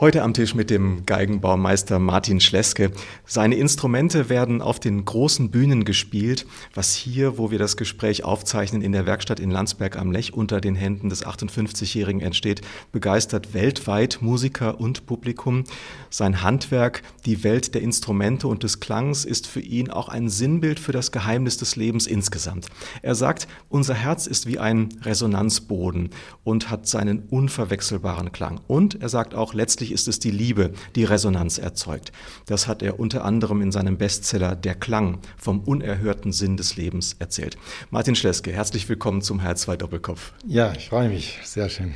Heute 0.00 0.22
am 0.22 0.32
Tisch 0.32 0.54
mit 0.54 0.70
dem 0.70 1.06
Geigenbaumeister 1.06 1.98
Martin 1.98 2.38
Schleske. 2.38 2.92
Seine 3.26 3.56
Instrumente 3.56 4.28
werden 4.28 4.62
auf 4.62 4.78
den 4.78 5.04
großen 5.04 5.50
Bühnen 5.50 5.84
gespielt, 5.84 6.46
was 6.72 6.94
hier, 6.94 7.36
wo 7.36 7.50
wir 7.50 7.58
das 7.58 7.76
Gespräch 7.76 8.22
aufzeichnen, 8.22 8.80
in 8.80 8.92
der 8.92 9.06
Werkstatt 9.06 9.40
in 9.40 9.50
Landsberg 9.50 9.98
am 9.98 10.12
Lech 10.12 10.34
unter 10.34 10.60
den 10.60 10.76
Händen 10.76 11.08
des 11.08 11.26
58-Jährigen 11.26 12.20
entsteht, 12.20 12.60
begeistert 12.92 13.54
weltweit 13.54 14.18
Musiker 14.20 14.78
und 14.78 15.04
Publikum. 15.06 15.64
Sein 16.10 16.44
Handwerk, 16.44 17.02
die 17.26 17.42
Welt 17.42 17.74
der 17.74 17.82
Instrumente 17.82 18.46
und 18.46 18.62
des 18.62 18.78
Klangs, 18.78 19.24
ist 19.24 19.48
für 19.48 19.60
ihn 19.60 19.90
auch 19.90 20.08
ein 20.08 20.28
Sinnbild 20.28 20.78
für 20.78 20.92
das 20.92 21.10
Geheimnis 21.10 21.56
des 21.56 21.74
Lebens 21.74 22.06
insgesamt. 22.06 22.68
Er 23.02 23.16
sagt, 23.16 23.48
unser 23.68 23.94
Herz 23.94 24.28
ist 24.28 24.46
wie 24.46 24.60
ein 24.60 24.90
Resonanzboden 25.02 26.10
und 26.44 26.70
hat 26.70 26.86
seinen 26.86 27.24
unverwechselbaren 27.30 28.30
Klang. 28.30 28.60
Und 28.68 29.02
er 29.02 29.08
sagt 29.08 29.34
auch, 29.34 29.54
letztlich 29.54 29.87
Letztlich 29.88 30.06
ist 30.06 30.08
es 30.08 30.18
die 30.18 30.30
Liebe, 30.30 30.72
die 30.96 31.04
Resonanz 31.04 31.56
erzeugt. 31.56 32.12
Das 32.44 32.66
hat 32.66 32.82
er 32.82 33.00
unter 33.00 33.24
anderem 33.24 33.62
in 33.62 33.72
seinem 33.72 33.96
Bestseller 33.96 34.54
Der 34.54 34.74
Klang 34.74 35.18
vom 35.38 35.60
unerhörten 35.60 36.30
Sinn 36.30 36.58
des 36.58 36.76
Lebens 36.76 37.16
erzählt. 37.18 37.56
Martin 37.90 38.14
Schleske, 38.14 38.52
herzlich 38.52 38.86
willkommen 38.88 39.22
zum 39.22 39.40
H2 39.40 39.76
Doppelkopf. 39.76 40.32
Ja, 40.46 40.74
ich 40.76 40.90
freue 40.90 41.08
mich. 41.08 41.38
Sehr 41.42 41.70
schön. 41.70 41.94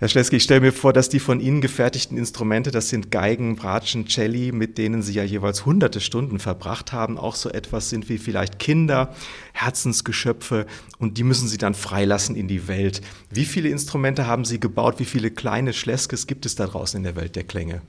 Herr 0.00 0.08
Schleske, 0.08 0.36
ich 0.36 0.44
stelle 0.44 0.62
mir 0.62 0.72
vor, 0.72 0.94
dass 0.94 1.10
die 1.10 1.20
von 1.20 1.40
Ihnen 1.40 1.60
gefertigten 1.60 2.16
Instrumente, 2.16 2.70
das 2.70 2.88
sind 2.88 3.10
Geigen, 3.10 3.56
Bratschen, 3.56 4.08
Celli, 4.08 4.50
mit 4.50 4.78
denen 4.78 5.02
Sie 5.02 5.12
ja 5.12 5.24
jeweils 5.24 5.66
hunderte 5.66 6.00
Stunden 6.00 6.38
verbracht 6.38 6.94
haben, 6.94 7.18
auch 7.18 7.34
so 7.34 7.50
etwas 7.50 7.90
sind 7.90 8.08
wie 8.08 8.16
vielleicht 8.16 8.58
Kinder, 8.58 9.14
Herzensgeschöpfe 9.52 10.64
und 10.98 11.18
die 11.18 11.22
müssen 11.22 11.48
Sie 11.48 11.58
dann 11.58 11.74
freilassen 11.74 12.34
in 12.34 12.48
die 12.48 12.66
Welt. 12.66 13.02
Wie 13.28 13.44
viele 13.44 13.68
Instrumente 13.68 14.26
haben 14.26 14.46
Sie 14.46 14.58
gebaut? 14.58 15.00
Wie 15.00 15.04
viele 15.04 15.30
kleine 15.30 15.74
Schleskes 15.74 16.26
gibt 16.26 16.46
es 16.46 16.54
da 16.54 16.66
draußen 16.66 16.96
in 16.96 17.04
der 17.04 17.16
Welt 17.16 17.36
der 17.36 17.44
Klänge? 17.44 17.82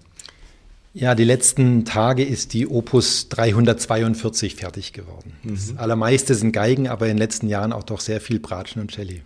Ja, 0.94 1.16
die 1.16 1.24
letzten 1.24 1.86
Tage 1.86 2.26
ist 2.26 2.52
die 2.52 2.68
Opus 2.68 3.30
342 3.30 4.56
fertig 4.56 4.92
geworden. 4.92 5.32
Mhm. 5.44 5.56
Das 5.56 5.78
allermeiste 5.78 6.36
sind 6.36 6.52
Geigen, 6.52 6.90
aber 6.90 7.06
in 7.06 7.12
den 7.12 7.20
letzten 7.20 7.48
Jahren 7.48 7.72
auch 7.72 7.84
doch 7.84 8.02
sehr 8.02 8.20
viel 8.20 8.42
Bratschen 8.42 8.82
und 8.82 8.92
Celli. 8.92 9.22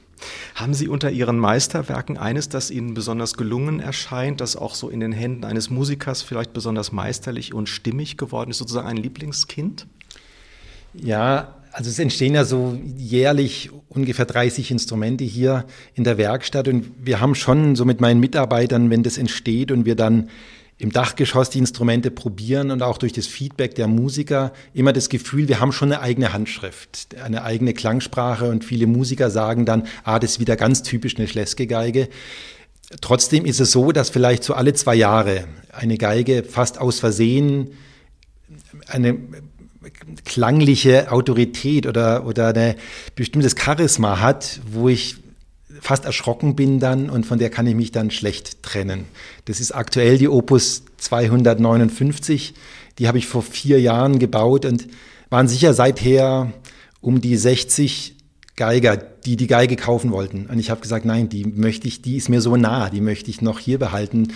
Haben 0.55 0.73
Sie 0.73 0.87
unter 0.87 1.11
Ihren 1.11 1.37
Meisterwerken 1.37 2.17
eines, 2.17 2.49
das 2.49 2.71
Ihnen 2.71 2.93
besonders 2.93 3.35
gelungen 3.35 3.79
erscheint, 3.79 4.41
das 4.41 4.55
auch 4.55 4.75
so 4.75 4.89
in 4.89 4.99
den 4.99 5.11
Händen 5.11 5.43
eines 5.43 5.69
Musikers 5.69 6.21
vielleicht 6.21 6.53
besonders 6.53 6.91
meisterlich 6.91 7.53
und 7.53 7.69
stimmig 7.69 8.17
geworden 8.17 8.51
ist, 8.51 8.57
sozusagen 8.57 8.87
ein 8.87 8.97
Lieblingskind? 8.97 9.87
Ja, 10.93 11.55
also 11.71 11.89
es 11.89 11.99
entstehen 11.99 12.35
ja 12.35 12.45
so 12.45 12.79
jährlich 12.95 13.69
ungefähr 13.89 14.25
30 14.25 14.71
Instrumente 14.71 15.25
hier 15.25 15.65
in 15.93 16.05
der 16.05 16.17
Werkstatt 16.17 16.69
und 16.69 16.89
wir 17.01 17.19
haben 17.19 17.35
schon 17.35 17.75
so 17.75 17.83
mit 17.83 17.99
meinen 17.99 18.21
Mitarbeitern, 18.21 18.89
wenn 18.89 19.03
das 19.03 19.17
entsteht 19.17 19.71
und 19.71 19.85
wir 19.85 19.95
dann 19.95 20.29
im 20.77 20.91
Dachgeschoss 20.91 21.49
die 21.49 21.59
Instrumente 21.59 22.11
probieren 22.11 22.69
und 22.69 22.81
auch 22.81 22.97
durch 22.97 23.13
das 23.13 23.27
Feedback 23.27 23.75
der 23.75 23.87
Musiker 23.87 24.51
immer 24.73 24.91
das 24.91 25.07
Gefühl, 25.07 25.47
wir 25.47 25.61
haben 25.61 25.71
schon 25.71 25.91
eine 25.91 26.01
eigene 26.01 26.33
Handschrift, 26.33 27.15
eine 27.23 27.43
eigene 27.43 27.73
Klangsprache 27.73 28.49
und 28.49 28.65
viele 28.65 28.85
Musiker 28.85 29.29
sagen 29.29 29.65
dann, 29.65 29.87
ah, 30.03 30.19
das 30.19 30.31
ist 30.31 30.39
wieder 30.39 30.57
ganz 30.57 30.83
typisch 30.83 31.15
eine 31.17 31.27
Schleske-Geige. 31.27 32.09
Trotzdem 32.99 33.45
ist 33.45 33.61
es 33.61 33.71
so, 33.71 33.91
dass 33.93 34.09
vielleicht 34.09 34.43
so 34.43 34.53
alle 34.53 34.73
zwei 34.73 34.95
Jahre 34.95 35.45
eine 35.71 35.97
Geige 35.97 36.43
fast 36.43 36.77
aus 36.77 36.99
Versehen 36.99 37.71
eine 38.87 39.17
klangliche 40.25 41.11
Autorität 41.11 41.87
oder, 41.87 42.25
oder 42.25 42.53
ein 42.53 42.75
bestimmtes 43.15 43.55
Charisma 43.57 44.19
hat, 44.19 44.59
wo 44.69 44.89
ich 44.89 45.17
fast 45.81 46.05
erschrocken 46.05 46.55
bin 46.55 46.79
dann 46.79 47.09
und 47.09 47.25
von 47.25 47.39
der 47.39 47.49
kann 47.49 47.67
ich 47.67 47.75
mich 47.75 47.91
dann 47.91 48.11
schlecht 48.11 48.63
trennen. 48.63 49.05
Das 49.45 49.59
ist 49.59 49.71
aktuell 49.71 50.17
die 50.17 50.29
Opus 50.29 50.83
259. 50.97 52.53
Die 52.97 53.07
habe 53.07 53.17
ich 53.17 53.27
vor 53.27 53.41
vier 53.41 53.79
Jahren 53.79 54.19
gebaut 54.19 54.65
und 54.65 54.87
waren 55.29 55.47
sicher 55.47 55.73
seither 55.73 56.53
um 57.01 57.21
die 57.21 57.37
60 57.37 58.15
Geiger, 58.55 58.95
die 58.95 59.35
die 59.35 59.47
Geige 59.47 59.75
kaufen 59.75 60.11
wollten. 60.11 60.45
Und 60.45 60.59
ich 60.59 60.69
habe 60.69 60.79
gesagt, 60.79 61.05
nein, 61.05 61.27
die 61.27 61.45
möchte 61.45 61.87
ich, 61.87 62.01
die 62.01 62.15
ist 62.15 62.29
mir 62.29 62.39
so 62.39 62.55
nah, 62.55 62.89
die 62.89 63.01
möchte 63.01 63.29
ich 63.29 63.41
noch 63.41 63.59
hier 63.59 63.79
behalten. 63.79 64.29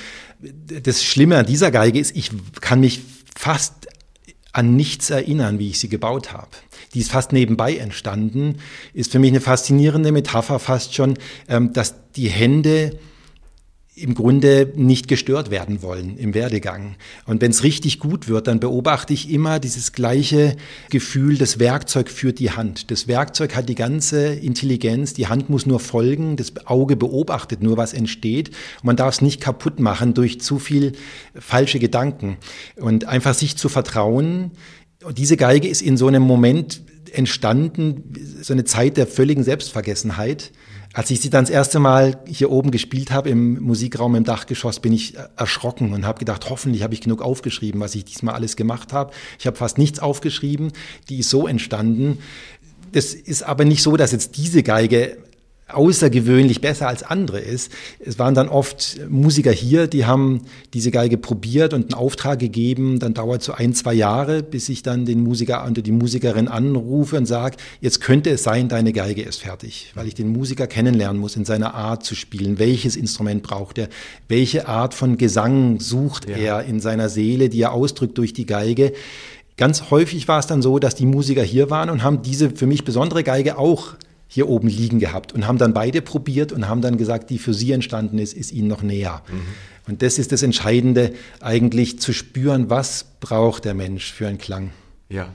Das 0.84 1.04
Schlimme 1.04 1.38
an 1.38 1.46
dieser 1.46 1.72
Geige 1.72 2.00
ist, 2.00 2.16
ich 2.18 2.32
kann 2.60 2.82
mich 2.82 3.02
fast 3.36 3.88
an 4.52 4.76
nichts 4.76 5.10
erinnern, 5.10 5.60
wie 5.60 5.70
ich 5.70 5.80
sie 5.80 5.90
gebaut 5.90 6.34
habe. 6.34 6.50
Die 6.94 7.00
ist 7.00 7.12
fast 7.12 7.34
nebenbei 7.34 7.78
entstanden, 7.78 8.58
ist 8.94 9.12
für 9.12 9.20
mich 9.20 9.32
eine 9.32 9.42
faszinierende 9.42 10.12
Metapher 10.12 10.60
fast 10.60 10.96
schon, 10.96 11.18
ähm, 11.48 11.74
dass 11.74 11.96
die 12.16 12.30
Hände 12.30 12.98
im 14.02 14.16
Grunde 14.16 14.72
nicht 14.76 15.08
gestört 15.08 15.52
werden 15.52 15.82
wollen 15.82 16.18
im 16.18 16.34
Werdegang. 16.34 16.96
Und 17.26 17.42
wenn 17.42 17.52
es 17.52 17.64
richtig 17.64 18.00
gut 18.00 18.28
wird, 18.28 18.48
dann 18.48 18.60
beobachte 18.60 19.14
ich 19.14 19.30
immer 19.30 19.60
dieses 19.60 19.92
gleiche 19.92 20.56
Gefühl, 20.90 21.38
das 21.38 21.60
Werkzeug 21.60 22.10
führt 22.10 22.40
die 22.40 22.52
Hand. 22.52 22.92
Das 22.92 23.08
Werkzeug 23.08 23.56
hat 23.56 23.70
die 23.70 23.76
ganze 23.76 24.34
Intelligenz, 24.34 25.14
die 25.14 25.28
Hand 25.28 25.50
muss 25.50 25.66
nur 25.66 25.80
folgen, 25.80 26.36
das 26.36 26.54
Auge 26.66 26.96
beobachtet 26.96 27.62
nur, 27.62 27.78
was 27.78 27.94
entsteht. 27.94 28.52
Man 28.84 28.96
darf 28.96 29.16
es 29.16 29.22
nicht 29.22 29.42
kaputt 29.42 29.80
machen 29.80 30.14
durch 30.14 30.40
zu 30.42 30.60
viel 30.60 30.94
falsche 31.36 31.80
Gedanken. 31.80 32.38
Und 32.78 33.06
einfach 33.06 33.34
sich 33.34 33.58
zu 33.58 33.70
vertrauen, 33.70 34.52
diese 35.16 35.38
Geige 35.38 35.68
ist 35.68 35.82
in 35.82 35.98
so 35.98 36.08
einem 36.08 36.24
Moment 36.24 36.82
entstanden, 37.14 38.14
so 38.42 38.54
eine 38.54 38.66
Zeit 38.66 38.98
der 38.98 39.08
völligen 39.08 39.44
Selbstvergessenheit. 39.44 40.52
Als 41.00 41.10
ich 41.12 41.22
sie 41.22 41.30
dann 41.30 41.46
das 41.46 41.50
erste 41.50 41.80
Mal 41.80 42.20
hier 42.28 42.52
oben 42.52 42.72
gespielt 42.72 43.12
habe 43.12 43.30
im 43.30 43.58
Musikraum 43.62 44.16
im 44.16 44.26
Dachgeschoss, 44.26 44.82
bin 44.82 44.92
ich 44.92 45.14
erschrocken 45.38 45.94
und 45.94 46.06
habe 46.06 46.20
gedacht, 46.20 46.50
hoffentlich 46.50 46.84
habe 46.84 46.94
ich 46.94 47.00
genug 47.00 47.22
aufgeschrieben, 47.22 47.80
was 47.80 47.96
ich 47.96 48.04
diesmal 48.04 48.36
alles 48.36 48.58
gemacht 48.58 48.92
habe. 48.92 49.14
Ich 49.40 49.48
habe 49.48 49.56
fast 49.56 49.78
nichts 49.78 50.00
aufgeschrieben. 50.00 50.74
Die 51.08 51.20
ist 51.20 51.30
so 51.30 51.48
entstanden. 51.48 52.18
Das 52.92 53.14
ist 53.14 53.44
aber 53.44 53.64
nicht 53.64 53.82
so, 53.82 53.96
dass 53.96 54.12
jetzt 54.12 54.36
diese 54.36 54.62
Geige 54.62 55.20
außergewöhnlich 55.70 56.62
besser 56.62 56.88
als 56.88 57.04
andere 57.04 57.40
ist. 57.40 57.72
Es 58.00 58.20
waren 58.20 58.36
dann 58.36 58.50
oft 58.50 59.00
Musiker 59.10 59.52
hier, 59.52 59.88
die 59.88 60.06
haben 60.06 60.42
diese 60.74 60.92
Geige 60.92 61.18
probiert 61.18 61.74
und 61.74 61.86
einen 61.86 61.94
Auftrag 61.94 62.40
gegeben. 62.40 63.00
Dann 63.00 63.14
dauert 63.14 63.44
so 63.44 63.54
ein, 63.54 63.74
zwei 63.74 63.94
Jahre, 63.94 64.44
bis 64.44 64.70
ich 64.70 64.84
dann 64.84 65.06
den 65.06 65.22
Musiker 65.22 65.66
und 65.66 65.86
die 65.86 65.92
Musikerin 65.92 66.48
anrufe 66.48 67.18
und 67.18 67.26
sage, 67.26 67.58
jetzt 67.82 68.02
könnte 68.02 68.32
es 68.32 68.44
sein, 68.44 68.70
deine 68.70 68.94
Geige 68.94 69.22
ist 69.22 69.42
fertig, 69.42 69.92
weil 69.96 70.08
ich 70.08 70.16
den 70.16 70.30
Musiker 70.30 70.68
kennenlernen 70.68 71.22
muss 71.22 71.36
in 71.36 71.46
seiner 71.46 71.74
Art 71.74 72.04
zu 72.04 72.16
spielen. 72.16 72.60
Welches 72.60 72.96
Instrument 72.96 73.44
braucht 73.44 73.78
er? 73.78 73.90
Welche 74.28 74.68
Art 74.68 74.94
von 74.94 75.18
Gesang 75.18 75.80
sucht 75.80 76.30
ja. 76.30 76.36
er 76.38 76.64
in 76.64 76.80
seiner 76.80 77.10
Seele, 77.10 77.50
die 77.50 77.62
er 77.62 77.74
ausdrückt 77.74 78.18
durch 78.18 78.34
die 78.34 78.46
Geige? 78.46 78.94
Ganz 79.60 79.92
häufig 79.92 80.28
war 80.30 80.40
es 80.40 80.48
dann 80.48 80.62
so, 80.62 80.80
dass 80.80 80.96
die 80.96 81.06
Musiker 81.06 81.44
hier 81.44 81.70
waren 81.70 81.90
und 81.90 82.02
haben 82.02 82.22
diese 82.22 82.50
für 82.50 82.66
mich 82.66 82.86
besondere 82.86 83.24
Geige 83.24 83.58
auch 83.58 83.96
hier 84.30 84.48
oben 84.48 84.70
liegen 84.70 85.00
gehabt 85.00 85.34
und 85.34 85.48
haben 85.48 85.58
dann 85.58 85.74
beide 85.74 86.02
probiert 86.02 86.54
und 86.54 86.70
haben 86.70 86.82
dann 86.82 86.98
gesagt, 86.98 87.30
die 87.32 87.40
für 87.40 87.54
sie 87.54 87.72
entstanden 87.74 88.20
ist, 88.20 88.34
ist 88.34 88.54
ihnen 88.54 88.68
noch 88.68 88.84
näher. 88.84 89.24
Mhm. 89.28 89.42
Und 89.92 90.02
das 90.04 90.20
ist 90.20 90.32
das 90.32 90.44
Entscheidende, 90.44 91.14
eigentlich 91.42 92.00
zu 92.00 92.14
spüren, 92.14 92.70
was 92.70 93.08
braucht 93.20 93.66
der 93.66 93.74
Mensch 93.74 94.14
für 94.14 94.28
einen 94.28 94.38
Klang. 94.38 94.70
Ja, 95.10 95.34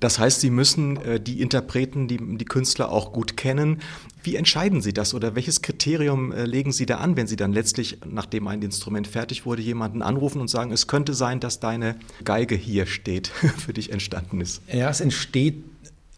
das 0.00 0.18
heißt, 0.18 0.40
Sie 0.40 0.50
müssen 0.50 0.96
äh, 0.96 1.20
die 1.20 1.40
Interpreten, 1.40 2.08
die, 2.08 2.18
die 2.18 2.44
Künstler 2.44 2.90
auch 2.90 3.12
gut 3.12 3.36
kennen. 3.36 3.80
Wie 4.24 4.34
entscheiden 4.34 4.80
Sie 4.80 4.92
das 4.92 5.14
oder 5.14 5.36
welches 5.36 5.62
Kriterium 5.62 6.32
äh, 6.32 6.44
legen 6.44 6.72
Sie 6.72 6.86
da 6.86 6.96
an, 6.96 7.16
wenn 7.16 7.28
Sie 7.28 7.36
dann 7.36 7.52
letztlich, 7.52 7.98
nachdem 8.04 8.48
ein 8.48 8.62
Instrument 8.62 9.06
fertig 9.06 9.46
wurde, 9.46 9.62
jemanden 9.62 10.02
anrufen 10.02 10.40
und 10.40 10.48
sagen, 10.48 10.72
es 10.72 10.88
könnte 10.88 11.14
sein, 11.14 11.38
dass 11.38 11.60
deine 11.60 11.96
Geige 12.24 12.56
hier 12.56 12.86
steht, 12.86 13.28
für 13.58 13.72
dich 13.72 13.92
entstanden 13.92 14.40
ist? 14.40 14.62
Ja, 14.72 14.90
es 14.90 15.00
entsteht 15.00 15.62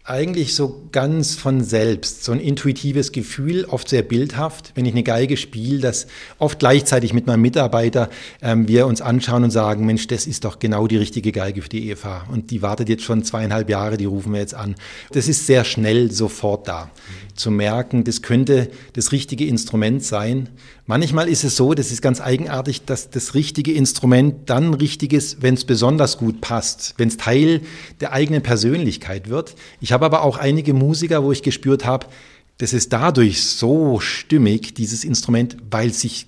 eigentlich 0.07 0.55
so 0.55 0.83
ganz 0.93 1.35
von 1.35 1.65
selbst, 1.65 2.25
so 2.25 2.33
ein 2.33 2.41
intuitives 2.41 3.11
Gefühl, 3.11 3.65
oft 3.65 3.89
sehr 3.89 4.03
bildhaft, 4.03 4.73
wenn 4.75 4.85
ich 4.85 4.93
eine 4.93 5.03
Geige 5.03 5.39
spiele, 5.39 5.81
dass 5.81 6.07
oft 6.39 6.59
gleichzeitig 6.59 7.15
mit 7.15 7.27
meinem 7.27 7.41
Mitarbeiter 7.41 8.11
ähm, 8.43 8.69
wir 8.69 8.87
uns 8.87 9.01
anschauen 9.01 9.45
und 9.45 9.51
sagen, 9.51 9.87
Mensch, 9.87 10.07
das 10.07 10.27
ist 10.27 10.45
doch 10.45 10.59
genau 10.59 10.87
die 10.87 10.99
richtige 10.99 11.33
Geige 11.33 11.63
für 11.63 11.71
die 11.71 11.89
Eva. 11.89 12.27
Und 12.31 12.51
die 12.51 12.61
wartet 12.61 12.91
jetzt 12.91 13.03
schon 13.03 13.25
zweieinhalb 13.25 13.71
Jahre, 13.71 13.97
die 13.97 14.05
rufen 14.05 14.35
wir 14.35 14.41
jetzt 14.41 14.55
an. 14.55 14.75
Das 15.13 15.27
ist 15.27 15.47
sehr 15.47 15.65
schnell 15.65 16.13
sofort 16.13 16.69
da. 16.69 16.91
Zu 17.35 17.51
merken, 17.51 18.05
das 18.05 18.23
könnte 18.23 18.71
das 18.93 19.13
richtige 19.13 19.47
Instrument 19.47 20.05
sein. 20.05 20.49
Manchmal 20.87 21.29
ist 21.29 21.45
es 21.45 21.57
so, 21.57 21.75
das 21.75 21.91
ist 21.91 22.01
ganz 22.01 22.21
eigenartig, 22.21 22.85
dass 22.85 23.11
das 23.11 23.35
richtige 23.35 23.73
Instrument 23.73 24.49
dann 24.51 24.75
richtig 24.75 25.13
ist, 25.13 25.43
wenn 25.43 25.55
es 25.55 25.65
besonders 25.65 26.19
gut 26.19 26.41
passt, 26.41 26.95
wenn 26.97 27.09
es 27.09 27.17
Teil 27.17 27.61
der 28.01 28.13
eigenen 28.13 28.43
Persönlichkeit 28.43 29.29
wird. 29.29 29.57
Ich 29.81 29.93
habe 29.93 30.07
aber 30.07 30.23
auch 30.23 30.37
einige 30.37 30.75
Musiker, 30.75 31.25
wo 31.25 31.33
ich 31.33 31.43
gespürt 31.43 31.85
habe, 31.85 32.07
das 32.59 32.73
ist 32.73 32.93
dadurch 32.93 33.43
so 33.43 33.99
stimmig, 34.01 34.75
dieses 34.75 35.05
Instrument, 35.05 35.57
weil 35.71 35.93
sich 35.93 36.27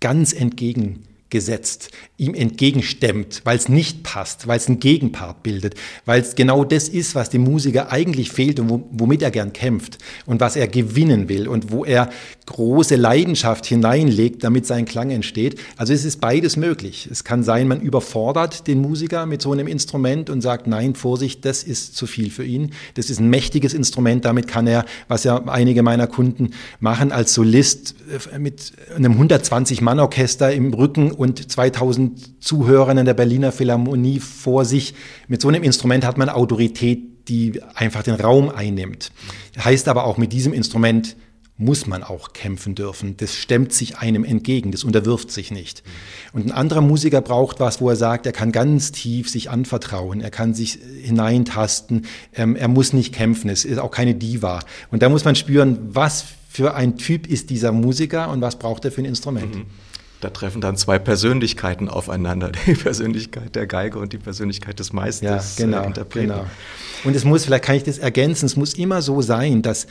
ganz 0.00 0.32
entgegen 0.32 1.02
gesetzt, 1.28 1.90
ihm 2.18 2.34
entgegenstemmt, 2.34 3.42
weil 3.44 3.56
es 3.56 3.68
nicht 3.68 4.04
passt, 4.04 4.46
weil 4.46 4.58
es 4.58 4.68
einen 4.68 4.78
Gegenpart 4.78 5.42
bildet, 5.42 5.74
weil 6.04 6.20
es 6.20 6.36
genau 6.36 6.64
das 6.64 6.88
ist, 6.88 7.14
was 7.14 7.30
dem 7.30 7.42
Musiker 7.42 7.90
eigentlich 7.90 8.30
fehlt 8.30 8.60
und 8.60 8.84
womit 8.92 9.22
er 9.22 9.32
gern 9.32 9.52
kämpft 9.52 9.98
und 10.24 10.40
was 10.40 10.54
er 10.56 10.68
gewinnen 10.68 11.28
will 11.28 11.48
und 11.48 11.72
wo 11.72 11.84
er 11.84 12.10
große 12.46 12.94
Leidenschaft 12.94 13.66
hineinlegt, 13.66 14.44
damit 14.44 14.66
sein 14.66 14.84
Klang 14.84 15.10
entsteht. 15.10 15.58
Also 15.76 15.92
es 15.92 16.04
ist 16.04 16.20
beides 16.20 16.56
möglich. 16.56 17.08
Es 17.10 17.24
kann 17.24 17.42
sein, 17.42 17.66
man 17.66 17.80
überfordert 17.80 18.68
den 18.68 18.80
Musiker 18.80 19.26
mit 19.26 19.42
so 19.42 19.52
einem 19.52 19.66
Instrument 19.66 20.30
und 20.30 20.42
sagt, 20.42 20.68
nein, 20.68 20.94
Vorsicht, 20.94 21.44
das 21.44 21.64
ist 21.64 21.96
zu 21.96 22.06
viel 22.06 22.30
für 22.30 22.44
ihn. 22.44 22.70
Das 22.94 23.10
ist 23.10 23.18
ein 23.18 23.28
mächtiges 23.28 23.74
Instrument, 23.74 24.24
damit 24.24 24.46
kann 24.46 24.68
er, 24.68 24.84
was 25.08 25.24
ja 25.24 25.42
einige 25.46 25.82
meiner 25.82 26.06
Kunden 26.06 26.50
machen, 26.78 27.10
als 27.10 27.34
Solist 27.34 27.96
äh, 28.32 28.38
mit 28.38 28.72
einem 28.94 29.20
120-Mann-Orchester 29.20 30.52
im 30.52 30.72
Rücken 30.72 31.15
und 31.16 31.50
2000 31.50 32.42
Zuhörern 32.42 32.98
in 32.98 33.06
der 33.06 33.14
Berliner 33.14 33.52
Philharmonie 33.52 34.20
vor 34.20 34.64
sich. 34.64 34.94
Mit 35.28 35.40
so 35.40 35.48
einem 35.48 35.62
Instrument 35.62 36.04
hat 36.04 36.18
man 36.18 36.28
Autorität, 36.28 37.28
die 37.28 37.60
einfach 37.74 38.02
den 38.02 38.14
Raum 38.14 38.50
einnimmt. 38.50 39.10
Heißt 39.58 39.88
aber 39.88 40.04
auch, 40.04 40.16
mit 40.16 40.32
diesem 40.32 40.52
Instrument 40.52 41.16
muss 41.58 41.86
man 41.86 42.02
auch 42.02 42.34
kämpfen 42.34 42.74
dürfen. 42.74 43.16
Das 43.16 43.34
stemmt 43.34 43.72
sich 43.72 43.96
einem 43.98 44.24
entgegen, 44.24 44.72
das 44.72 44.84
unterwirft 44.84 45.30
sich 45.30 45.50
nicht. 45.50 45.82
Und 46.32 46.46
ein 46.46 46.52
anderer 46.52 46.82
Musiker 46.82 47.22
braucht 47.22 47.60
was, 47.60 47.80
wo 47.80 47.88
er 47.88 47.96
sagt, 47.96 48.26
er 48.26 48.32
kann 48.32 48.52
ganz 48.52 48.92
tief 48.92 49.30
sich 49.30 49.48
anvertrauen, 49.48 50.20
er 50.20 50.30
kann 50.30 50.52
sich 50.52 50.78
hineintasten, 51.00 52.04
ähm, 52.34 52.56
er 52.56 52.68
muss 52.68 52.92
nicht 52.92 53.14
kämpfen, 53.14 53.48
es 53.48 53.64
ist 53.64 53.78
auch 53.78 53.90
keine 53.90 54.14
Diva. 54.14 54.60
Und 54.90 55.02
da 55.02 55.08
muss 55.08 55.24
man 55.24 55.34
spüren, 55.34 55.78
was 55.88 56.26
für 56.50 56.74
ein 56.74 56.98
Typ 56.98 57.26
ist 57.26 57.48
dieser 57.48 57.72
Musiker 57.72 58.30
und 58.30 58.42
was 58.42 58.58
braucht 58.58 58.84
er 58.84 58.92
für 58.92 59.00
ein 59.00 59.06
Instrument. 59.06 59.54
Mhm. 59.56 59.66
Da 60.20 60.30
treffen 60.30 60.60
dann 60.60 60.76
zwei 60.76 60.98
Persönlichkeiten 60.98 61.88
aufeinander, 61.88 62.52
die 62.66 62.74
Persönlichkeit 62.74 63.54
der 63.54 63.66
Geige 63.66 63.98
und 63.98 64.12
die 64.12 64.18
Persönlichkeit 64.18 64.78
des 64.78 64.92
Meisters. 64.92 65.58
Ja, 65.58 65.64
genau, 65.64 65.84
äh, 65.84 66.04
genau. 66.10 66.46
Und 67.04 67.14
es 67.14 67.24
muss, 67.24 67.44
vielleicht 67.44 67.64
kann 67.64 67.76
ich 67.76 67.84
das 67.84 67.98
ergänzen, 67.98 68.46
es 68.46 68.56
muss 68.56 68.74
immer 68.74 69.02
so 69.02 69.20
sein, 69.22 69.62
dass 69.62 69.86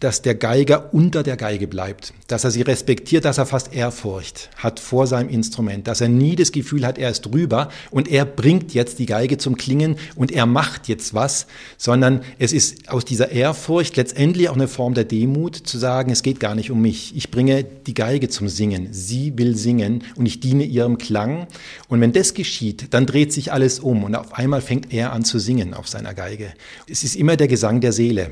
dass 0.00 0.22
der 0.22 0.34
Geiger 0.34 0.92
unter 0.92 1.22
der 1.22 1.36
Geige 1.36 1.66
bleibt, 1.66 2.12
dass 2.26 2.44
er 2.44 2.50
sie 2.50 2.62
respektiert, 2.62 3.24
dass 3.24 3.38
er 3.38 3.46
fast 3.46 3.74
Ehrfurcht 3.74 4.50
hat 4.56 4.80
vor 4.80 5.06
seinem 5.06 5.28
Instrument, 5.28 5.86
dass 5.86 6.00
er 6.00 6.08
nie 6.08 6.36
das 6.36 6.52
Gefühl 6.52 6.86
hat, 6.86 6.98
er 6.98 7.10
ist 7.10 7.22
drüber 7.22 7.70
und 7.90 8.08
er 8.08 8.24
bringt 8.24 8.74
jetzt 8.74 8.98
die 8.98 9.06
Geige 9.06 9.38
zum 9.38 9.56
Klingen 9.56 9.96
und 10.14 10.32
er 10.32 10.46
macht 10.46 10.88
jetzt 10.88 11.14
was, 11.14 11.46
sondern 11.78 12.22
es 12.38 12.52
ist 12.52 12.88
aus 12.88 13.04
dieser 13.04 13.30
Ehrfurcht 13.30 13.96
letztendlich 13.96 14.48
auch 14.48 14.54
eine 14.54 14.68
Form 14.68 14.94
der 14.94 15.04
Demut 15.04 15.56
zu 15.56 15.78
sagen, 15.78 16.10
es 16.10 16.22
geht 16.22 16.40
gar 16.40 16.54
nicht 16.54 16.70
um 16.70 16.80
mich, 16.80 17.16
ich 17.16 17.30
bringe 17.30 17.64
die 17.64 17.94
Geige 17.94 18.28
zum 18.28 18.48
Singen, 18.48 18.88
sie 18.92 19.36
will 19.38 19.56
singen 19.56 20.04
und 20.16 20.26
ich 20.26 20.40
diene 20.40 20.64
ihrem 20.64 20.98
Klang 20.98 21.46
und 21.88 22.00
wenn 22.00 22.12
das 22.12 22.34
geschieht, 22.34 22.88
dann 22.90 23.06
dreht 23.06 23.32
sich 23.32 23.52
alles 23.52 23.78
um 23.78 24.04
und 24.04 24.14
auf 24.14 24.34
einmal 24.34 24.60
fängt 24.60 24.92
er 24.92 25.12
an 25.12 25.24
zu 25.24 25.38
singen 25.38 25.74
auf 25.74 25.88
seiner 25.88 26.14
Geige. 26.14 26.52
Es 26.88 27.04
ist 27.04 27.16
immer 27.16 27.36
der 27.36 27.48
Gesang 27.48 27.80
der 27.80 27.92
Seele. 27.92 28.30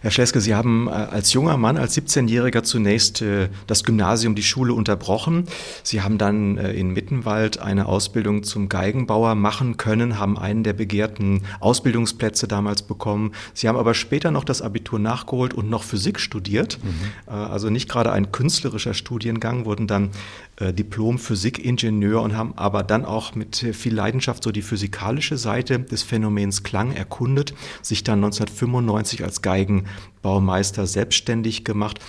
Herr 0.00 0.10
Schleske, 0.12 0.40
Sie 0.40 0.54
haben 0.54 0.86
äh, 0.86 0.90
als 0.90 1.32
junger 1.32 1.56
Mann, 1.56 1.76
als 1.76 1.96
17-Jähriger 1.96 2.62
zunächst 2.62 3.20
äh, 3.20 3.48
das 3.66 3.82
Gymnasium, 3.82 4.34
die 4.34 4.42
Schule 4.42 4.72
unterbrochen. 4.72 5.44
Sie 5.82 6.02
haben 6.02 6.18
dann 6.18 6.56
äh, 6.56 6.72
in 6.72 6.92
Mittenwald 6.92 7.58
eine 7.58 7.86
Ausbildung 7.86 8.44
zum 8.44 8.68
Geigenbauer 8.68 9.34
machen 9.34 9.76
können, 9.76 10.18
haben 10.18 10.38
einen 10.38 10.62
der 10.62 10.72
begehrten 10.72 11.42
Ausbildungsplätze 11.58 12.46
damals 12.46 12.82
bekommen. 12.82 13.32
Sie 13.54 13.68
haben 13.68 13.76
aber 13.76 13.94
später 13.94 14.30
noch 14.30 14.44
das 14.44 14.62
Abitur 14.62 14.98
nachgeholt 14.98 15.52
und 15.52 15.68
noch 15.68 15.82
Physik 15.82 16.20
studiert. 16.20 16.78
Mhm. 16.82 17.32
Also 17.32 17.70
nicht 17.70 17.88
gerade 17.88 18.12
ein 18.12 18.32
künstlerischer 18.32 18.94
Studiengang, 18.94 19.64
wurden 19.64 19.86
dann 19.86 20.10
Diplom-Physikingenieur 20.60 22.20
und 22.20 22.36
haben 22.36 22.54
aber 22.56 22.82
dann 22.82 23.04
auch 23.04 23.34
mit 23.34 23.56
viel 23.56 23.94
Leidenschaft 23.94 24.42
so 24.42 24.50
die 24.50 24.62
physikalische 24.62 25.36
Seite 25.36 25.78
des 25.78 26.02
Phänomens 26.02 26.62
Klang 26.62 26.92
erkundet, 26.92 27.54
sich 27.82 28.02
dann 28.02 28.24
1995 28.24 29.22
als 29.22 29.42
Geigen 29.42 29.84
Baumeister 30.22 30.86
selbstständig 30.86 31.64
gemacht. 31.64 32.00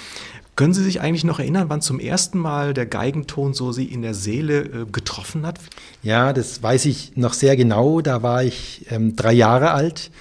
Können 0.59 0.73
Sie 0.73 0.83
sich 0.83 0.99
eigentlich 0.99 1.23
noch 1.23 1.39
erinnern, 1.39 1.69
wann 1.69 1.79
zum 1.79 2.01
ersten 2.01 2.37
Mal 2.37 2.73
der 2.73 2.85
Geigenton 2.85 3.53
so 3.53 3.71
Sie 3.71 3.85
in 3.85 4.01
der 4.01 4.13
Seele 4.13 4.59
äh, 4.59 4.85
getroffen 4.91 5.45
hat? 5.45 5.57
Ja, 6.03 6.33
das 6.33 6.61
weiß 6.61 6.83
ich 6.87 7.15
noch 7.15 7.31
sehr 7.31 7.55
genau. 7.55 8.01
Da 8.01 8.23
war 8.23 8.43
ich 8.43 8.85
ähm, 8.89 9.15
drei 9.15 9.31
Jahre 9.31 9.71
alt. 9.71 10.11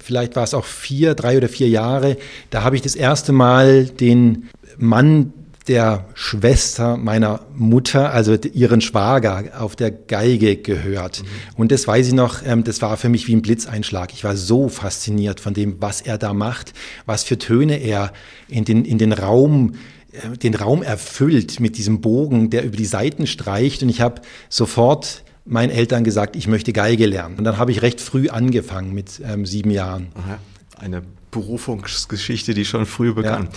Vielleicht 0.00 0.34
war 0.34 0.42
es 0.42 0.54
auch 0.54 0.64
vier, 0.64 1.14
drei 1.14 1.36
oder 1.36 1.48
vier 1.48 1.68
Jahre. 1.68 2.16
Da 2.50 2.64
habe 2.64 2.74
ich 2.74 2.82
das 2.82 2.96
erste 2.96 3.30
Mal 3.30 3.84
den 3.84 4.48
Mann 4.76 5.32
der 5.68 6.06
Schwester 6.14 6.96
meiner 6.96 7.40
Mutter, 7.54 8.12
also 8.12 8.34
ihren 8.34 8.80
Schwager, 8.80 9.44
auf 9.58 9.74
der 9.76 9.90
Geige 9.90 10.56
gehört. 10.56 11.22
Mhm. 11.22 11.26
Und 11.56 11.72
das 11.72 11.86
weiß 11.86 12.08
ich 12.08 12.14
noch, 12.14 12.44
ähm, 12.44 12.64
das 12.64 12.82
war 12.82 12.96
für 12.96 13.08
mich 13.08 13.26
wie 13.26 13.34
ein 13.34 13.42
Blitzeinschlag. 13.42 14.12
Ich 14.12 14.24
war 14.24 14.36
so 14.36 14.68
fasziniert 14.68 15.40
von 15.40 15.54
dem, 15.54 15.76
was 15.80 16.00
er 16.00 16.18
da 16.18 16.32
macht, 16.34 16.72
was 17.04 17.24
für 17.24 17.38
Töne 17.38 17.78
er 17.78 18.12
in 18.48 18.64
den, 18.64 18.84
in 18.84 18.98
den 18.98 19.12
Raum 19.12 19.74
äh, 20.12 20.36
den 20.36 20.54
Raum 20.54 20.82
erfüllt 20.82 21.60
mit 21.60 21.76
diesem 21.78 22.00
Bogen, 22.00 22.50
der 22.50 22.64
über 22.64 22.76
die 22.76 22.86
Seiten 22.86 23.26
streicht. 23.26 23.82
Und 23.82 23.88
ich 23.88 24.00
habe 24.00 24.22
sofort 24.48 25.24
meinen 25.44 25.70
Eltern 25.70 26.04
gesagt, 26.04 26.36
ich 26.36 26.46
möchte 26.46 26.72
Geige 26.72 27.06
lernen. 27.06 27.38
Und 27.38 27.44
dann 27.44 27.58
habe 27.58 27.70
ich 27.70 27.82
recht 27.82 28.00
früh 28.00 28.28
angefangen 28.28 28.92
mit 28.94 29.20
ähm, 29.24 29.46
sieben 29.46 29.70
Jahren. 29.70 30.08
Aha. 30.14 30.38
Eine 30.78 31.02
Berufungsgeschichte, 31.30 32.54
die 32.54 32.64
schon 32.64 32.86
früh 32.86 33.12
begann. 33.12 33.44
Ja. 33.44 33.50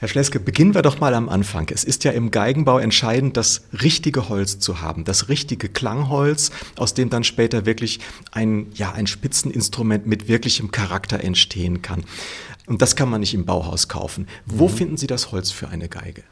Herr 0.00 0.08
Schleske, 0.08 0.40
beginnen 0.40 0.74
wir 0.74 0.80
doch 0.80 0.98
mal 0.98 1.12
am 1.12 1.28
Anfang. 1.28 1.70
Es 1.74 1.84
ist 1.84 2.04
ja 2.04 2.12
im 2.12 2.30
Geigenbau 2.30 2.78
entscheidend, 2.78 3.36
das 3.36 3.64
richtige 3.82 4.30
Holz 4.30 4.58
zu 4.58 4.80
haben, 4.80 5.04
das 5.04 5.28
richtige 5.28 5.68
Klangholz, 5.68 6.52
aus 6.78 6.94
dem 6.94 7.10
dann 7.10 7.22
später 7.22 7.66
wirklich 7.66 8.00
ein, 8.32 8.68
ja, 8.72 8.92
ein 8.92 9.06
Spitzeninstrument 9.06 10.06
mit 10.06 10.26
wirklichem 10.26 10.70
Charakter 10.70 11.22
entstehen 11.22 11.82
kann. 11.82 12.04
Und 12.66 12.80
das 12.80 12.96
kann 12.96 13.10
man 13.10 13.20
nicht 13.20 13.34
im 13.34 13.44
Bauhaus 13.44 13.88
kaufen. 13.88 14.26
Wo 14.46 14.68
mhm. 14.68 14.72
finden 14.72 14.96
Sie 14.96 15.06
das 15.06 15.32
Holz 15.32 15.50
für 15.50 15.68
eine 15.68 15.90
Geige? 15.90 16.22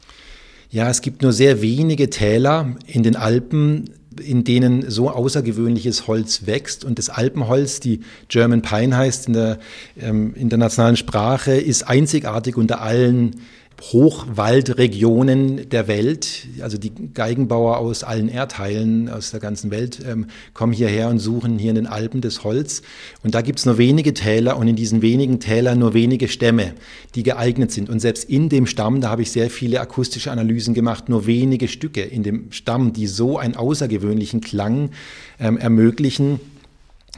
Ja, 0.71 0.89
es 0.89 1.03
gibt 1.03 1.21
nur 1.21 1.35
sehr 1.35 1.61
wenige 1.61 2.09
Täler 2.09 2.75
in 2.87 3.03
den 3.03 3.17
Alpen, 3.17 3.91
in 4.19 4.45
denen 4.45 4.91
so 4.91 5.11
außergewöhnliches 5.11 6.07
Holz 6.07 6.47
wächst. 6.47 6.85
Und 6.85 6.99
das 6.99 7.09
Alpenholz, 7.09 7.81
die 7.81 8.01
German 8.29 8.63
Pine 8.63 8.97
heißt 8.97 9.29
in 9.29 9.33
der 9.35 9.59
ähm, 10.01 10.35
internationalen 10.35 10.97
Sprache, 10.97 11.53
ist 11.53 11.83
einzigartig 11.89 12.57
unter 12.57 12.81
allen 12.81 13.37
Hochwaldregionen 13.81 15.69
der 15.69 15.89
Welt. 15.89 16.47
Also 16.61 16.79
die 16.79 16.93
Geigenbauer 17.15 17.79
aus 17.79 18.03
allen 18.03 18.29
Erdteilen, 18.29 19.09
aus 19.09 19.31
der 19.31 19.41
ganzen 19.41 19.71
Welt 19.71 20.01
ähm, 20.07 20.27
kommen 20.53 20.73
hierher 20.73 21.09
und 21.09 21.19
suchen 21.19 21.59
hier 21.59 21.71
in 21.71 21.77
den 21.77 21.87
Alpen 21.87 22.21
das 22.21 22.45
Holz. 22.45 22.83
Und 23.23 23.35
da 23.35 23.41
gibt 23.41 23.61
es 23.61 23.67
nur 23.67 23.79
wenige 23.79 24.15
Täler 24.15 24.57
und 24.57 24.69
in 24.69 24.77
diesen 24.77 25.01
wenigen 25.01 25.41
Tälern 25.41 25.79
nur 25.79 25.95
wenige 25.95 26.29
Stämme, 26.29 26.75
die 27.15 27.23
geeignet 27.23 27.71
sind. 27.71 27.89
Und 27.89 28.01
selbst 28.01 28.25
in 28.25 28.49
dem 28.49 28.67
Stamm, 28.67 29.01
da 29.01 29.11
habe 29.11 29.23
ich 29.23 29.31
sehr 29.31 29.49
viele 29.49 29.81
akustische 29.81 30.31
Analysen 30.31 30.75
gemacht, 30.75 31.09
nur 31.09 31.27
wenige 31.27 31.69
Stücke 31.69 32.03
in 32.03 32.23
dem 32.23 32.51
Stamm, 32.51 32.93
die 32.93 33.07
so 33.07 33.39
einen 33.39 33.55
außergewöhnlichen 33.55 34.41
Klang 34.41 34.91
ähm, 35.39 35.57
ermöglichen 35.57 36.41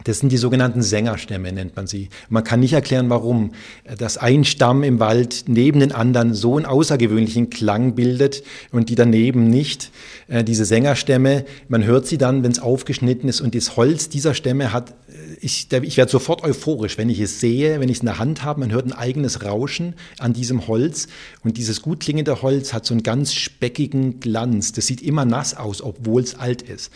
das 0.05 0.21
sind 0.21 0.31
die 0.33 0.37
sogenannten 0.37 0.83
Sängerstämme, 0.83 1.53
nennt 1.53 1.77
man 1.77 1.87
sie. 1.87 2.09
Man 2.29 2.45
kann 2.45 2.61
nicht 2.61 2.73
erklären, 2.73 3.11
warum, 3.11 3.53
dass 3.99 4.17
ein 4.19 4.45
Stamm 4.45 4.83
im 4.83 5.01
Wald 5.01 5.45
neben 5.47 5.81
den 5.81 5.93
anderen 5.93 6.35
so 6.35 6.57
einen 6.57 6.67
außergewöhnlichen 6.67 7.51
Klang 7.51 7.95
bildet 7.95 8.43
und 8.73 8.89
die 8.89 8.95
daneben 8.95 9.49
nicht. 9.49 9.91
Äh, 10.29 10.45
diese 10.45 10.65
Sängerstämme, 10.65 11.45
man 11.69 11.85
hört 11.85 12.07
sie 12.07 12.19
dann, 12.19 12.43
wenn 12.43 12.53
es 12.53 12.61
aufgeschnitten 12.61 13.29
ist 13.29 13.41
und 13.41 13.55
das 13.55 13.77
Holz 13.77 14.09
dieser 14.09 14.35
Stämme 14.35 14.73
hat 14.73 14.95
ich, 15.41 15.69
ich 15.71 15.97
werde 15.97 16.11
sofort 16.11 16.43
euphorisch, 16.43 16.99
wenn 16.99 17.09
ich 17.09 17.21
es 17.21 17.41
sehe, 17.41 17.81
wenn 17.81 17.89
ich 17.89 17.99
es 17.99 18.01
in 18.01 18.07
der 18.07 18.19
Hand 18.19 18.43
habe. 18.43 18.61
Man 18.61 18.73
hört 18.73 18.87
ein 18.87 18.93
eigenes 18.93 19.45
Rauschen 19.45 19.95
an 20.19 20.33
diesem 20.33 20.67
Holz. 20.67 21.09
Und 21.45 21.57
dieses 21.57 21.83
gut 21.83 22.01
klingende 22.01 22.43
Holz 22.43 22.73
hat 22.73 22.87
so 22.87 22.95
einen 22.95 23.03
ganz 23.03 23.35
speckigen 23.35 24.21
Glanz. 24.21 24.73
Das 24.73 24.87
sieht 24.87 25.03
immer 25.03 25.25
nass 25.25 25.57
aus, 25.57 25.83
obwohl 25.83 26.23
es 26.23 26.35
alt 26.35 26.63
ist. 26.63 26.91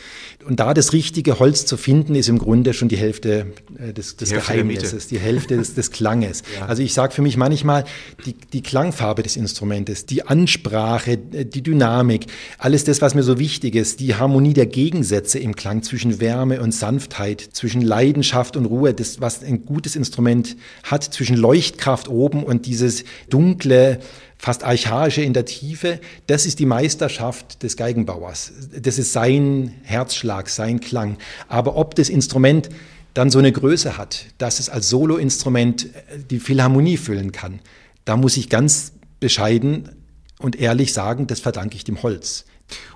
Und 0.46 0.60
da 0.60 0.74
das 0.74 0.92
richtige 0.92 1.38
Holz 1.38 1.66
zu 1.66 1.76
finden, 1.76 2.14
ist 2.14 2.28
im 2.28 2.38
Grunde 2.38 2.72
schon 2.72 2.88
die 2.88 2.96
Hälfte 2.96 3.52
äh, 3.78 3.92
des, 3.92 4.16
des 4.16 4.30
die 4.30 4.34
Geheimnisses, 4.36 5.06
die 5.08 5.18
Hälfte 5.18 5.56
des, 5.56 5.74
des 5.74 5.90
Klanges. 5.90 6.42
Ja. 6.54 6.66
Also 6.66 6.82
ich 6.82 6.94
sage 6.94 7.12
für 7.12 7.22
mich 7.22 7.36
manchmal, 7.36 7.84
die, 8.26 8.34
die 8.52 8.62
Klangfarbe 8.62 9.24
des 9.24 9.36
Instrumentes, 9.36 10.06
die 10.06 10.24
Ansprache, 10.24 11.18
äh, 11.32 11.44
die 11.44 11.62
Dynamik, 11.62 12.26
alles 12.58 12.84
das, 12.84 13.00
was 13.00 13.14
mir 13.14 13.24
so 13.24 13.38
wichtig 13.40 13.74
ist, 13.74 13.98
die 13.98 14.14
Harmonie 14.14 14.52
der 14.52 14.66
Gegensätze 14.66 15.40
im 15.40 15.56
Klang 15.56 15.82
zwischen 15.82 16.20
Wärme 16.20 16.60
und 16.60 16.72
Sanftheit, 16.72 17.40
zwischen 17.40 17.80
Leidenschaft 17.80 18.23
Leidenschaft 18.24 18.56
und 18.56 18.64
Ruhe, 18.64 18.94
das, 18.94 19.20
was 19.20 19.42
ein 19.42 19.66
gutes 19.66 19.96
Instrument 19.96 20.56
hat, 20.82 21.04
zwischen 21.04 21.36
Leuchtkraft 21.36 22.08
oben 22.08 22.42
und 22.42 22.64
dieses 22.64 23.04
dunkle, 23.28 24.00
fast 24.38 24.64
archaische 24.64 25.22
in 25.22 25.34
der 25.34 25.44
Tiefe, 25.44 26.00
das 26.26 26.46
ist 26.46 26.58
die 26.58 26.66
Meisterschaft 26.66 27.62
des 27.62 27.76
Geigenbauers. 27.76 28.52
Das 28.80 28.98
ist 28.98 29.12
sein 29.12 29.74
Herzschlag, 29.82 30.48
sein 30.48 30.80
Klang. 30.80 31.18
Aber 31.48 31.76
ob 31.76 31.94
das 31.94 32.08
Instrument 32.08 32.70
dann 33.12 33.30
so 33.30 33.38
eine 33.38 33.52
Größe 33.52 33.98
hat, 33.98 34.26
dass 34.38 34.58
es 34.58 34.70
als 34.70 34.88
Soloinstrument 34.88 35.88
die 36.30 36.40
Philharmonie 36.40 36.96
füllen 36.96 37.30
kann, 37.30 37.60
da 38.06 38.16
muss 38.16 38.38
ich 38.38 38.48
ganz 38.48 38.92
bescheiden 39.20 39.90
und 40.38 40.56
ehrlich 40.56 40.92
sagen, 40.92 41.26
das 41.26 41.40
verdanke 41.40 41.76
ich 41.76 41.84
dem 41.84 42.02
Holz. 42.02 42.44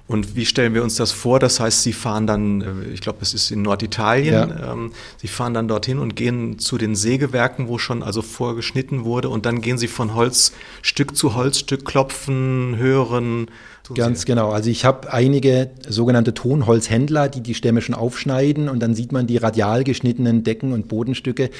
Und 0.07 0.37
wie 0.37 0.47
stellen 0.47 0.73
wir 0.73 0.83
uns 0.83 0.97
das 0.97 1.13
vor? 1.13 1.39
Das 1.39 1.61
heißt, 1.61 1.83
Sie 1.83 1.93
fahren 1.93 2.27
dann, 2.27 2.63
äh, 2.63 2.93
ich 2.95 3.03
glaube, 3.03 3.19
es 3.21 3.35
ist 3.35 3.51
in 3.51 3.61
Norditalien, 3.61 4.49
ja. 4.49 4.73
Ähm, 4.73 4.93
Sie 5.19 5.29
fahren 5.29 5.53
dann 5.53 5.69
dorthin 5.69 5.99
und 5.99 6.17
gehen 6.17 6.59
zu 6.59 6.79
den 6.79 6.97
Sägewerken, 6.97 7.69
wo 7.69 7.77
schon 7.77 8.03
also 8.03 8.23
vorgeschnitten 8.23 9.05
wurde 9.05 9.29
und 9.29 9.45
dann 9.45 9.61
gehen 9.61 9.77
Sie 9.77 9.89
von 9.89 10.15
Holzstück 10.15 11.15
zu 11.15 11.35
Holzstück 11.35 11.85
klopfen, 11.85 12.77
hören. 12.79 13.51
Ganz 13.95 14.25
genau. 14.25 14.51
Also 14.51 14.71
ich 14.71 14.85
habe 14.85 15.13
einige 15.13 15.71
sogenannte 15.87 16.35
Tonholzhändler, 16.35 17.29
die 17.29 17.43
die 17.43 17.55
Stämme 17.55 17.81
schon 17.81 17.95
aufschneiden 17.95 18.69
und 18.69 18.81
dann 18.81 18.95
sieht 18.95 19.13
man 19.13 19.27
die 19.27 19.37
radial 19.37 19.85
geschnittenen 19.85 20.43
Decken 20.45 20.73
und 20.73 20.89
Bodenstücke. 20.89 21.51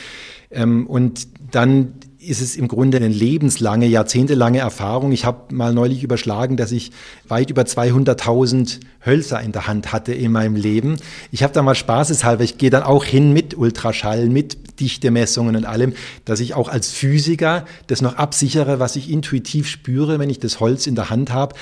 Ähm, 0.51 0.87
und 0.87 1.29
dann 1.51 1.95
ist 2.21 2.41
es 2.41 2.57
im 2.57 2.67
Grunde 2.67 2.97
eine 2.97 3.09
lebenslange, 3.09 3.87
jahrzehntelange 3.87 4.59
Erfahrung. 4.59 5.13
Ich 5.13 5.25
habe 5.25 5.55
mal 5.55 5.73
neulich 5.73 6.03
überschlagen, 6.03 6.57
dass 6.57 6.73
ich 6.73 6.91
weit 7.29 7.51
über 7.51 7.63
200.000 7.63 8.81
Hölzer 9.07 9.41
in 9.41 9.53
der 9.53 9.69
Hand 9.69 9.93
hatte 9.93 10.13
in 10.13 10.33
meinem 10.33 10.57
Leben. 10.57 10.97
Ich 11.31 11.45
habe 11.45 11.53
da 11.53 11.63
mal 11.63 11.77
spaßeshalber, 11.77 12.43
ich 12.43 12.59
gehe 12.59 12.71
dann 12.71 12.83
auch 12.83 13.05
hin 13.05 13.33
mit 13.33 13.57
Ultraschall, 13.57 14.29
mit 14.29 14.81
Dichtemessungen 14.81 15.55
und 15.55 15.65
allem, 15.65 15.95
dass 16.25 16.41
ich 16.41 16.55
auch 16.55 16.69
als 16.69 16.91
Physiker 16.91 17.65
das 17.87 18.03
noch 18.03 18.17
absichere, 18.17 18.81
was 18.81 18.97
ich 18.97 19.11
intuitiv 19.11 19.69
spüre, 19.69 20.19
wenn 20.19 20.31
ich 20.31 20.41
das 20.41 20.59
Holz 20.59 20.89
in 20.89 20.97
der 20.97 21.11
Hand 21.11 21.33
habe. 21.33 21.55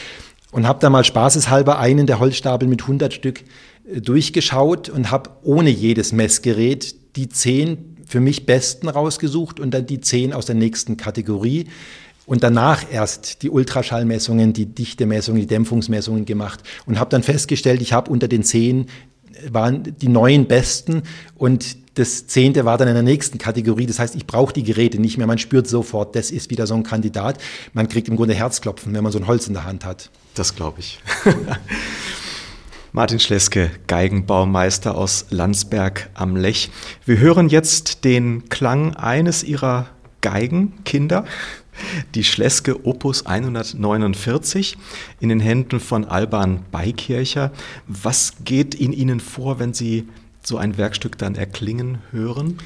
Und 0.52 0.66
habe 0.66 0.78
da 0.80 0.88
mal 0.88 1.04
spaßeshalber 1.04 1.78
einen 1.78 2.06
der 2.06 2.18
Holzstapel 2.18 2.66
mit 2.66 2.82
100 2.82 3.12
Stück 3.12 3.42
äh, 3.92 4.00
durchgeschaut 4.00 4.88
und 4.88 5.10
habe 5.10 5.30
ohne 5.42 5.68
jedes 5.68 6.12
Messgerät 6.12 6.94
die 7.16 7.28
zehn 7.28 7.95
für 8.06 8.20
mich 8.20 8.46
besten 8.46 8.88
rausgesucht 8.88 9.60
und 9.60 9.72
dann 9.72 9.86
die 9.86 10.00
zehn 10.00 10.32
aus 10.32 10.46
der 10.46 10.54
nächsten 10.54 10.96
Kategorie. 10.96 11.66
Und 12.24 12.42
danach 12.42 12.84
erst 12.90 13.42
die 13.42 13.50
Ultraschallmessungen, 13.50 14.52
die 14.52 14.66
Dichtemessungen, 14.66 15.40
die 15.40 15.46
Dämpfungsmessungen 15.46 16.24
gemacht 16.24 16.60
und 16.86 16.98
habe 16.98 17.10
dann 17.10 17.22
festgestellt, 17.22 17.80
ich 17.80 17.92
habe 17.92 18.10
unter 18.10 18.26
den 18.26 18.42
zehn 18.42 18.86
äh, 18.86 19.52
waren 19.52 19.94
die 20.00 20.08
neun 20.08 20.46
besten 20.46 21.02
und 21.36 21.76
das 21.94 22.26
zehnte 22.26 22.64
war 22.64 22.76
dann 22.78 22.88
in 22.88 22.94
der 22.94 23.02
nächsten 23.02 23.38
Kategorie. 23.38 23.86
Das 23.86 23.98
heißt, 23.98 24.16
ich 24.16 24.26
brauche 24.26 24.52
die 24.52 24.64
Geräte 24.64 24.98
nicht 25.00 25.16
mehr. 25.16 25.26
Man 25.26 25.38
spürt 25.38 25.66
sofort, 25.66 26.14
das 26.14 26.30
ist 26.30 26.50
wieder 26.50 26.66
so 26.66 26.74
ein 26.74 26.82
Kandidat. 26.82 27.38
Man 27.72 27.88
kriegt 27.88 28.08
im 28.08 28.16
Grunde 28.16 28.34
Herzklopfen, 28.34 28.92
wenn 28.92 29.02
man 29.02 29.12
so 29.12 29.18
ein 29.18 29.26
Holz 29.26 29.46
in 29.46 29.54
der 29.54 29.64
Hand 29.64 29.84
hat. 29.84 30.10
Das 30.34 30.54
glaube 30.54 30.80
ich. 30.80 31.00
Martin 32.96 33.20
Schleske, 33.20 33.70
Geigenbaumeister 33.88 34.96
aus 34.96 35.26
Landsberg 35.28 36.08
am 36.14 36.34
Lech. 36.34 36.70
Wir 37.04 37.18
hören 37.18 37.50
jetzt 37.50 38.04
den 38.04 38.48
Klang 38.48 38.96
eines 38.96 39.44
ihrer 39.44 39.88
Geigenkinder, 40.22 41.26
die 42.14 42.24
Schleske 42.24 42.86
Opus 42.86 43.26
149 43.26 44.78
in 45.20 45.28
den 45.28 45.40
Händen 45.40 45.78
von 45.78 46.06
Alban 46.06 46.64
Beikircher. 46.72 47.52
Was 47.86 48.36
geht 48.46 48.74
in 48.74 48.94
Ihnen 48.94 49.20
vor, 49.20 49.58
wenn 49.58 49.74
Sie 49.74 50.08
so 50.42 50.56
ein 50.56 50.78
Werkstück 50.78 51.18
dann 51.18 51.34
erklingen 51.34 51.98
hören? 52.12 52.56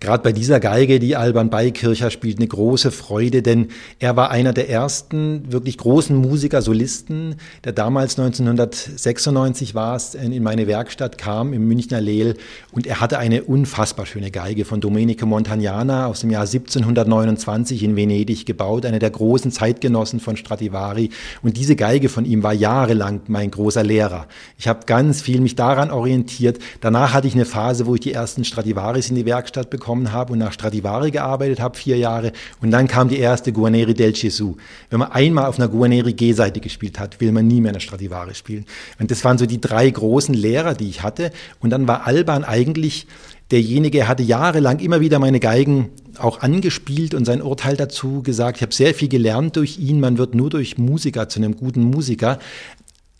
Gerade 0.00 0.22
bei 0.22 0.32
dieser 0.32 0.60
Geige, 0.60 0.98
die 0.98 1.16
Alban 1.16 1.50
Beikircher 1.50 2.10
spielt, 2.10 2.38
eine 2.38 2.48
große 2.48 2.90
Freude, 2.90 3.42
denn 3.42 3.68
er 3.98 4.16
war 4.16 4.30
einer 4.30 4.52
der 4.52 4.68
ersten 4.68 5.52
wirklich 5.52 5.78
großen 5.78 6.16
Musiker, 6.16 6.62
Solisten, 6.62 7.36
der 7.64 7.72
damals 7.72 8.18
1996 8.18 9.74
war 9.74 9.96
es, 9.96 10.14
in 10.14 10.42
meine 10.42 10.66
Werkstatt 10.66 11.18
kam, 11.18 11.52
im 11.52 11.68
Münchner 11.68 12.00
Lehl, 12.00 12.34
und 12.72 12.86
er 12.86 13.00
hatte 13.00 13.18
eine 13.18 13.44
unfassbar 13.44 14.06
schöne 14.06 14.30
Geige 14.30 14.64
von 14.64 14.80
Domenico 14.80 15.26
Montagnana 15.26 16.06
aus 16.06 16.20
dem 16.20 16.30
Jahr 16.30 16.42
1729 16.42 17.82
in 17.82 17.96
Venedig 17.96 18.46
gebaut, 18.46 18.86
einer 18.86 18.98
der 18.98 19.10
großen 19.10 19.52
Zeitgenossen 19.52 20.18
von 20.18 20.36
Stradivari. 20.36 21.10
Und 21.42 21.56
diese 21.56 21.76
Geige 21.76 22.08
von 22.08 22.24
ihm 22.24 22.42
war 22.42 22.52
jahrelang 22.52 23.20
mein 23.28 23.50
großer 23.50 23.84
Lehrer. 23.84 24.26
Ich 24.58 24.66
habe 24.66 24.86
ganz 24.86 25.22
viel 25.22 25.40
mich 25.40 25.54
daran 25.54 25.90
orientiert. 25.90 26.58
Danach 26.80 27.12
hatte 27.12 27.28
ich 27.28 27.34
eine 27.34 27.44
Phase, 27.44 27.86
wo 27.86 27.94
ich 27.94 28.00
die 28.00 28.12
ersten 28.12 28.44
Stradivaris 28.44 29.10
in 29.10 29.16
die 29.16 29.26
Werkstatt 29.26 29.70
bekommen 29.70 29.83
bekommen 29.84 30.12
habe 30.12 30.32
und 30.32 30.38
nach 30.38 30.52
Stradivari 30.52 31.10
gearbeitet 31.10 31.60
habe, 31.60 31.76
vier 31.76 31.98
Jahre. 31.98 32.32
Und 32.62 32.70
dann 32.70 32.88
kam 32.88 33.10
die 33.10 33.18
erste 33.18 33.52
Guarneri 33.52 33.92
del 33.92 34.12
Gesù. 34.12 34.56
Wenn 34.88 35.00
man 35.00 35.12
einmal 35.12 35.44
auf 35.44 35.58
einer 35.58 35.68
Guarneri 35.68 36.14
G-Seite 36.14 36.60
gespielt 36.60 36.98
hat, 36.98 37.20
will 37.20 37.32
man 37.32 37.46
nie 37.46 37.60
mehr 37.60 37.72
eine 37.72 37.80
Stradivari 37.80 38.34
spielen. 38.34 38.64
Und 38.98 39.10
das 39.10 39.22
waren 39.24 39.36
so 39.36 39.44
die 39.44 39.60
drei 39.60 39.90
großen 39.90 40.34
Lehrer, 40.34 40.72
die 40.72 40.88
ich 40.88 41.02
hatte. 41.02 41.32
Und 41.60 41.68
dann 41.68 41.86
war 41.86 42.06
Alban 42.06 42.44
eigentlich 42.44 43.06
derjenige, 43.50 43.98
er 43.98 44.08
hatte 44.08 44.22
jahrelang 44.22 44.78
immer 44.78 45.00
wieder 45.00 45.18
meine 45.18 45.38
Geigen 45.38 45.90
auch 46.18 46.40
angespielt 46.40 47.12
und 47.12 47.26
sein 47.26 47.42
Urteil 47.42 47.76
dazu 47.76 48.22
gesagt. 48.22 48.56
Ich 48.56 48.62
habe 48.62 48.72
sehr 48.72 48.94
viel 48.94 49.08
gelernt 49.08 49.56
durch 49.56 49.78
ihn. 49.78 50.00
Man 50.00 50.16
wird 50.16 50.34
nur 50.34 50.48
durch 50.48 50.78
Musiker 50.78 51.28
zu 51.28 51.40
einem 51.40 51.58
guten 51.58 51.82
Musiker. 51.82 52.38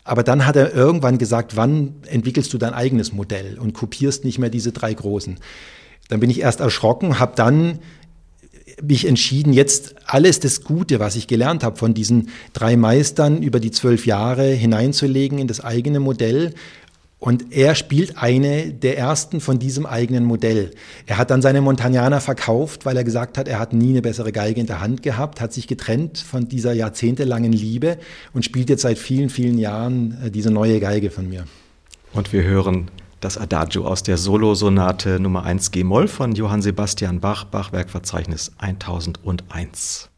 Aber 0.03 0.23
dann 0.23 0.47
hat 0.47 0.55
er 0.55 0.73
irgendwann 0.73 1.19
gesagt, 1.19 1.55
wann 1.55 1.95
entwickelst 2.07 2.51
du 2.53 2.57
dein 2.57 2.73
eigenes 2.73 3.13
Modell 3.13 3.59
und 3.59 3.73
kopierst 3.73 4.25
nicht 4.25 4.39
mehr 4.39 4.49
diese 4.49 4.71
drei 4.71 4.93
großen. 4.93 5.37
Dann 6.09 6.19
bin 6.19 6.29
ich 6.29 6.41
erst 6.41 6.59
erschrocken, 6.59 7.19
habe 7.19 7.33
dann 7.35 7.79
mich 8.81 9.07
entschieden, 9.07 9.53
jetzt 9.53 9.95
alles 10.05 10.39
das 10.39 10.63
Gute, 10.63 10.99
was 10.99 11.15
ich 11.15 11.27
gelernt 11.27 11.63
habe 11.63 11.77
von 11.77 11.93
diesen 11.93 12.29
drei 12.53 12.75
Meistern 12.75 13.41
über 13.41 13.59
die 13.59 13.71
zwölf 13.71 14.05
Jahre 14.05 14.47
hineinzulegen 14.47 15.39
in 15.39 15.47
das 15.47 15.61
eigene 15.61 15.99
Modell. 15.99 16.53
Und 17.17 17.53
er 17.53 17.73
spielt 17.73 18.21
eine 18.21 18.71
der 18.73 18.97
ersten 18.97 19.39
von 19.39 19.57
diesem 19.57 19.85
eigenen 19.85 20.25
Modell. 20.25 20.71
Er 21.05 21.17
hat 21.17 21.31
dann 21.31 21.41
seine 21.41 21.61
Montagnana 21.61 22.19
verkauft, 22.19 22.85
weil 22.85 22.97
er 22.97 23.03
gesagt 23.03 23.37
hat, 23.37 23.47
er 23.47 23.57
hat 23.57 23.73
nie 23.73 23.91
eine 23.91 24.01
bessere 24.01 24.31
Geige 24.31 24.59
in 24.59 24.67
der 24.67 24.81
Hand 24.81 25.01
gehabt, 25.01 25.41
hat 25.41 25.53
sich 25.53 25.65
getrennt 25.65 26.19
von 26.19 26.49
dieser 26.49 26.73
jahrzehntelangen 26.73 27.53
Liebe 27.53 27.97
und 28.33 28.43
spielt 28.45 28.69
jetzt 28.69 28.81
seit 28.81 28.99
vielen, 28.99 29.29
vielen 29.29 29.57
Jahren 29.57 30.17
äh, 30.25 30.29
diese 30.29 30.51
neue 30.51 30.79
Geige 30.79 31.09
von 31.09 31.27
mir. 31.27 31.45
Und 32.13 32.31
wir 32.31 32.43
hören 32.43 32.91
das 33.19 33.37
Adagio 33.37 33.85
aus 33.85 34.03
der 34.03 34.17
Solosonate 34.17 35.19
Nummer 35.19 35.43
1 35.43 35.71
G-Moll 35.71 36.07
von 36.07 36.33
Johann 36.33 36.61
Sebastian 36.61 37.19
Bach, 37.19 37.45
Bachwerkverzeichnis 37.45 38.51
1001. 38.57 40.09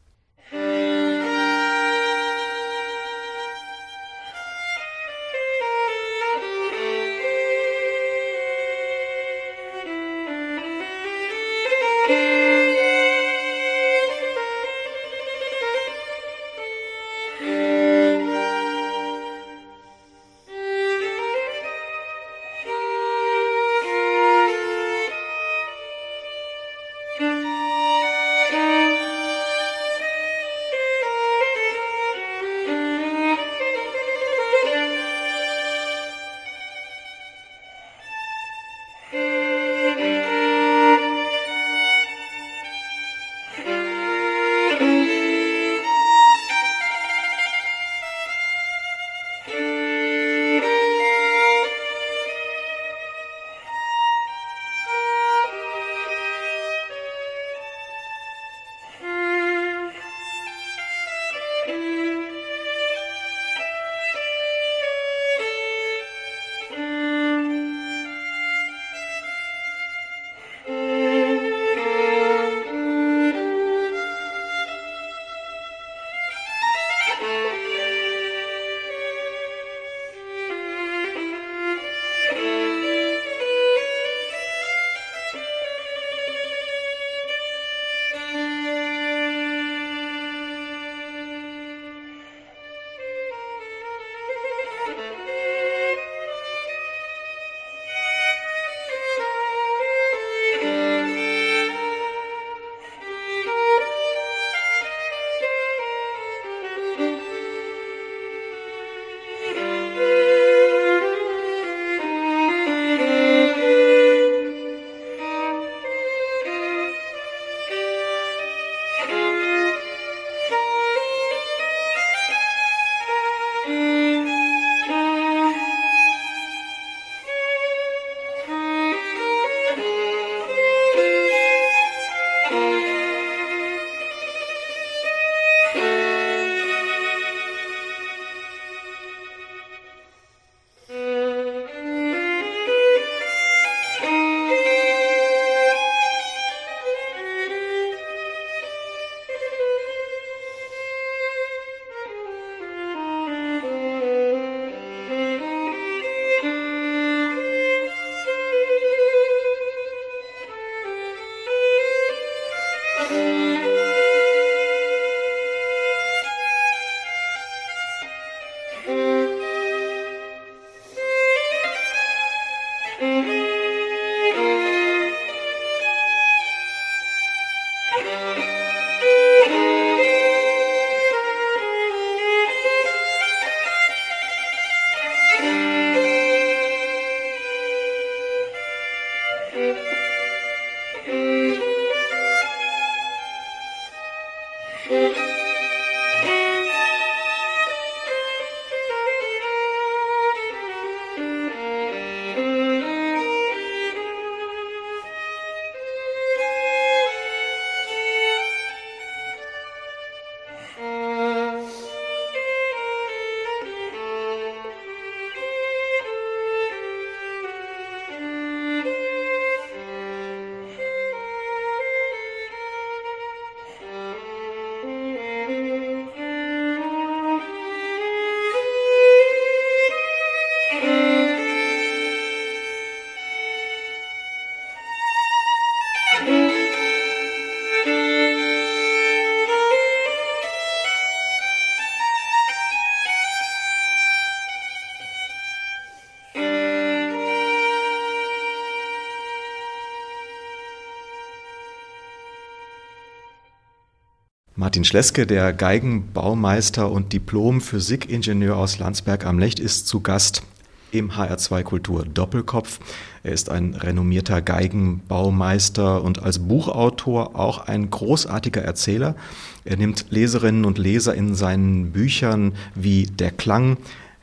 Martin 254.68 254.84
Schleske, 254.84 255.26
der 255.26 255.54
Geigenbaumeister 255.54 256.92
und 256.92 257.14
Diplom-Physikingenieur 257.14 258.58
aus 258.58 258.80
Landsberg 258.80 259.26
am 259.26 259.40
Lech, 259.40 259.60
ist 259.60 259.88
zu 259.88 260.02
Gast 260.02 260.44
im 260.92 261.12
HR2 261.12 261.64
Kultur 261.64 262.04
Doppelkopf. 262.04 262.82
Er 263.24 263.32
ist 263.32 263.50
ein 263.50 263.76
renommierter 263.76 264.42
Geigenbaumeister 264.42 266.04
und 266.04 266.22
als 266.22 266.40
Buchautor 266.40 267.40
auch 267.40 267.60
ein 267.60 267.90
großartiger 267.90 268.62
Erzähler. 268.62 269.16
Er 269.64 269.78
nimmt 269.78 270.08
Leserinnen 270.10 270.66
und 270.66 270.78
Leser 270.78 271.16
in 271.16 271.34
seinen 271.34 271.94
Büchern 271.94 272.52
wie 272.76 273.06
Der 273.06 273.32
Klang, 273.32 273.78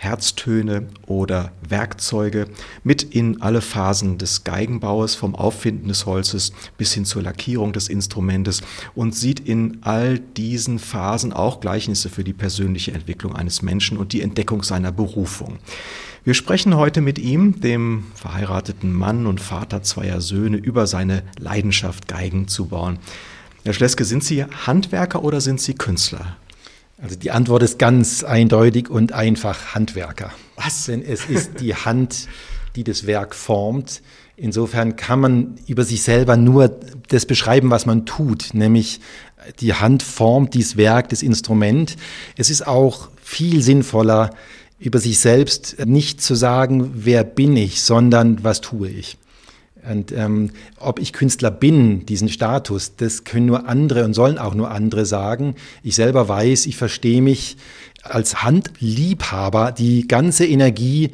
Herztöne 0.05 0.87
oder 1.07 1.53
Werkzeuge 1.67 2.47
mit 2.83 3.03
in 3.03 3.41
alle 3.41 3.63
Phasen 3.63 4.19
des 4.19 4.45
Geigenbaues, 4.45 5.15
vom 5.15 5.35
Auffinden 5.35 5.89
des 5.89 6.07
Holzes 6.07 6.53
bis 6.77 6.93
hin 6.93 7.05
zur 7.05 7.23
Lackierung 7.23 7.73
des 7.73 7.89
Instrumentes 7.89 8.61
und 8.95 9.15
sieht 9.15 9.41
in 9.41 9.79
all 9.81 10.19
diesen 10.19 10.79
Phasen 10.79 11.33
auch 11.33 11.61
Gleichnisse 11.61 12.11
für 12.11 12.23
die 12.23 12.35
persönliche 12.35 12.93
Entwicklung 12.93 13.35
eines 13.35 13.63
Menschen 13.63 13.97
und 13.97 14.13
die 14.13 14.21
Entdeckung 14.21 14.63
seiner 14.63 14.93
Berufung. 14.93 15.59
Wir 16.25 16.35
sprechen 16.35 16.77
heute 16.77 17.01
mit 17.01 17.19
ihm, 17.19 17.61
dem 17.61 18.05
verheirateten 18.15 18.93
Mann 18.93 19.27
und 19.27 19.41
Vater 19.41 19.83
zweier 19.83 20.21
Söhne, 20.21 20.57
über 20.57 20.87
seine 20.87 21.23
Leidenschaft, 21.39 22.09
Geigen 22.09 22.49
zu 22.49 22.67
bauen. 22.67 22.99
Herr 23.65 23.73
Schleske, 23.73 24.05
sind 24.05 24.25
Sie 24.25 24.45
Handwerker 24.45 25.23
oder 25.23 25.41
sind 25.41 25.61
Sie 25.61 25.75
Künstler? 25.75 26.37
Also 27.03 27.17
die 27.17 27.31
Antwort 27.31 27.63
ist 27.63 27.79
ganz 27.79 28.23
eindeutig 28.25 28.89
und 28.89 29.13
einfach 29.13 29.75
Handwerker. 29.75 30.33
Was? 30.57 30.87
Denn 30.87 31.03
es 31.03 31.27
ist 31.27 31.61
die 31.61 31.75
Hand, 31.75 32.29
die 32.77 32.85
das 32.85 33.07
Werk 33.07 33.35
formt. 33.35 34.03
Insofern 34.37 34.97
kann 34.97 35.21
man 35.21 35.55
über 35.67 35.85
sich 35.85 36.03
selber 36.03 36.37
nur 36.37 36.69
das 37.09 37.27
beschreiben, 37.27 37.71
was 37.71 37.87
man 37.87 38.05
tut, 38.05 38.55
nämlich 38.55 39.01
die 39.61 39.75
Hand 39.75 40.03
formt 40.03 40.55
dieses 40.55 40.77
Werk, 40.77 41.09
das 41.11 41.23
Instrument. 41.23 41.97
Es 42.37 42.51
ist 42.51 42.67
auch 42.67 43.09
viel 43.23 43.63
sinnvoller, 43.63 44.31
über 44.79 44.99
sich 44.99 45.19
selbst 45.19 45.77
nicht 45.87 46.21
zu 46.21 46.35
sagen, 46.35 46.91
wer 46.95 47.25
bin 47.25 47.57
ich, 47.57 47.83
sondern 47.83 48.43
was 48.43 48.61
tue 48.61 48.89
ich. 48.89 49.17
Und 49.91 50.13
ähm, 50.13 50.51
ob 50.79 50.99
ich 50.99 51.13
Künstler 51.13 51.51
bin, 51.51 52.07
diesen 52.07 52.29
Status, 52.29 52.97
das 52.97 53.25
können 53.25 53.47
nur 53.47 53.69
andere 53.69 54.05
und 54.05 54.15
sollen 54.15 54.39
auch 54.39 54.55
nur 54.55 54.71
andere 54.71 55.05
sagen. 55.07 55.55
Ich 55.83 55.95
selber 55.95 56.29
weiß, 56.29 56.67
ich 56.67 56.77
verstehe 56.77 57.23
mich 57.23 57.57
als 58.03 58.43
Handliebhaber, 58.43 59.73
die 59.73 60.07
ganze 60.09 60.47
Energie 60.47 61.13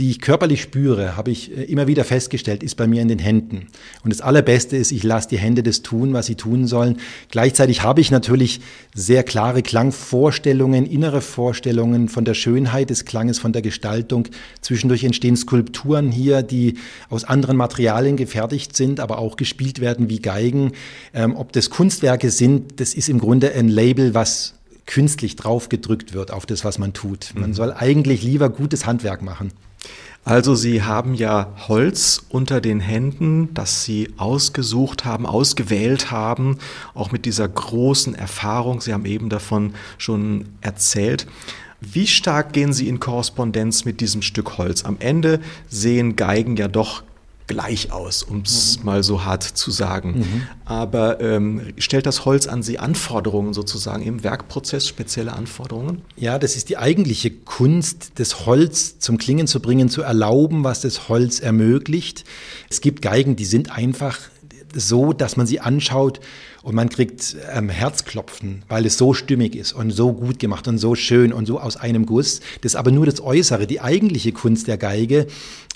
die 0.00 0.10
ich 0.10 0.20
körperlich 0.20 0.62
spüre, 0.62 1.16
habe 1.18 1.30
ich 1.30 1.56
äh, 1.56 1.64
immer 1.64 1.86
wieder 1.86 2.04
festgestellt, 2.04 2.62
ist 2.62 2.76
bei 2.76 2.86
mir 2.86 3.02
in 3.02 3.08
den 3.08 3.18
Händen. 3.18 3.66
Und 4.02 4.10
das 4.12 4.22
Allerbeste 4.22 4.76
ist, 4.76 4.92
ich 4.92 5.02
lasse 5.02 5.28
die 5.28 5.38
Hände 5.38 5.62
das 5.62 5.82
tun, 5.82 6.14
was 6.14 6.24
sie 6.24 6.36
tun 6.36 6.66
sollen. 6.66 6.96
Gleichzeitig 7.30 7.82
habe 7.82 8.00
ich 8.00 8.10
natürlich 8.10 8.60
sehr 8.94 9.22
klare 9.22 9.62
Klangvorstellungen, 9.62 10.86
innere 10.86 11.20
Vorstellungen 11.20 12.08
von 12.08 12.24
der 12.24 12.32
Schönheit 12.32 12.88
des 12.88 13.04
Klanges, 13.04 13.38
von 13.38 13.52
der 13.52 13.60
Gestaltung. 13.60 14.26
Zwischendurch 14.62 15.04
entstehen 15.04 15.36
Skulpturen 15.36 16.10
hier, 16.10 16.42
die 16.42 16.78
aus 17.10 17.24
anderen 17.24 17.58
Materialien 17.58 18.16
gefertigt 18.16 18.74
sind, 18.74 19.00
aber 19.00 19.18
auch 19.18 19.36
gespielt 19.36 19.80
werden 19.80 20.08
wie 20.08 20.20
Geigen. 20.20 20.72
Ähm, 21.12 21.36
ob 21.36 21.52
das 21.52 21.68
Kunstwerke 21.68 22.30
sind, 22.30 22.80
das 22.80 22.94
ist 22.94 23.10
im 23.10 23.18
Grunde 23.18 23.52
ein 23.52 23.68
Label, 23.68 24.14
was 24.14 24.54
künstlich 24.86 25.36
draufgedrückt 25.36 26.14
wird 26.14 26.30
auf 26.30 26.46
das, 26.46 26.64
was 26.64 26.78
man 26.78 26.94
tut. 26.94 27.32
Man 27.34 27.50
mhm. 27.50 27.54
soll 27.54 27.72
eigentlich 27.72 28.22
lieber 28.22 28.48
gutes 28.48 28.86
Handwerk 28.86 29.20
machen. 29.20 29.52
Also 30.24 30.54
Sie 30.54 30.82
haben 30.82 31.14
ja 31.14 31.54
Holz 31.68 32.22
unter 32.28 32.60
den 32.60 32.80
Händen, 32.80 33.52
das 33.54 33.84
Sie 33.84 34.10
ausgesucht 34.18 35.04
haben, 35.04 35.26
ausgewählt 35.26 36.10
haben, 36.10 36.58
auch 36.94 37.10
mit 37.10 37.24
dieser 37.24 37.48
großen 37.48 38.14
Erfahrung. 38.14 38.80
Sie 38.80 38.92
haben 38.92 39.06
eben 39.06 39.30
davon 39.30 39.74
schon 39.96 40.46
erzählt. 40.60 41.26
Wie 41.80 42.06
stark 42.06 42.52
gehen 42.52 42.74
Sie 42.74 42.88
in 42.88 43.00
Korrespondenz 43.00 43.86
mit 43.86 44.02
diesem 44.02 44.20
Stück 44.20 44.58
Holz? 44.58 44.84
Am 44.84 44.96
Ende 44.98 45.40
sehen 45.68 46.14
Geigen 46.14 46.56
ja 46.56 46.68
doch 46.68 47.02
gleich 47.50 47.90
aus, 47.90 48.22
um 48.22 48.42
es 48.42 48.78
mhm. 48.78 48.84
mal 48.84 49.02
so 49.02 49.24
hart 49.24 49.42
zu 49.42 49.72
sagen. 49.72 50.20
Mhm. 50.20 50.42
Aber 50.64 51.20
ähm, 51.20 51.72
stellt 51.78 52.06
das 52.06 52.24
Holz 52.24 52.46
an 52.46 52.62
Sie 52.62 52.78
Anforderungen 52.78 53.54
sozusagen 53.54 54.04
im 54.04 54.22
Werkprozess, 54.22 54.86
spezielle 54.86 55.32
Anforderungen? 55.32 56.02
Ja, 56.16 56.38
das 56.38 56.54
ist 56.54 56.68
die 56.68 56.76
eigentliche 56.76 57.32
Kunst, 57.32 58.12
das 58.14 58.46
Holz 58.46 59.00
zum 59.00 59.18
Klingen 59.18 59.48
zu 59.48 59.60
bringen, 59.60 59.88
zu 59.88 60.02
erlauben, 60.02 60.62
was 60.62 60.80
das 60.80 61.08
Holz 61.08 61.40
ermöglicht. 61.40 62.24
Es 62.70 62.80
gibt 62.80 63.02
Geigen, 63.02 63.34
die 63.34 63.44
sind 63.44 63.76
einfach 63.76 64.16
so, 64.72 65.12
dass 65.12 65.36
man 65.36 65.48
sie 65.48 65.58
anschaut 65.58 66.20
und 66.62 66.76
man 66.76 66.88
kriegt 66.88 67.36
ähm, 67.52 67.68
Herzklopfen, 67.68 68.62
weil 68.68 68.86
es 68.86 68.96
so 68.96 69.12
stimmig 69.12 69.56
ist 69.56 69.72
und 69.72 69.90
so 69.90 70.12
gut 70.12 70.38
gemacht 70.38 70.68
und 70.68 70.78
so 70.78 70.94
schön 70.94 71.32
und 71.32 71.46
so 71.46 71.58
aus 71.58 71.76
einem 71.76 72.06
Guss. 72.06 72.40
Das 72.60 72.72
ist 72.72 72.76
aber 72.76 72.92
nur 72.92 73.06
das 73.06 73.20
Äußere. 73.20 73.66
Die 73.66 73.80
eigentliche 73.80 74.30
Kunst 74.30 74.68
der 74.68 74.78
Geige 74.78 75.26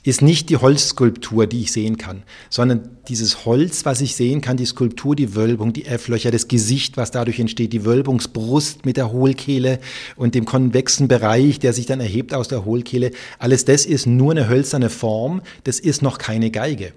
ist 0.04 0.20
nicht 0.20 0.50
die 0.50 0.58
Holzskulptur, 0.58 1.46
die 1.46 1.62
ich 1.62 1.72
sehen 1.72 1.96
kann, 1.96 2.22
sondern 2.50 2.90
dieses 3.08 3.46
Holz, 3.46 3.86
was 3.86 4.02
ich 4.02 4.14
sehen 4.14 4.42
kann, 4.42 4.58
die 4.58 4.66
Skulptur, 4.66 5.16
die 5.16 5.34
Wölbung, 5.34 5.72
die 5.72 5.86
F-Löcher, 5.86 6.30
das 6.30 6.46
Gesicht, 6.46 6.96
was 6.98 7.10
dadurch 7.10 7.40
entsteht, 7.40 7.72
die 7.72 7.84
Wölbungsbrust 7.84 8.84
mit 8.84 8.98
der 8.98 9.12
Hohlkehle 9.12 9.80
und 10.16 10.34
dem 10.34 10.44
konvexen 10.44 11.08
Bereich, 11.08 11.58
der 11.58 11.72
sich 11.72 11.86
dann 11.86 12.00
erhebt 12.00 12.34
aus 12.34 12.48
der 12.48 12.66
Hohlkehle. 12.66 13.10
Alles 13.38 13.64
das 13.64 13.86
ist 13.86 14.06
nur 14.06 14.32
eine 14.32 14.48
hölzerne 14.48 14.90
Form, 14.90 15.40
das 15.64 15.80
ist 15.80 16.02
noch 16.02 16.18
keine 16.18 16.50
Geige. 16.50 16.92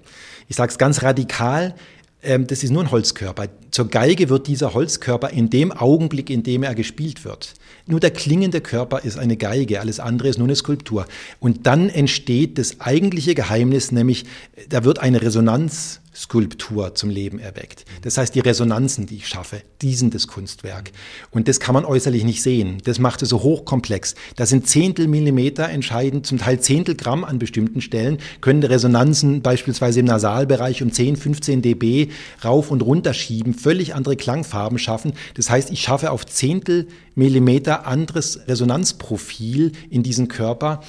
Ich 0.48 0.56
sage 0.56 0.70
es 0.70 0.78
ganz 0.78 1.02
radikal, 1.02 1.74
das 2.20 2.64
ist 2.64 2.70
nur 2.70 2.82
ein 2.82 2.90
Holzkörper. 2.90 3.46
Zur 3.70 3.88
Geige 3.88 4.28
wird 4.28 4.48
dieser 4.48 4.74
Holzkörper 4.74 5.30
in 5.30 5.50
dem 5.50 5.70
Augenblick, 5.70 6.30
in 6.30 6.42
dem 6.42 6.64
er 6.64 6.74
gespielt 6.74 7.24
wird. 7.24 7.54
Nur 7.86 8.00
der 8.00 8.10
klingende 8.10 8.60
Körper 8.60 9.04
ist 9.04 9.18
eine 9.18 9.36
Geige, 9.36 9.80
alles 9.80 10.00
andere 10.00 10.28
ist 10.28 10.38
nur 10.38 10.48
eine 10.48 10.56
Skulptur. 10.56 11.06
Und 11.38 11.66
dann 11.66 11.88
entsteht 11.88 12.58
das 12.58 12.80
eigentliche 12.80 13.34
Geheimnis, 13.34 13.92
nämlich 13.92 14.24
da 14.68 14.84
wird 14.84 14.98
eine 14.98 15.22
Resonanz 15.22 16.00
Skulptur 16.18 16.96
zum 16.96 17.10
Leben 17.10 17.38
erweckt. 17.38 17.84
Das 18.02 18.18
heißt, 18.18 18.34
die 18.34 18.40
Resonanzen, 18.40 19.06
die 19.06 19.16
ich 19.16 19.28
schaffe, 19.28 19.62
die 19.82 19.94
sind 19.94 20.14
das 20.14 20.26
Kunstwerk. 20.26 20.90
Und 21.30 21.46
das 21.46 21.60
kann 21.60 21.74
man 21.74 21.84
äußerlich 21.84 22.24
nicht 22.24 22.42
sehen. 22.42 22.78
Das 22.84 22.98
macht 22.98 23.22
es 23.22 23.28
so 23.28 23.42
hochkomplex. 23.44 24.16
Da 24.34 24.44
sind 24.44 24.66
Zehntel 24.66 25.06
Millimeter 25.06 25.68
entscheidend, 25.68 26.26
zum 26.26 26.38
Teil 26.38 26.58
Zehntel 26.58 26.96
Gramm 26.96 27.22
an 27.22 27.38
bestimmten 27.38 27.80
Stellen, 27.80 28.18
können 28.40 28.64
Resonanzen 28.64 29.42
beispielsweise 29.42 30.00
im 30.00 30.06
Nasalbereich 30.06 30.82
um 30.82 30.90
10, 30.90 31.16
15 31.16 31.62
dB 31.62 32.08
rauf 32.44 32.72
und 32.72 32.82
runter 32.82 33.14
schieben, 33.14 33.54
völlig 33.54 33.94
andere 33.94 34.16
Klangfarben 34.16 34.80
schaffen. 34.80 35.12
Das 35.34 35.50
heißt, 35.50 35.70
ich 35.70 35.80
schaffe 35.80 36.10
auf 36.10 36.26
Zehntel 36.26 36.88
Millimeter 37.14 37.86
anderes 37.86 38.40
Resonanzprofil 38.48 39.72
in 39.88 40.02
diesem 40.02 40.26
Körper. 40.26 40.82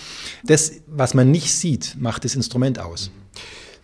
Das, 0.44 0.74
was 0.88 1.14
man 1.14 1.30
nicht 1.30 1.54
sieht, 1.54 1.98
macht 2.00 2.26
das 2.26 2.36
Instrument 2.36 2.80
aus. 2.80 3.12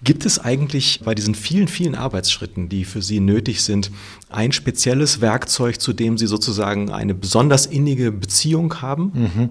Gibt 0.06 0.24
es 0.24 0.38
eigentlich 0.38 1.02
bei 1.04 1.16
diesen 1.16 1.34
vielen, 1.34 1.68
vielen 1.68 1.96
Arbeitsschritten, 1.96 2.70
die 2.70 2.86
für 2.86 3.02
Sie 3.02 3.20
nötig 3.20 3.64
sind, 3.64 3.90
ein 4.30 4.52
spezielles 4.52 5.20
Werkzeug, 5.20 5.82
zu 5.82 5.94
dem 5.94 6.20
Sie 6.20 6.28
sozusagen 6.28 6.92
eine 6.92 7.16
besonders 7.16 7.66
innige 7.66 8.12
Beziehung 8.12 8.84
haben? 8.84 9.12
Mhm. 9.16 9.50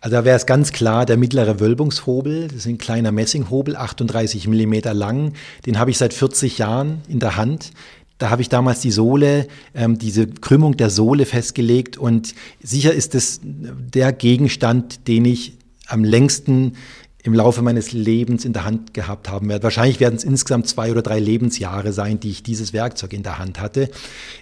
Also 0.00 0.16
da 0.16 0.24
wäre 0.24 0.36
es 0.36 0.46
ganz 0.46 0.72
klar 0.72 1.04
der 1.04 1.18
mittlere 1.18 1.60
Wölbungshobel. 1.60 2.48
Das 2.48 2.56
ist 2.56 2.66
ein 2.66 2.78
kleiner 2.78 3.12
Messinghobel, 3.12 3.76
38 3.76 4.48
Millimeter 4.48 4.94
lang. 4.94 5.34
Den 5.66 5.78
habe 5.78 5.90
ich 5.90 5.98
seit 5.98 6.14
40 6.14 6.56
Jahren 6.56 7.02
in 7.06 7.20
der 7.20 7.36
Hand. 7.36 7.72
Da 8.16 8.30
habe 8.30 8.40
ich 8.40 8.48
damals 8.48 8.80
die 8.80 8.92
Sohle, 8.92 9.48
ähm, 9.74 9.98
diese 9.98 10.26
Krümmung 10.26 10.78
der 10.78 10.88
Sohle 10.88 11.26
festgelegt 11.26 11.98
und 11.98 12.34
sicher 12.62 12.94
ist 12.94 13.14
es 13.14 13.40
der 13.42 14.14
Gegenstand, 14.14 15.06
den 15.08 15.26
ich 15.26 15.58
am 15.90 16.04
längsten 16.04 16.76
im 17.22 17.34
Laufe 17.34 17.62
meines 17.62 17.92
Lebens 17.92 18.44
in 18.44 18.52
der 18.52 18.64
Hand 18.64 18.94
gehabt 18.94 19.28
haben 19.28 19.48
werde. 19.48 19.62
Wahrscheinlich 19.64 20.00
werden 20.00 20.16
es 20.16 20.24
insgesamt 20.24 20.68
zwei 20.68 20.90
oder 20.90 21.02
drei 21.02 21.18
Lebensjahre 21.18 21.92
sein, 21.92 22.20
die 22.20 22.30
ich 22.30 22.42
dieses 22.42 22.72
Werkzeug 22.72 23.12
in 23.12 23.22
der 23.22 23.38
Hand 23.38 23.60
hatte. 23.60 23.90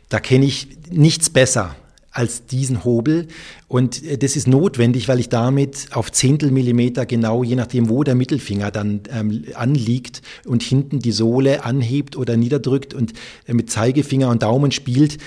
Da 0.09 0.21
kenne 0.21 0.45
ich 0.45 0.69
nichts 0.91 1.31
besser 1.31 1.75
als 2.11 2.47
diesen 2.47 2.85
Hobel. 2.85 3.29
Und 3.69 4.03
äh, 4.05 4.19
das 4.19 4.37
ist 4.37 4.49
notwendig, 4.49 5.09
weil 5.09 5.21
ich 5.21 5.29
damit 5.29 5.89
auf 5.93 6.11
Zehntelmillimeter 6.11 7.07
genau, 7.07 7.45
je 7.45 7.55
nachdem, 7.55 7.89
wo 7.89 8.03
der 8.03 8.15
Mittelfinger 8.15 8.71
dann 8.71 9.01
ähm, 9.13 9.45
anliegt 9.55 10.23
und 10.47 10.63
hinten 10.63 10.99
die 10.99 11.13
Sohle 11.13 11.65
anhebt 11.65 12.17
oder 12.17 12.37
niederdrückt 12.37 12.95
und 12.95 13.13
äh, 13.47 13.55
mit 13.55 13.71
Zeigefinger 13.71 14.31
und 14.31 14.43
Daumen 14.43 14.73
spielt, 14.73 15.19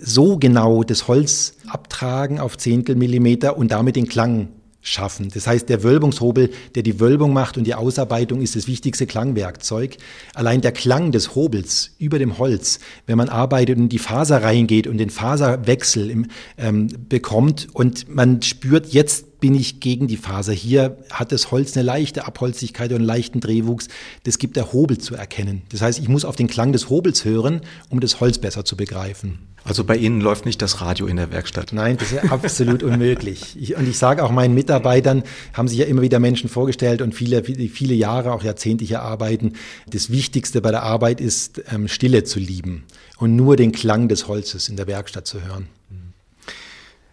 so 0.00 0.36
genau 0.36 0.82
das 0.82 1.08
Holz 1.08 1.54
abtragen 1.66 2.40
auf 2.40 2.58
Zehntelmillimeter 2.58 3.56
und 3.56 3.72
damit 3.72 3.96
den 3.96 4.06
Klang 4.06 4.48
schaffen. 4.88 5.28
Das 5.32 5.46
heißt, 5.46 5.68
der 5.68 5.82
Wölbungshobel, 5.82 6.50
der 6.74 6.82
die 6.82 7.00
Wölbung 7.00 7.32
macht 7.32 7.56
und 7.56 7.64
die 7.64 7.74
Ausarbeitung, 7.74 8.40
ist 8.40 8.56
das 8.56 8.66
wichtigste 8.66 9.06
Klangwerkzeug. 9.06 9.96
Allein 10.34 10.60
der 10.60 10.72
Klang 10.72 11.12
des 11.12 11.34
Hobels 11.34 11.92
über 11.98 12.18
dem 12.18 12.38
Holz, 12.38 12.80
wenn 13.06 13.18
man 13.18 13.28
arbeitet 13.28 13.78
und 13.78 13.90
die 13.90 13.98
Faser 13.98 14.42
reingeht 14.42 14.86
und 14.86 14.98
den 14.98 15.10
Faserwechsel 15.10 16.10
im, 16.10 16.26
ähm, 16.56 16.88
bekommt 17.08 17.68
und 17.72 18.08
man 18.14 18.42
spürt, 18.42 18.88
jetzt 18.92 19.40
bin 19.40 19.54
ich 19.54 19.80
gegen 19.80 20.08
die 20.08 20.16
Faser. 20.16 20.52
Hier 20.52 20.96
hat 21.10 21.32
das 21.32 21.50
Holz 21.50 21.76
eine 21.76 21.84
leichte 21.84 22.26
Abholzigkeit 22.26 22.90
und 22.90 22.96
einen 22.96 23.04
leichten 23.04 23.40
Drehwuchs. 23.40 23.88
Das 24.24 24.38
gibt 24.38 24.56
der 24.56 24.72
Hobel 24.72 24.98
zu 24.98 25.14
erkennen. 25.14 25.62
Das 25.70 25.80
heißt, 25.80 25.98
ich 25.98 26.08
muss 26.08 26.24
auf 26.24 26.36
den 26.36 26.48
Klang 26.48 26.72
des 26.72 26.90
Hobels 26.90 27.24
hören, 27.24 27.60
um 27.88 28.00
das 28.00 28.20
Holz 28.20 28.38
besser 28.38 28.64
zu 28.64 28.76
begreifen. 28.76 29.38
Also 29.68 29.84
bei 29.84 29.96
Ihnen 29.96 30.22
läuft 30.22 30.46
nicht 30.46 30.62
das 30.62 30.80
Radio 30.80 31.06
in 31.06 31.16
der 31.16 31.30
Werkstatt? 31.30 31.74
Nein, 31.74 31.98
das 31.98 32.12
ist 32.12 32.32
absolut 32.32 32.82
unmöglich. 32.82 33.54
Ich, 33.60 33.76
und 33.76 33.86
ich 33.86 33.98
sage 33.98 34.24
auch 34.24 34.30
meinen 34.30 34.54
Mitarbeitern, 34.54 35.24
haben 35.52 35.68
sich 35.68 35.78
ja 35.78 35.84
immer 35.84 36.00
wieder 36.00 36.18
Menschen 36.18 36.48
vorgestellt 36.48 37.02
und 37.02 37.14
viele, 37.14 37.44
viele 37.44 37.94
Jahre, 37.94 38.32
auch 38.32 38.42
Jahrzehnte 38.42 38.86
hier 38.86 39.02
arbeiten. 39.02 39.52
Das 39.86 40.10
Wichtigste 40.10 40.62
bei 40.62 40.70
der 40.70 40.84
Arbeit 40.84 41.20
ist, 41.20 41.62
ähm, 41.70 41.86
Stille 41.86 42.24
zu 42.24 42.40
lieben 42.40 42.84
und 43.18 43.36
nur 43.36 43.56
den 43.56 43.72
Klang 43.72 44.08
des 44.08 44.26
Holzes 44.26 44.70
in 44.70 44.76
der 44.76 44.86
Werkstatt 44.86 45.26
zu 45.26 45.44
hören. 45.44 45.68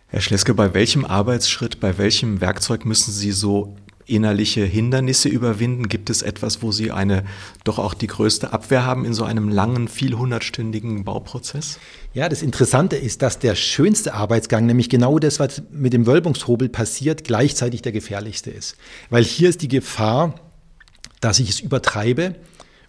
Herr 0.07 0.21
Schleske, 0.21 0.53
bei 0.53 0.73
welchem 0.73 1.03
Arbeitsschritt, 1.03 1.81
bei 1.81 1.97
welchem 1.97 2.39
Werkzeug 2.39 2.85
müssen 2.85 3.11
Sie 3.11 3.33
so 3.33 3.75
innerliche 4.05 4.63
Hindernisse 4.63 5.29
überwinden? 5.29 5.89
Gibt 5.89 6.09
es 6.09 6.21
etwas, 6.21 6.61
wo 6.61 6.71
Sie 6.71 6.91
eine 6.91 7.23
doch 7.63 7.79
auch 7.79 7.93
die 7.93 8.07
größte 8.07 8.53
Abwehr 8.53 8.85
haben 8.85 9.05
in 9.05 9.13
so 9.13 9.23
einem 9.23 9.49
langen, 9.49 9.87
vielhundertstündigen 9.87 11.03
Bauprozess? 11.03 11.79
Ja, 12.13 12.29
das 12.29 12.41
Interessante 12.41 12.95
ist, 12.95 13.21
dass 13.21 13.39
der 13.39 13.55
schönste 13.55 14.13
Arbeitsgang, 14.13 14.65
nämlich 14.65 14.89
genau 14.89 15.19
das, 15.19 15.39
was 15.39 15.63
mit 15.71 15.93
dem 15.93 16.05
Wölbungshobel 16.05 16.69
passiert, 16.69 17.23
gleichzeitig 17.23 17.81
der 17.81 17.91
gefährlichste 17.91 18.51
ist. 18.51 18.75
Weil 19.09 19.23
hier 19.23 19.49
ist 19.49 19.61
die 19.61 19.67
Gefahr, 19.67 20.35
dass 21.19 21.39
ich 21.39 21.49
es 21.49 21.59
übertreibe 21.59 22.35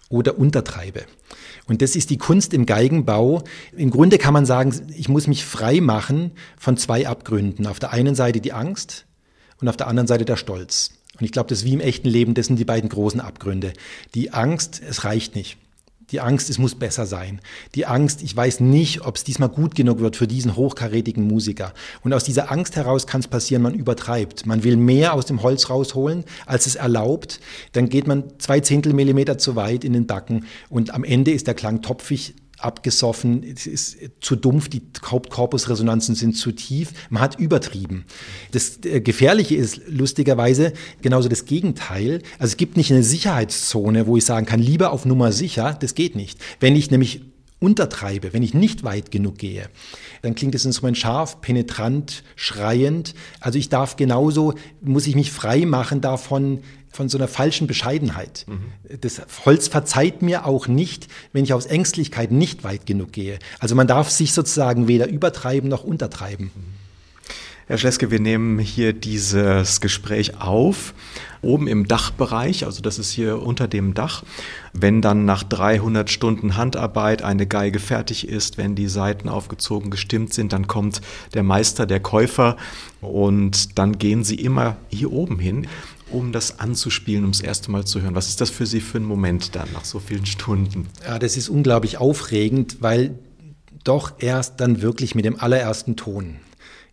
oder 0.09 0.37
untertreibe. 0.37 1.05
Und 1.67 1.81
das 1.81 1.95
ist 1.95 2.09
die 2.09 2.17
Kunst 2.17 2.53
im 2.53 2.65
Geigenbau. 2.65 3.43
Im 3.75 3.91
Grunde 3.91 4.17
kann 4.17 4.33
man 4.33 4.45
sagen, 4.45 4.73
ich 4.95 5.09
muss 5.09 5.27
mich 5.27 5.43
frei 5.43 5.81
machen 5.81 6.31
von 6.57 6.77
zwei 6.77 7.07
Abgründen. 7.07 7.67
Auf 7.67 7.79
der 7.79 7.91
einen 7.91 8.15
Seite 8.15 8.39
die 8.39 8.53
Angst 8.53 9.05
und 9.59 9.67
auf 9.67 9.77
der 9.77 9.87
anderen 9.87 10.07
Seite 10.07 10.23
der 10.23 10.37
Stolz. 10.37 10.91
Und 11.19 11.25
ich 11.25 11.31
glaube, 11.31 11.49
das 11.49 11.59
ist 11.59 11.65
wie 11.65 11.73
im 11.73 11.79
echten 11.79 12.07
Leben, 12.07 12.33
das 12.33 12.47
sind 12.47 12.57
die 12.59 12.65
beiden 12.65 12.89
großen 12.89 13.21
Abgründe. 13.21 13.73
Die 14.13 14.33
Angst, 14.33 14.81
es 14.87 15.03
reicht 15.03 15.35
nicht. 15.35 15.57
Die 16.11 16.21
Angst, 16.21 16.49
es 16.49 16.57
muss 16.57 16.75
besser 16.75 17.05
sein. 17.05 17.41
Die 17.75 17.85
Angst, 17.85 18.23
ich 18.23 18.33
weiß 18.33 18.61
nicht, 18.61 19.01
ob 19.01 19.17
es 19.17 19.25
diesmal 19.25 19.49
gut 19.49 19.75
genug 19.75 19.99
wird 19.99 20.15
für 20.15 20.27
diesen 20.27 20.55
hochkarätigen 20.55 21.27
Musiker. 21.27 21.73
Und 22.01 22.13
aus 22.13 22.23
dieser 22.23 22.49
Angst 22.49 22.77
heraus 22.77 23.07
kann 23.07 23.19
es 23.19 23.27
passieren, 23.27 23.61
man 23.61 23.73
übertreibt. 23.73 24.45
Man 24.45 24.63
will 24.63 24.77
mehr 24.77 25.13
aus 25.13 25.25
dem 25.25 25.43
Holz 25.43 25.69
rausholen, 25.69 26.23
als 26.45 26.65
es 26.65 26.75
erlaubt. 26.75 27.41
Dann 27.73 27.89
geht 27.89 28.07
man 28.07 28.23
zwei 28.37 28.61
Zehntel 28.61 28.93
Millimeter 28.93 29.37
zu 29.37 29.57
weit 29.57 29.83
in 29.83 29.91
den 29.91 30.07
Backen 30.07 30.45
und 30.69 30.93
am 30.93 31.03
Ende 31.03 31.31
ist 31.31 31.45
der 31.45 31.55
Klang 31.55 31.81
topfig 31.81 32.35
abgesoffen, 32.59 33.43
es 33.43 33.67
ist 33.67 33.97
zu 34.19 34.35
dumpf, 34.35 34.67
die 34.69 34.81
Hauptkorpusresonanzen 35.05 36.15
sind 36.15 36.35
zu 36.35 36.51
tief, 36.51 36.91
man 37.09 37.21
hat 37.21 37.39
übertrieben. 37.39 38.05
Das 38.51 38.79
äh, 38.83 39.01
Gefährliche 39.01 39.55
ist 39.55 39.81
lustigerweise 39.87 40.73
genauso 41.01 41.29
das 41.29 41.45
Gegenteil. 41.45 42.21
Also 42.39 42.51
es 42.51 42.57
gibt 42.57 42.77
nicht 42.77 42.91
eine 42.91 43.03
Sicherheitszone, 43.03 44.07
wo 44.07 44.17
ich 44.17 44.25
sagen 44.25 44.45
kann, 44.45 44.59
lieber 44.59 44.91
auf 44.91 45.05
Nummer 45.05 45.31
sicher, 45.31 45.77
das 45.79 45.93
geht 45.93 46.15
nicht. 46.15 46.39
Wenn 46.59 46.75
ich 46.75 46.89
nämlich 46.89 47.21
untertreibe, 47.59 48.33
wenn 48.33 48.43
ich 48.43 48.53
nicht 48.53 48.83
weit 48.83 49.09
genug 49.11 49.37
gehe, 49.39 49.69
dann 50.21 50.35
klingt 50.35 50.53
das 50.53 50.65
Instrument 50.65 50.97
scharf, 50.97 51.41
penetrant, 51.41 52.23
schreiend. 52.35 53.15
Also 53.39 53.57
ich 53.57 53.69
darf 53.69 53.95
genauso, 53.95 54.53
muss 54.81 55.07
ich 55.07 55.15
mich 55.15 55.31
frei 55.31 55.65
machen 55.65 56.01
davon, 56.01 56.59
von 56.91 57.09
so 57.09 57.17
einer 57.17 57.27
falschen 57.27 57.67
Bescheidenheit. 57.67 58.45
Mhm. 58.47 58.99
Das 59.01 59.21
Holz 59.45 59.67
verzeiht 59.67 60.21
mir 60.21 60.45
auch 60.45 60.67
nicht, 60.67 61.07
wenn 61.33 61.43
ich 61.43 61.53
aus 61.53 61.65
Ängstlichkeit 61.65 62.31
nicht 62.31 62.63
weit 62.63 62.85
genug 62.85 63.11
gehe. 63.11 63.39
Also 63.59 63.75
man 63.75 63.87
darf 63.87 64.09
sich 64.09 64.33
sozusagen 64.33 64.87
weder 64.87 65.07
übertreiben 65.07 65.69
noch 65.69 65.83
untertreiben. 65.83 66.51
Herr 67.69 67.77
Schleske, 67.77 68.11
wir 68.11 68.21
nehmen 68.21 68.59
hier 68.59 68.93
dieses 68.93 69.81
Gespräch 69.81 70.39
auf, 70.39 70.93
oben 71.41 71.67
im 71.67 71.85
Dachbereich, 71.85 72.65
also 72.65 72.81
das 72.81 72.97
ist 72.97 73.11
hier 73.11 73.41
unter 73.41 73.67
dem 73.67 73.93
Dach. 73.93 74.23
Wenn 74.71 75.01
dann 75.01 75.25
nach 75.25 75.43
300 75.43 76.09
Stunden 76.09 76.55
Handarbeit 76.55 77.23
eine 77.23 77.45
Geige 77.45 77.79
fertig 77.79 78.25
ist, 78.25 78.57
wenn 78.57 78.75
die 78.75 78.87
Saiten 78.87 79.27
aufgezogen 79.27 79.91
gestimmt 79.91 80.33
sind, 80.33 80.53
dann 80.53 80.67
kommt 80.67 81.01
der 81.33 81.43
Meister, 81.43 81.85
der 81.85 81.99
Käufer 81.99 82.55
und 83.01 83.77
dann 83.77 83.97
gehen 83.99 84.23
sie 84.23 84.35
immer 84.35 84.77
hier 84.87 85.11
oben 85.11 85.37
hin 85.37 85.67
um 86.11 86.31
das 86.31 86.59
anzuspielen, 86.59 87.25
um 87.25 87.31
das 87.31 87.41
erste 87.41 87.71
Mal 87.71 87.85
zu 87.85 88.01
hören? 88.01 88.15
Was 88.15 88.29
ist 88.29 88.41
das 88.41 88.49
für 88.49 88.65
Sie 88.65 88.81
für 88.81 88.97
ein 88.97 89.03
Moment 89.03 89.55
dann 89.55 89.71
nach 89.73 89.85
so 89.85 89.99
vielen 89.99 90.25
Stunden? 90.25 90.87
Ja, 91.03 91.19
das 91.19 91.37
ist 91.37 91.49
unglaublich 91.49 91.97
aufregend, 91.97 92.77
weil 92.81 93.17
doch 93.83 94.13
erst 94.19 94.59
dann 94.59 94.81
wirklich 94.81 95.15
mit 95.15 95.25
dem 95.25 95.39
allerersten 95.39 95.95
Ton 95.95 96.37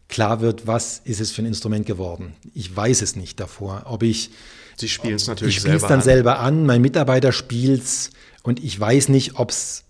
klar 0.08 0.40
wird, 0.40 0.66
was 0.66 1.00
ist 1.04 1.20
es 1.20 1.32
für 1.32 1.42
ein 1.42 1.46
Instrument 1.46 1.86
geworden. 1.86 2.34
Ich 2.54 2.74
weiß 2.74 3.02
es 3.02 3.16
nicht 3.16 3.40
davor, 3.40 3.82
ob 3.86 4.02
ich 4.02 4.30
Sie 4.76 4.88
spielen 4.88 5.14
es 5.14 5.26
natürlich 5.26 5.56
ich 5.56 5.62
selber. 5.62 5.76
Ich 5.76 5.80
spiele 5.80 5.86
es 5.86 5.90
dann 5.90 6.00
an. 6.00 6.04
selber 6.04 6.40
an, 6.40 6.66
mein 6.66 6.82
Mitarbeiter 6.82 7.32
spielt 7.32 7.82
es 7.82 8.10
und 8.42 8.62
ich 8.62 8.78
weiß 8.78 9.08
nicht, 9.08 9.38
ob 9.38 9.50
es 9.50 9.84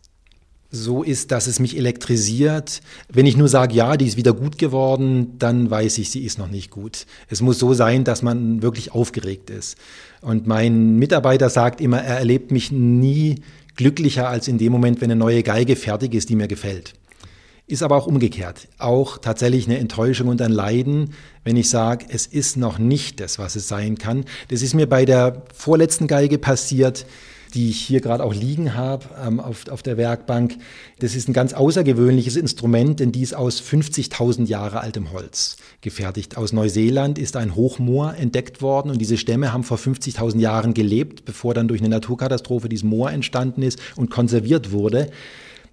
so 0.74 1.02
ist, 1.02 1.30
dass 1.30 1.46
es 1.46 1.60
mich 1.60 1.76
elektrisiert. 1.76 2.80
Wenn 3.08 3.26
ich 3.26 3.36
nur 3.36 3.48
sage, 3.48 3.74
ja, 3.74 3.96
die 3.96 4.06
ist 4.06 4.16
wieder 4.16 4.32
gut 4.32 4.58
geworden, 4.58 5.38
dann 5.38 5.70
weiß 5.70 5.98
ich, 5.98 6.10
sie 6.10 6.24
ist 6.24 6.38
noch 6.38 6.48
nicht 6.48 6.70
gut. 6.70 7.06
Es 7.28 7.40
muss 7.40 7.58
so 7.58 7.74
sein, 7.74 8.04
dass 8.04 8.22
man 8.22 8.60
wirklich 8.60 8.92
aufgeregt 8.92 9.50
ist. 9.50 9.76
Und 10.20 10.46
mein 10.46 10.96
Mitarbeiter 10.96 11.48
sagt 11.48 11.80
immer, 11.80 12.02
er 12.02 12.18
erlebt 12.18 12.50
mich 12.50 12.72
nie 12.72 13.36
glücklicher 13.76 14.28
als 14.28 14.48
in 14.48 14.58
dem 14.58 14.72
Moment, 14.72 15.00
wenn 15.00 15.10
eine 15.10 15.18
neue 15.18 15.42
Geige 15.42 15.76
fertig 15.76 16.14
ist, 16.14 16.28
die 16.28 16.36
mir 16.36 16.48
gefällt. 16.48 16.94
Ist 17.66 17.82
aber 17.82 17.96
auch 17.96 18.06
umgekehrt. 18.06 18.68
Auch 18.78 19.16
tatsächlich 19.16 19.66
eine 19.66 19.78
Enttäuschung 19.78 20.28
und 20.28 20.42
ein 20.42 20.52
Leiden, 20.52 21.14
wenn 21.44 21.56
ich 21.56 21.70
sage, 21.70 22.06
es 22.08 22.26
ist 22.26 22.56
noch 22.56 22.78
nicht 22.78 23.20
das, 23.20 23.38
was 23.38 23.56
es 23.56 23.68
sein 23.68 23.96
kann. 23.96 24.24
Das 24.48 24.60
ist 24.60 24.74
mir 24.74 24.86
bei 24.86 25.04
der 25.04 25.42
vorletzten 25.54 26.06
Geige 26.06 26.38
passiert 26.38 27.06
die 27.54 27.70
ich 27.70 27.80
hier 27.80 28.00
gerade 28.00 28.24
auch 28.24 28.34
liegen 28.34 28.74
habe 28.74 29.06
ähm, 29.24 29.40
auf, 29.40 29.68
auf 29.68 29.82
der 29.82 29.96
Werkbank. 29.96 30.56
Das 30.98 31.14
ist 31.14 31.28
ein 31.28 31.32
ganz 31.32 31.52
außergewöhnliches 31.52 32.36
Instrument, 32.36 33.00
denn 33.00 33.12
die 33.12 33.22
ist 33.22 33.34
aus 33.34 33.62
50.000 33.62 34.46
Jahre 34.46 34.80
altem 34.80 35.12
Holz 35.12 35.56
gefertigt. 35.80 36.36
Aus 36.36 36.52
Neuseeland 36.52 37.18
ist 37.18 37.36
ein 37.36 37.54
Hochmoor 37.54 38.14
entdeckt 38.16 38.60
worden 38.60 38.90
und 38.90 39.00
diese 39.00 39.16
Stämme 39.16 39.52
haben 39.52 39.64
vor 39.64 39.78
50.000 39.78 40.38
Jahren 40.38 40.74
gelebt, 40.74 41.24
bevor 41.24 41.54
dann 41.54 41.68
durch 41.68 41.80
eine 41.80 41.90
Naturkatastrophe 41.90 42.68
dieses 42.68 42.84
Moor 42.84 43.10
entstanden 43.10 43.62
ist 43.62 43.78
und 43.96 44.10
konserviert 44.10 44.72
wurde. 44.72 45.10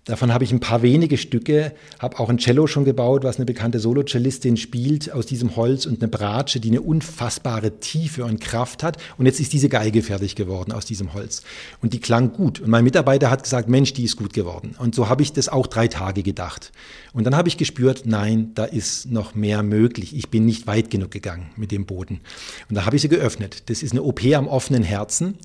Davon 0.05 0.33
habe 0.33 0.43
ich 0.43 0.51
ein 0.51 0.59
paar 0.59 0.81
wenige 0.81 1.15
Stücke, 1.15 1.73
habe 1.99 2.19
auch 2.19 2.29
ein 2.29 2.39
Cello 2.39 2.65
schon 2.65 2.85
gebaut, 2.85 3.23
was 3.23 3.35
eine 3.35 3.45
bekannte 3.45 3.79
Solo-Cellistin 3.79 4.57
spielt 4.57 5.11
aus 5.11 5.27
diesem 5.27 5.55
Holz 5.55 5.85
und 5.85 6.01
eine 6.01 6.09
Bratsche, 6.09 6.59
die 6.59 6.69
eine 6.69 6.81
unfassbare 6.81 7.79
Tiefe 7.79 8.25
und 8.25 8.41
Kraft 8.41 8.81
hat. 8.81 8.97
Und 9.19 9.27
jetzt 9.27 9.39
ist 9.39 9.53
diese 9.53 9.69
Geige 9.69 10.01
fertig 10.01 10.35
geworden 10.35 10.71
aus 10.71 10.85
diesem 10.85 11.13
Holz. 11.13 11.43
Und 11.83 11.93
die 11.93 11.99
klang 11.99 12.33
gut. 12.33 12.59
Und 12.59 12.69
mein 12.69 12.83
Mitarbeiter 12.83 13.29
hat 13.29 13.43
gesagt, 13.43 13.69
Mensch, 13.69 13.93
die 13.93 14.05
ist 14.05 14.17
gut 14.17 14.33
geworden. 14.33 14.73
Und 14.79 14.95
so 14.95 15.07
habe 15.07 15.21
ich 15.21 15.33
das 15.33 15.49
auch 15.49 15.67
drei 15.67 15.87
Tage 15.87 16.23
gedacht. 16.23 16.71
Und 17.13 17.25
dann 17.25 17.35
habe 17.35 17.47
ich 17.47 17.57
gespürt, 17.57 18.03
nein, 18.05 18.51
da 18.55 18.65
ist 18.65 19.11
noch 19.11 19.35
mehr 19.35 19.61
möglich. 19.61 20.15
Ich 20.15 20.29
bin 20.29 20.45
nicht 20.45 20.65
weit 20.65 20.89
genug 20.89 21.11
gegangen 21.11 21.51
mit 21.57 21.71
dem 21.71 21.85
Boden. 21.85 22.21
Und 22.69 22.75
da 22.75 22.87
habe 22.87 22.95
ich 22.95 23.03
sie 23.03 23.09
geöffnet. 23.09 23.69
Das 23.69 23.83
ist 23.83 23.91
eine 23.91 24.01
OP 24.01 24.23
am 24.33 24.47
offenen 24.47 24.81
Herzen. 24.81 25.37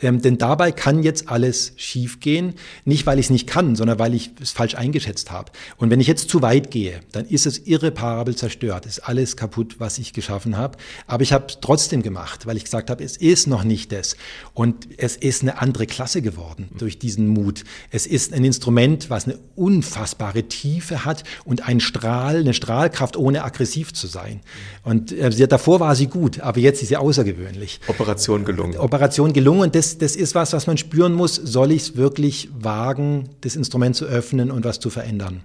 Ähm, 0.00 0.22
denn 0.22 0.38
dabei 0.38 0.72
kann 0.72 1.02
jetzt 1.02 1.28
alles 1.28 1.72
schiefgehen, 1.76 2.54
nicht 2.84 3.06
weil 3.06 3.18
ich 3.18 3.26
es 3.26 3.30
nicht 3.30 3.46
kann, 3.46 3.76
sondern 3.76 3.98
weil 3.98 4.14
ich 4.14 4.30
es 4.40 4.52
falsch 4.52 4.74
eingeschätzt 4.74 5.30
habe. 5.30 5.50
Und 5.76 5.90
wenn 5.90 6.00
ich 6.00 6.06
jetzt 6.06 6.28
zu 6.28 6.42
weit 6.42 6.70
gehe, 6.70 7.00
dann 7.12 7.26
ist 7.26 7.46
es 7.46 7.58
irreparabel 7.58 8.36
zerstört, 8.36 8.86
ist 8.86 9.00
alles 9.00 9.36
kaputt, 9.36 9.76
was 9.78 9.98
ich 9.98 10.12
geschaffen 10.12 10.56
habe. 10.56 10.78
Aber 11.06 11.22
ich 11.22 11.32
habe 11.32 11.46
es 11.48 11.58
trotzdem 11.60 12.02
gemacht, 12.02 12.46
weil 12.46 12.56
ich 12.56 12.64
gesagt 12.64 12.90
habe, 12.90 13.02
es 13.02 13.16
ist 13.16 13.46
noch 13.46 13.64
nicht 13.64 13.92
das. 13.92 14.16
Und 14.54 14.88
es 14.96 15.16
ist 15.16 15.42
eine 15.42 15.60
andere 15.60 15.86
Klasse 15.86 16.22
geworden 16.22 16.68
durch 16.78 16.98
diesen 16.98 17.28
Mut. 17.28 17.64
Es 17.90 18.06
ist 18.06 18.32
ein 18.32 18.44
Instrument, 18.44 19.10
was 19.10 19.26
eine 19.26 19.38
unfassbare 19.56 20.44
Tiefe 20.44 21.04
hat 21.04 21.24
und 21.44 21.66
ein 21.66 21.80
Strahl, 21.80 22.38
eine 22.38 22.54
Strahlkraft, 22.54 23.16
ohne 23.16 23.44
aggressiv 23.44 23.92
zu 23.92 24.06
sein. 24.06 24.40
Und 24.84 25.12
äh, 25.12 25.48
davor 25.48 25.80
war 25.80 25.94
sie 25.94 26.06
gut, 26.06 26.40
aber 26.40 26.60
jetzt 26.60 26.82
ist 26.82 26.88
sie 26.88 26.96
außergewöhnlich. 26.96 27.80
Operation 27.88 28.44
gelungen. 28.44 28.76
Operation 28.76 29.32
gelungen 29.32 29.62
und 29.62 29.74
das, 29.74 29.87
das 29.96 30.14
ist 30.14 30.34
was, 30.34 30.52
was 30.52 30.66
man 30.66 30.76
spüren 30.76 31.14
muss. 31.14 31.36
Soll 31.36 31.72
ich 31.72 31.82
es 31.82 31.96
wirklich 31.96 32.50
wagen, 32.52 33.30
das 33.40 33.56
Instrument 33.56 33.96
zu 33.96 34.04
öffnen 34.04 34.50
und 34.50 34.66
was 34.66 34.78
zu 34.78 34.90
verändern? 34.90 35.40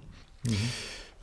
Mhm. 0.46 0.56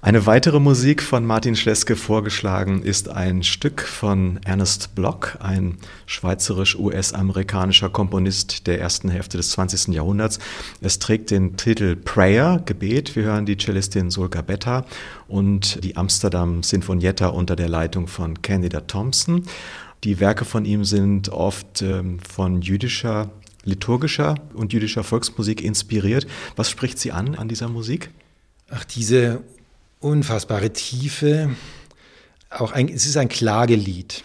Eine 0.03 0.25
weitere 0.25 0.59
Musik 0.59 1.03
von 1.03 1.23
Martin 1.27 1.55
Schleske 1.55 1.95
vorgeschlagen 1.95 2.81
ist 2.81 3.07
ein 3.07 3.43
Stück 3.43 3.83
von 3.83 4.39
Ernest 4.43 4.95
Bloch, 4.95 5.35
ein 5.39 5.77
schweizerisch-US-amerikanischer 6.07 7.91
Komponist 7.91 8.65
der 8.65 8.81
ersten 8.81 9.09
Hälfte 9.09 9.37
des 9.37 9.51
20. 9.51 9.93
Jahrhunderts. 9.93 10.39
Es 10.81 10.97
trägt 10.97 11.29
den 11.29 11.55
Titel 11.55 11.95
Prayer, 11.95 12.63
Gebet. 12.65 13.15
Wir 13.15 13.25
hören 13.25 13.45
die 13.45 13.57
Cellistin 13.57 14.09
Solga 14.09 14.41
Betta 14.41 14.85
und 15.27 15.83
die 15.83 15.95
Amsterdam 15.95 16.63
Sinfonietta 16.63 17.27
unter 17.27 17.55
der 17.55 17.69
Leitung 17.69 18.07
von 18.07 18.41
Candida 18.41 18.81
Thompson. 18.81 19.43
Die 20.03 20.19
Werke 20.19 20.45
von 20.45 20.65
ihm 20.65 20.83
sind 20.83 21.29
oft 21.29 21.83
ähm, 21.83 22.19
von 22.19 22.61
jüdischer, 22.61 23.29
liturgischer 23.63 24.35
und 24.55 24.73
jüdischer 24.73 25.03
Volksmusik 25.03 25.63
inspiriert. 25.63 26.25
Was 26.55 26.71
spricht 26.71 26.97
Sie 26.97 27.11
an 27.11 27.35
an 27.35 27.47
dieser 27.47 27.67
Musik? 27.67 28.09
Ach, 28.69 28.83
diese 28.83 29.41
unfassbare 29.99 30.73
Tiefe. 30.73 31.55
Auch 32.49 32.71
ein, 32.71 32.89
es 32.89 33.05
ist 33.05 33.17
ein 33.17 33.29
Klagelied. 33.29 34.23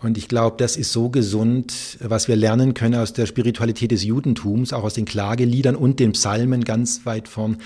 Und 0.00 0.18
ich 0.18 0.28
glaube, 0.28 0.56
das 0.58 0.76
ist 0.76 0.92
so 0.92 1.08
gesund, 1.08 1.98
was 2.00 2.28
wir 2.28 2.36
lernen 2.36 2.74
können 2.74 2.94
aus 2.94 3.14
der 3.14 3.26
Spiritualität 3.26 3.90
des 3.90 4.04
Judentums, 4.04 4.72
auch 4.72 4.84
aus 4.84 4.94
den 4.94 5.06
Klageliedern 5.06 5.74
und 5.74 5.98
den 5.98 6.12
Psalmen 6.12 6.62
ganz 6.62 7.04
weit 7.04 7.26
vorn. 7.26 7.56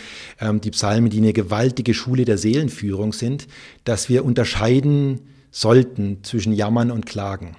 Ähm, 0.41 0.61
die 0.61 0.71
Psalmen, 0.71 1.11
die 1.11 1.19
eine 1.19 1.33
gewaltige 1.35 1.93
Schule 1.93 2.25
der 2.25 2.39
Seelenführung 2.39 3.13
sind, 3.13 3.49
dass 3.85 4.09
wir 4.09 4.25
unterscheiden 4.25 5.21
sollten 5.51 6.23
zwischen 6.25 6.53
Jammern 6.53 6.91
und 6.91 7.07
Klagen. 7.07 7.57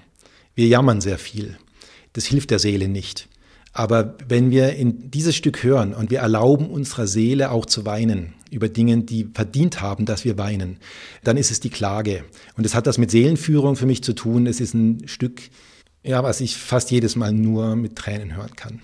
Wir 0.54 0.66
jammern 0.66 1.00
sehr 1.00 1.18
viel. 1.18 1.56
Das 2.12 2.26
hilft 2.26 2.50
der 2.50 2.58
Seele 2.58 2.88
nicht. 2.88 3.28
Aber 3.72 4.16
wenn 4.28 4.50
wir 4.50 4.74
in 4.74 5.10
dieses 5.10 5.36
Stück 5.36 5.62
hören 5.62 5.94
und 5.94 6.10
wir 6.10 6.18
erlauben 6.18 6.68
unserer 6.70 7.06
Seele 7.06 7.50
auch 7.50 7.66
zu 7.66 7.86
weinen 7.86 8.34
über 8.50 8.68
Dinge, 8.68 8.98
die 8.98 9.28
verdient 9.32 9.80
haben, 9.80 10.06
dass 10.06 10.24
wir 10.24 10.38
weinen, 10.38 10.78
dann 11.22 11.36
ist 11.36 11.52
es 11.52 11.60
die 11.60 11.70
Klage. 11.70 12.24
Und 12.56 12.66
es 12.66 12.74
hat 12.74 12.88
das 12.88 12.98
mit 12.98 13.12
Seelenführung 13.12 13.76
für 13.76 13.86
mich 13.86 14.02
zu 14.02 14.12
tun. 14.12 14.46
Es 14.46 14.60
ist 14.60 14.74
ein 14.74 15.06
Stück, 15.06 15.40
ja, 16.02 16.24
was 16.24 16.40
ich 16.40 16.56
fast 16.56 16.90
jedes 16.90 17.14
Mal 17.14 17.32
nur 17.32 17.76
mit 17.76 17.94
Tränen 17.94 18.36
hören 18.36 18.56
kann. 18.56 18.82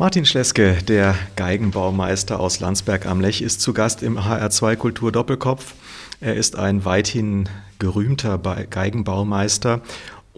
Martin 0.00 0.24
Schleske, 0.24 0.76
der 0.86 1.16
Geigenbaumeister 1.34 2.38
aus 2.38 2.60
Landsberg 2.60 3.04
am 3.04 3.20
Lech, 3.20 3.42
ist 3.42 3.60
zu 3.60 3.72
Gast 3.72 4.04
im 4.04 4.16
HR2 4.16 4.76
Kultur 4.76 5.10
Doppelkopf. 5.10 5.74
Er 6.20 6.36
ist 6.36 6.54
ein 6.54 6.84
weithin 6.84 7.48
gerühmter 7.80 8.38
Geigenbaumeister 8.38 9.80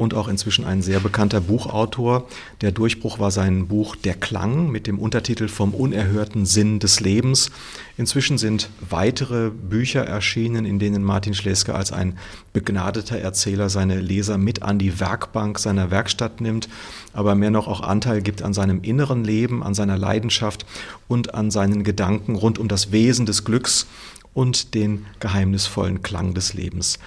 und 0.01 0.15
auch 0.15 0.29
inzwischen 0.29 0.65
ein 0.65 0.81
sehr 0.81 0.99
bekannter 0.99 1.43
Buchautor. 1.43 2.27
Der 2.63 2.73
Durchbruch 2.73 3.19
war 3.19 3.31
sein 3.31 3.69
Buch 3.69 3.97
Der 3.97 4.15
Klang 4.15 4.71
mit 4.71 4.87
dem 4.87 4.99
Untertitel 4.99 5.47
Vom 5.47 5.75
unerhörten 5.75 6.47
Sinn 6.47 6.79
des 6.79 7.01
Lebens. 7.01 7.51
Inzwischen 7.99 8.39
sind 8.39 8.71
weitere 8.89 9.51
Bücher 9.51 10.03
erschienen, 10.07 10.65
in 10.65 10.79
denen 10.79 11.05
Martin 11.05 11.35
Schleske 11.35 11.75
als 11.75 11.93
ein 11.93 12.17
begnadeter 12.55 13.19
Erzähler 13.19 13.69
seine 13.69 14.01
Leser 14.01 14.39
mit 14.39 14.63
an 14.63 14.79
die 14.79 15.01
Werkbank 15.01 15.59
seiner 15.59 15.91
Werkstatt 15.91 16.41
nimmt, 16.41 16.71
aber 17.13 17.35
mehr 17.35 17.51
noch 17.51 17.69
auch 17.69 17.83
Anteil 17.83 18.23
gibt 18.23 18.41
an 18.41 18.55
seinem 18.55 18.81
inneren 18.81 19.23
Leben, 19.23 19.63
an 19.63 19.75
seiner 19.75 19.99
Leidenschaft 19.99 20.65
und 21.09 21.35
an 21.35 21.51
seinen 21.51 21.85
Gedanken 21.85 22.37
rund 22.37 22.59
um 22.59 22.69
das 22.69 22.91
Wesen 22.91 23.27
des 23.27 23.45
Glücks 23.45 23.87
und 24.33 24.75
den 24.75 25.05
geheimnisvollen 25.19 26.03
Klang 26.03 26.33
des 26.33 26.55
Lebens. 26.55 26.99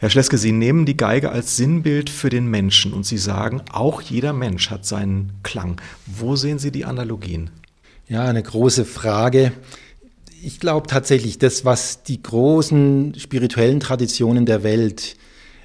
Herr 0.00 0.08
Schleske, 0.08 0.38
Sie 0.38 0.52
nehmen 0.52 0.86
die 0.86 0.96
Geige 0.96 1.30
als 1.30 1.58
Sinnbild 1.58 2.08
für 2.08 2.30
den 2.30 2.46
Menschen 2.46 2.94
und 2.94 3.04
Sie 3.04 3.18
sagen, 3.18 3.60
auch 3.70 4.00
jeder 4.00 4.32
Mensch 4.32 4.70
hat 4.70 4.86
seinen 4.86 5.32
Klang. 5.42 5.78
Wo 6.06 6.36
sehen 6.36 6.58
Sie 6.58 6.70
die 6.70 6.86
Analogien? 6.86 7.50
Ja, 8.08 8.24
eine 8.24 8.42
große 8.42 8.86
Frage. 8.86 9.52
Ich 10.42 10.58
glaube 10.58 10.86
tatsächlich, 10.86 11.36
das, 11.36 11.66
was 11.66 12.02
die 12.02 12.22
großen 12.22 13.14
spirituellen 13.18 13.78
Traditionen 13.78 14.46
der 14.46 14.62
Welt 14.62 15.16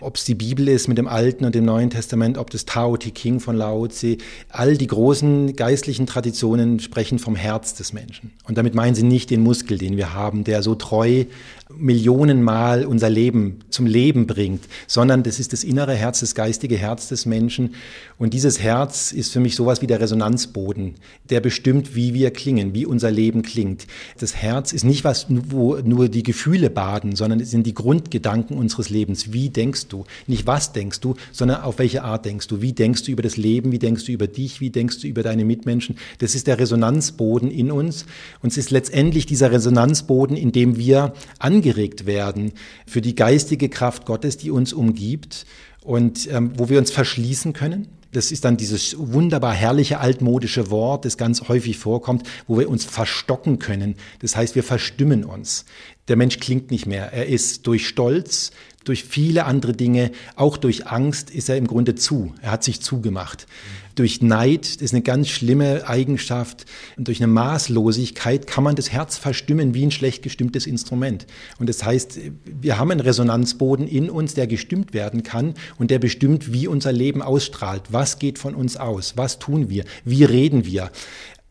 ob 0.01 0.17
es 0.17 0.25
die 0.25 0.35
Bibel 0.35 0.67
ist 0.67 0.87
mit 0.87 0.97
dem 0.97 1.07
Alten 1.07 1.45
und 1.45 1.55
dem 1.55 1.65
Neuen 1.65 1.89
Testament, 1.89 2.37
ob 2.37 2.49
das 2.49 2.65
Tao 2.65 2.97
Te 2.97 3.11
King 3.11 3.39
von 3.39 3.55
Lao 3.55 3.87
Tse, 3.87 4.17
all 4.49 4.77
die 4.77 4.87
großen 4.87 5.55
geistlichen 5.55 6.05
Traditionen 6.05 6.79
sprechen 6.79 7.17
vom 7.17 7.35
Herz 7.35 7.73
des 7.73 7.93
Menschen. 7.93 8.31
Und 8.43 8.57
damit 8.57 8.75
meinen 8.75 8.95
sie 8.95 9.03
nicht 9.03 9.29
den 9.29 9.41
Muskel, 9.41 9.77
den 9.77 9.97
wir 9.97 10.13
haben, 10.13 10.43
der 10.43 10.61
so 10.61 10.75
treu 10.75 11.25
Millionenmal 11.73 12.85
unser 12.85 13.09
Leben 13.09 13.61
zum 13.71 13.87
Leben 13.87 14.27
bringt, 14.27 14.65
sondern 14.85 15.23
das 15.23 15.39
ist 15.39 15.51
das 15.51 15.63
innere 15.63 15.95
Herz, 15.95 16.19
das 16.19 16.35
geistige 16.35 16.77
Herz 16.77 17.07
des 17.07 17.25
Menschen. 17.25 17.73
Und 18.19 18.35
dieses 18.35 18.61
Herz 18.61 19.11
ist 19.11 19.33
für 19.33 19.39
mich 19.39 19.55
sowas 19.55 19.81
wie 19.81 19.87
der 19.87 19.99
Resonanzboden, 19.99 20.93
der 21.31 21.39
bestimmt, 21.39 21.95
wie 21.95 22.13
wir 22.13 22.29
klingen, 22.29 22.75
wie 22.75 22.85
unser 22.85 23.09
Leben 23.09 23.41
klingt. 23.41 23.87
Das 24.19 24.35
Herz 24.35 24.73
ist 24.73 24.83
nicht 24.83 25.03
was, 25.03 25.25
wo 25.27 25.77
nur 25.77 26.07
die 26.07 26.21
Gefühle 26.21 26.69
baden, 26.69 27.15
sondern 27.15 27.39
es 27.39 27.49
sind 27.49 27.65
die 27.65 27.73
Grundgedanken 27.73 28.57
unseres 28.57 28.91
Lebens. 28.91 29.33
Wie 29.33 29.49
denkst 29.49 29.87
du? 29.87 30.05
Nicht 30.27 30.45
was 30.45 30.71
denkst 30.71 30.99
du, 30.99 31.15
sondern 31.31 31.61
auf 31.61 31.79
welche 31.79 32.03
Art 32.03 32.25
denkst 32.25 32.47
du? 32.47 32.61
Wie 32.61 32.73
denkst 32.73 33.03
du 33.03 33.11
über 33.11 33.23
das 33.23 33.37
Leben? 33.37 33.71
Wie 33.71 33.79
denkst 33.79 34.05
du 34.05 34.11
über 34.11 34.27
dich? 34.27 34.61
Wie 34.61 34.69
denkst 34.69 34.99
du 34.99 35.07
über 35.07 35.23
deine 35.23 35.45
Mitmenschen? 35.45 35.97
Das 36.19 36.35
ist 36.35 36.45
der 36.45 36.59
Resonanzboden 36.59 37.49
in 37.49 37.71
uns. 37.71 38.05
Und 38.43 38.51
es 38.51 38.57
ist 38.57 38.69
letztendlich 38.69 39.25
dieser 39.25 39.51
Resonanzboden, 39.51 40.37
in 40.37 40.51
dem 40.51 40.77
wir 40.77 41.13
an 41.39 41.54
angeregt 41.55 42.05
werden 42.05 42.51
für 42.85 43.01
die 43.01 43.15
geistige 43.15 43.69
Kraft 43.69 44.05
Gottes, 44.05 44.37
die 44.37 44.51
uns 44.51 44.73
umgibt 44.73 45.45
und 45.83 46.29
ähm, 46.31 46.51
wo 46.57 46.67
wir 46.69 46.79
uns 46.79 46.91
verschließen 46.91 47.53
können. 47.53 47.87
Das 48.11 48.31
ist 48.31 48.45
dann 48.45 48.55
dieses 48.57 48.95
wunderbar 48.97 49.53
herrliche 49.53 49.99
altmodische 49.99 50.69
Wort, 50.69 51.05
das 51.05 51.17
ganz 51.17 51.49
häufig 51.49 51.77
vorkommt, 51.77 52.23
wo 52.47 52.57
wir 52.57 52.69
uns 52.69 52.85
verstocken 52.85 53.59
können. 53.59 53.95
Das 54.19 54.35
heißt, 54.35 54.55
wir 54.55 54.63
verstimmen 54.63 55.25
uns. 55.25 55.65
Der 56.07 56.15
Mensch 56.15 56.39
klingt 56.39 56.71
nicht 56.71 56.85
mehr. 56.85 57.11
Er 57.11 57.27
ist 57.27 57.67
durch 57.67 57.87
Stolz, 57.87 58.51
durch 58.85 59.03
viele 59.03 59.45
andere 59.45 59.73
Dinge, 59.73 60.11
auch 60.35 60.57
durch 60.57 60.87
Angst 60.87 61.29
ist 61.29 61.49
er 61.49 61.57
im 61.57 61.67
Grunde 61.67 61.95
zu. 61.95 62.33
Er 62.41 62.51
hat 62.51 62.63
sich 62.63 62.81
zugemacht. 62.81 63.47
Durch 63.95 64.21
Neid, 64.21 64.75
das 64.75 64.81
ist 64.81 64.93
eine 64.93 65.01
ganz 65.01 65.29
schlimme 65.29 65.87
Eigenschaft, 65.87 66.65
und 66.97 67.07
durch 67.07 67.21
eine 67.21 67.31
Maßlosigkeit 67.31 68.45
kann 68.45 68.63
man 68.63 68.75
das 68.75 68.91
Herz 68.91 69.17
verstimmen 69.17 69.73
wie 69.73 69.85
ein 69.85 69.91
schlecht 69.91 70.21
gestimmtes 70.21 70.67
Instrument. 70.67 71.25
Und 71.59 71.69
das 71.69 71.83
heißt, 71.83 72.19
wir 72.45 72.77
haben 72.77 72.91
einen 72.91 72.99
Resonanzboden 72.99 73.87
in 73.87 74.09
uns, 74.09 74.33
der 74.33 74.47
gestimmt 74.47 74.93
werden 74.93 75.23
kann 75.23 75.53
und 75.77 75.91
der 75.91 75.99
bestimmt, 75.99 76.51
wie 76.51 76.67
unser 76.67 76.91
Leben 76.91 77.21
ausstrahlt. 77.21 77.83
Was 77.91 78.19
geht 78.19 78.37
von 78.37 78.53
uns 78.53 78.77
aus? 78.77 79.13
Was 79.15 79.39
tun 79.39 79.69
wir? 79.69 79.85
Wie 80.03 80.23
reden 80.23 80.65
wir? 80.65 80.91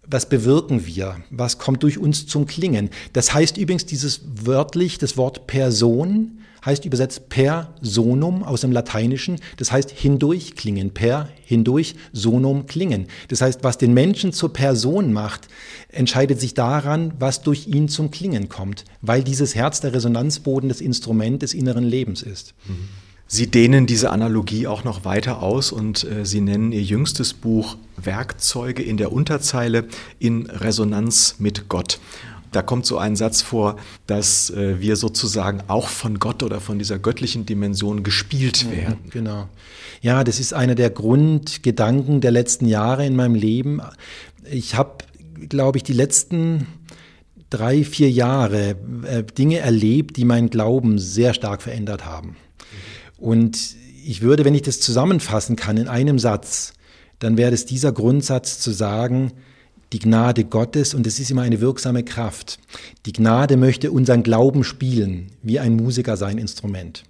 was 0.06 0.28
bewirken 0.28 0.86
wir? 0.86 1.16
Was 1.30 1.58
kommt 1.58 1.82
durch 1.82 1.98
uns 1.98 2.26
zum 2.26 2.46
Klingen? 2.46 2.90
Das 3.12 3.32
heißt 3.32 3.56
übrigens 3.56 3.86
dieses 3.86 4.20
wörtlich, 4.24 4.98
das 4.98 5.16
Wort 5.16 5.46
Person 5.46 6.43
heißt 6.64 6.84
übersetzt 6.84 7.28
per 7.28 7.74
sonum 7.80 8.42
aus 8.42 8.62
dem 8.62 8.72
Lateinischen. 8.72 9.38
Das 9.56 9.72
heißt 9.72 9.90
hindurch 9.90 10.54
klingen, 10.54 10.90
per, 10.92 11.28
hindurch, 11.44 11.94
sonum 12.12 12.66
klingen. 12.66 13.06
Das 13.28 13.40
heißt, 13.40 13.62
was 13.62 13.78
den 13.78 13.92
Menschen 13.92 14.32
zur 14.32 14.52
Person 14.52 15.12
macht, 15.12 15.48
entscheidet 15.88 16.40
sich 16.40 16.54
daran, 16.54 17.12
was 17.18 17.42
durch 17.42 17.66
ihn 17.66 17.88
zum 17.88 18.10
Klingen 18.10 18.48
kommt, 18.48 18.84
weil 19.00 19.22
dieses 19.22 19.54
Herz 19.54 19.80
der 19.80 19.92
Resonanzboden 19.92 20.68
des 20.68 20.80
Instrument 20.80 21.42
des 21.42 21.54
inneren 21.54 21.84
Lebens 21.84 22.22
ist. 22.22 22.54
Sie 23.26 23.50
dehnen 23.50 23.86
diese 23.86 24.10
Analogie 24.10 24.66
auch 24.66 24.84
noch 24.84 25.04
weiter 25.04 25.42
aus 25.42 25.72
und 25.72 26.04
äh, 26.04 26.26
Sie 26.26 26.40
nennen 26.40 26.72
Ihr 26.72 26.82
jüngstes 26.82 27.32
Buch 27.32 27.76
Werkzeuge 27.96 28.82
in 28.82 28.96
der 28.96 29.12
Unterzeile 29.12 29.86
in 30.18 30.46
Resonanz 30.46 31.36
mit 31.38 31.68
Gott 31.68 31.98
da 32.54 32.62
kommt 32.62 32.86
so 32.86 32.98
ein 32.98 33.16
Satz 33.16 33.42
vor, 33.42 33.76
dass 34.06 34.50
äh, 34.50 34.80
wir 34.80 34.96
sozusagen 34.96 35.62
auch 35.68 35.88
von 35.88 36.18
Gott 36.18 36.42
oder 36.42 36.60
von 36.60 36.78
dieser 36.78 36.98
göttlichen 36.98 37.46
Dimension 37.46 38.02
gespielt 38.02 38.70
werden. 38.70 38.98
Genau. 39.10 39.48
Ja, 40.00 40.22
das 40.22 40.38
ist 40.40 40.54
einer 40.54 40.74
der 40.74 40.90
Grundgedanken 40.90 42.20
der 42.20 42.30
letzten 42.30 42.66
Jahre 42.66 43.06
in 43.06 43.16
meinem 43.16 43.34
Leben. 43.34 43.80
Ich 44.50 44.74
habe, 44.74 44.98
glaube 45.48 45.78
ich, 45.78 45.84
die 45.84 45.92
letzten 45.92 46.66
drei, 47.50 47.84
vier 47.84 48.10
Jahre 48.10 48.76
äh, 49.06 49.22
Dinge 49.22 49.58
erlebt, 49.58 50.16
die 50.16 50.24
meinen 50.24 50.50
Glauben 50.50 50.98
sehr 50.98 51.34
stark 51.34 51.62
verändert 51.62 52.04
haben. 52.04 52.36
Und 53.16 53.76
ich 54.04 54.20
würde, 54.22 54.44
wenn 54.44 54.54
ich 54.54 54.62
das 54.62 54.80
zusammenfassen 54.80 55.56
kann 55.56 55.76
in 55.76 55.88
einem 55.88 56.18
Satz, 56.18 56.74
dann 57.18 57.36
wäre 57.36 57.52
es 57.52 57.64
dieser 57.64 57.92
Grundsatz 57.92 58.60
zu 58.60 58.70
sagen, 58.70 59.32
die 59.94 60.00
Gnade 60.00 60.42
Gottes 60.42 60.92
und 60.92 61.06
es 61.06 61.20
ist 61.20 61.30
immer 61.30 61.42
eine 61.42 61.60
wirksame 61.60 62.02
Kraft. 62.02 62.58
Die 63.06 63.12
Gnade 63.12 63.56
möchte 63.56 63.92
unseren 63.92 64.24
Glauben 64.24 64.64
spielen, 64.64 65.28
wie 65.40 65.60
ein 65.60 65.76
Musiker 65.76 66.16
sein 66.16 66.36
Instrument. 66.36 67.04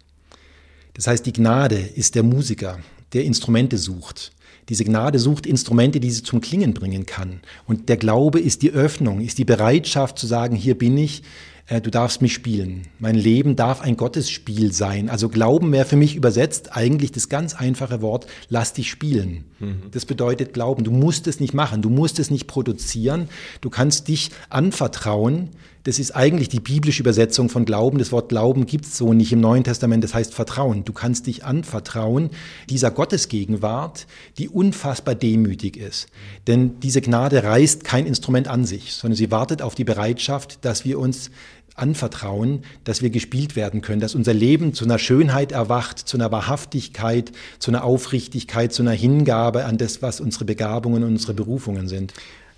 Das 0.92 1.06
heißt, 1.06 1.24
die 1.24 1.32
Gnade 1.32 1.76
ist 1.76 2.14
der 2.14 2.22
Musiker, 2.22 2.78
der 3.14 3.24
Instrumente 3.24 3.78
sucht. 3.78 4.32
Diese 4.68 4.84
Gnade 4.84 5.18
sucht 5.18 5.46
Instrumente, 5.46 5.98
die 5.98 6.10
sie 6.10 6.22
zum 6.22 6.42
Klingen 6.42 6.74
bringen 6.74 7.06
kann. 7.06 7.40
Und 7.66 7.88
der 7.88 7.96
Glaube 7.96 8.38
ist 8.38 8.60
die 8.60 8.72
Öffnung, 8.72 9.22
ist 9.22 9.38
die 9.38 9.46
Bereitschaft 9.46 10.18
zu 10.18 10.26
sagen, 10.26 10.54
hier 10.54 10.76
bin 10.76 10.98
ich, 10.98 11.22
du 11.66 11.90
darfst 11.90 12.20
mich 12.20 12.34
spielen. 12.34 12.82
Mein 12.98 13.14
Leben 13.14 13.56
darf 13.56 13.80
ein 13.80 13.96
Gottesspiel 13.96 14.72
sein. 14.72 15.08
Also 15.08 15.30
Glauben 15.30 15.72
wäre 15.72 15.86
für 15.86 15.96
mich 15.96 16.14
übersetzt 16.14 16.76
eigentlich 16.76 17.10
das 17.10 17.30
ganz 17.30 17.54
einfache 17.54 18.02
Wort, 18.02 18.26
lass 18.50 18.74
dich 18.74 18.90
spielen. 18.90 19.44
Mhm. 19.60 19.82
Das 19.90 20.04
bedeutet 20.04 20.52
Glauben. 20.52 20.84
Du 20.84 20.90
musst 20.90 21.26
es 21.26 21.40
nicht 21.40 21.54
machen, 21.54 21.80
du 21.80 21.88
musst 21.88 22.18
es 22.18 22.30
nicht 22.30 22.46
produzieren, 22.46 23.28
du 23.62 23.70
kannst 23.70 24.08
dich 24.08 24.30
anvertrauen. 24.50 25.50
Das 25.84 25.98
ist 25.98 26.12
eigentlich 26.12 26.48
die 26.48 26.60
biblische 26.60 27.02
Übersetzung 27.02 27.50
von 27.50 27.66
Glauben. 27.66 27.98
Das 27.98 28.10
Wort 28.10 28.30
Glauben 28.30 28.64
gibt 28.64 28.86
es 28.86 28.96
so 28.96 29.12
nicht 29.12 29.32
im 29.32 29.40
Neuen 29.40 29.64
Testament, 29.64 30.02
das 30.02 30.14
heißt 30.14 30.32
Vertrauen. 30.32 30.86
Du 30.86 30.94
kannst 30.94 31.26
dich 31.26 31.44
anvertrauen 31.44 32.30
dieser 32.70 32.90
Gottesgegenwart, 32.90 34.06
die 34.38 34.48
unfassbar 34.48 35.14
demütig 35.14 35.76
ist. 35.76 36.06
Denn 36.46 36.80
diese 36.80 37.02
Gnade 37.02 37.44
reißt 37.44 37.84
kein 37.84 38.06
Instrument 38.06 38.48
an 38.48 38.64
sich, 38.64 38.94
sondern 38.94 39.16
sie 39.16 39.30
wartet 39.30 39.60
auf 39.60 39.74
die 39.74 39.84
Bereitschaft, 39.84 40.64
dass 40.64 40.86
wir 40.86 40.98
uns 40.98 41.30
anvertrauen, 41.74 42.62
dass 42.84 43.02
wir 43.02 43.10
gespielt 43.10 43.54
werden 43.54 43.82
können, 43.82 44.00
dass 44.00 44.14
unser 44.14 44.32
Leben 44.32 44.72
zu 44.72 44.86
einer 44.86 44.98
Schönheit 44.98 45.52
erwacht, 45.52 45.98
zu 45.98 46.16
einer 46.16 46.32
Wahrhaftigkeit, 46.32 47.32
zu 47.58 47.70
einer 47.70 47.84
Aufrichtigkeit, 47.84 48.72
zu 48.72 48.82
einer 48.82 48.92
Hingabe 48.92 49.66
an 49.66 49.76
das, 49.76 50.00
was 50.00 50.20
unsere 50.20 50.46
Begabungen 50.46 51.02
und 51.02 51.10
unsere 51.10 51.34
Berufungen 51.34 51.88
sind. 51.88 52.14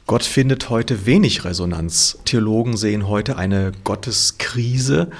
Gott 0.06 0.22
findet 0.22 0.70
heute 0.70 1.04
wenig 1.04 1.44
Resonanz. 1.44 2.18
Theologen 2.24 2.76
sehen 2.76 3.08
heute 3.08 3.36
eine 3.36 3.72
Gotteskrise. 3.82 5.10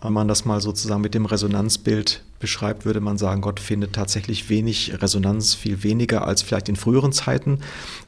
Wenn 0.00 0.14
man 0.14 0.28
das 0.28 0.46
mal 0.46 0.62
sozusagen 0.62 1.02
mit 1.02 1.12
dem 1.12 1.26
Resonanzbild 1.26 2.22
beschreibt, 2.38 2.86
würde 2.86 3.00
man 3.00 3.18
sagen, 3.18 3.42
Gott 3.42 3.60
findet 3.60 3.92
tatsächlich 3.92 4.48
wenig 4.48 5.02
Resonanz, 5.02 5.52
viel 5.52 5.82
weniger 5.82 6.26
als 6.26 6.40
vielleicht 6.40 6.70
in 6.70 6.76
früheren 6.76 7.12
Zeiten. 7.12 7.58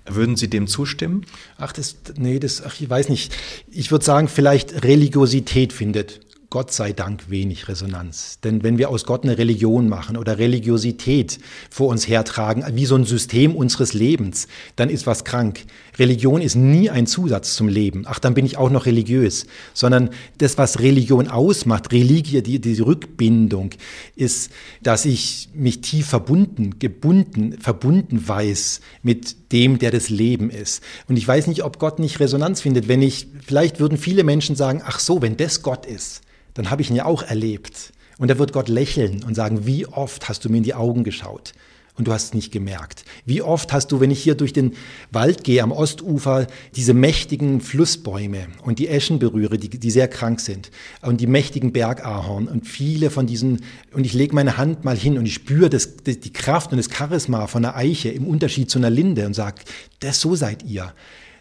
Würden 0.07 0.37
Sie 0.37 0.49
dem 0.49 0.68
zustimmen? 0.68 1.26
Ach, 1.59 1.74
das, 1.74 1.97
nee, 2.16 2.39
das, 2.39 2.62
ach, 2.64 2.80
ich 2.80 2.89
weiß 2.89 3.11
nicht. 3.11 3.37
Ich 3.70 3.91
würde 3.91 4.07
sagen, 4.07 4.26
vielleicht 4.26 4.85
Religiosität 4.85 5.74
findet 5.74 6.20
Gott 6.53 6.71
sei 6.71 6.93
Dank 6.93 7.31
wenig 7.31 7.67
Resonanz. 7.69 8.39
Denn 8.45 8.63
wenn 8.63 8.77
wir 8.77 8.91
aus 8.91 9.07
Gott 9.07 9.25
eine 9.25 9.39
Religion 9.39 9.89
machen 9.89 10.19
oder 10.19 10.37
Religiosität 10.37 11.39
vor 11.71 11.89
uns 11.89 12.07
hertragen, 12.07 12.63
wie 12.75 12.85
so 12.85 12.95
ein 12.95 13.07
System 13.07 13.57
unseres 13.57 13.95
Lebens, 13.95 14.49
dann 14.77 14.91
ist 14.91 15.07
was 15.07 15.25
krank. 15.25 15.65
Religion 15.99 16.43
ist 16.43 16.55
nie 16.55 16.91
ein 16.91 17.07
Zusatz 17.07 17.55
zum 17.55 17.69
Leben. 17.69 18.03
Ach, 18.07 18.19
dann 18.19 18.35
bin 18.35 18.45
ich 18.45 18.59
auch 18.59 18.69
noch 18.69 18.85
religiös. 18.85 19.47
Sondern 19.73 20.11
das, 20.37 20.59
was 20.59 20.81
Religion 20.81 21.27
ausmacht, 21.29 21.91
Religie, 21.91 22.43
die, 22.43 22.61
die 22.61 22.81
Rückbindung, 22.81 23.71
ist, 24.15 24.53
dass 24.83 25.07
ich 25.07 25.49
mich 25.55 25.81
tief 25.81 26.07
verbunden, 26.07 26.79
gebunden, 26.79 27.57
verbunden 27.63 28.29
weiß 28.29 28.83
mit 29.03 29.53
dem, 29.53 29.79
der 29.79 29.91
das 29.91 30.11
Leben 30.11 30.51
ist. 30.51 30.83
Und 31.09 31.17
ich 31.17 31.27
weiß 31.27 31.47
nicht, 31.47 31.65
ob 31.65 31.79
Gott 31.79 31.99
nicht 31.99 32.21
Resonanz 32.21 32.61
findet, 32.61 32.89
wenn 32.89 33.01
ich, 33.01 33.29
vielleicht 33.43 33.81
würden 33.81 33.97
viele 33.97 34.23
Menschen 34.23 34.55
sagen, 34.55 34.83
ach 34.85 35.01
so, 35.01 35.23
wenn 35.23 35.39
das 35.39 35.63
Gott 35.63 35.87
ist, 35.87 36.21
dann 36.55 36.71
habe 36.71 36.83
ich 36.83 36.91
ihn 36.91 36.97
ja 36.97 37.05
auch 37.05 37.23
erlebt. 37.23 37.93
Und 38.19 38.29
da 38.29 38.39
wird 38.39 38.53
Gott 38.53 38.69
lächeln 38.69 39.25
und 39.25 39.35
sagen, 39.35 39.67
wie 39.67 39.87
oft 39.87 40.29
hast 40.29 40.45
du 40.45 40.49
mir 40.49 40.59
in 40.59 40.63
die 40.63 40.75
Augen 40.75 41.05
geschaut? 41.05 41.55
und 41.97 42.09
du 42.09 42.13
hast 42.13 42.25
es 42.25 42.35
nicht 42.35 42.53
gemerkt. 42.53 43.05
Wie 43.27 43.43
oft 43.43 43.73
hast 43.73 43.93
du, 43.93 44.01
wenn 44.01 44.11
ich 44.11 44.23
hier 44.23 44.35
durch 44.35 44.53
den 44.53 44.73
Wald 45.11 45.45
gehe 45.45 45.63
am 45.63 45.73
Ostufer, 45.73 46.47
diese 46.75 46.95
mächtigen 46.95 47.61
Flussbäume 47.61 48.47
und 48.63 48.79
die 48.79 48.89
Eschen 48.89 49.19
berühre, 49.19 49.59
die, 49.59 49.69
die 49.69 49.91
sehr 49.91 50.09
krank 50.09 50.41
sind 50.41 50.71
und 51.03 51.21
die 51.21 51.27
mächtigen 51.27 51.73
Bergahorn 51.73 52.49
und 52.49 52.67
viele 52.67 53.11
von 53.11 53.27
diesen, 53.27 53.61
und 53.93 54.07
ich 54.07 54.15
lege 54.15 54.35
meine 54.35 54.57
Hand 54.57 54.85
mal 54.85 54.97
hin 54.97 55.19
und 55.19 55.27
ich 55.27 55.35
spüre 55.35 55.69
das, 55.69 55.97
die 55.97 56.33
Kraft 56.33 56.73
und 56.73 56.79
das 56.79 56.89
Charisma 56.91 57.47
von 57.47 57.65
einer 57.65 57.77
Eiche 57.77 58.09
im 58.09 58.27
Unterschied 58.27 58.71
zu 58.71 58.79
einer 58.79 58.91
Linde 58.91 59.27
und 59.27 59.35
sage, 59.35 59.63
das 60.01 60.21
so 60.21 60.35
seid 60.35 60.63
ihr. 60.63 60.95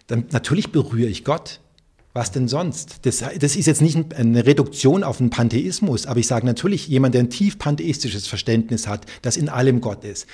Dann 0.07 0.25
natürlich 0.31 0.71
berühre 0.71 1.09
ich 1.09 1.23
Gott. 1.23 1.61
Was 2.13 2.31
denn 2.31 2.49
sonst? 2.49 3.05
Das, 3.05 3.23
das, 3.39 3.55
ist 3.55 3.67
jetzt 3.67 3.81
nicht 3.81 4.13
eine 4.15 4.45
Reduktion 4.45 5.03
auf 5.03 5.21
einen 5.21 5.29
Pantheismus, 5.29 6.05
aber 6.05 6.19
ich 6.19 6.27
sage 6.27 6.45
natürlich, 6.45 6.87
jemand, 6.87 7.15
der 7.15 7.23
ein 7.23 7.29
tief 7.29 7.57
pantheistisches 7.57 8.27
Verständnis 8.27 8.87
hat, 8.87 9.05
das 9.21 9.37
in 9.37 9.47
allem 9.47 9.79
Gott 9.79 10.03
ist, 10.03 10.27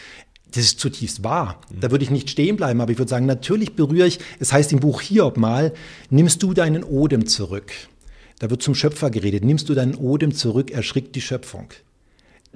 das 0.51 0.63
ist 0.63 0.79
zutiefst 0.79 1.23
wahr. 1.23 1.61
Da 1.79 1.91
würde 1.91 2.03
ich 2.03 2.09
nicht 2.09 2.29
stehen 2.29 2.55
bleiben, 2.55 2.81
aber 2.81 2.91
ich 2.91 2.97
würde 2.97 3.09
sagen, 3.09 3.27
natürlich 3.27 3.75
berühre 3.75 4.07
ich, 4.07 4.19
es 4.39 4.53
heißt 4.53 4.71
im 4.71 4.79
Buch 4.79 5.01
Hiob 5.01 5.37
mal, 5.37 5.73
nimmst 6.09 6.41
du 6.41 6.53
deinen 6.53 6.83
Odem 6.83 7.27
zurück. 7.27 7.71
Da 8.39 8.49
wird 8.49 8.63
zum 8.63 8.73
Schöpfer 8.73 9.11
geredet, 9.11 9.43
nimmst 9.43 9.69
du 9.69 9.75
deinen 9.75 9.95
Odem 9.95 10.33
zurück, 10.33 10.71
erschrickt 10.71 11.15
die 11.15 11.21
Schöpfung 11.21 11.69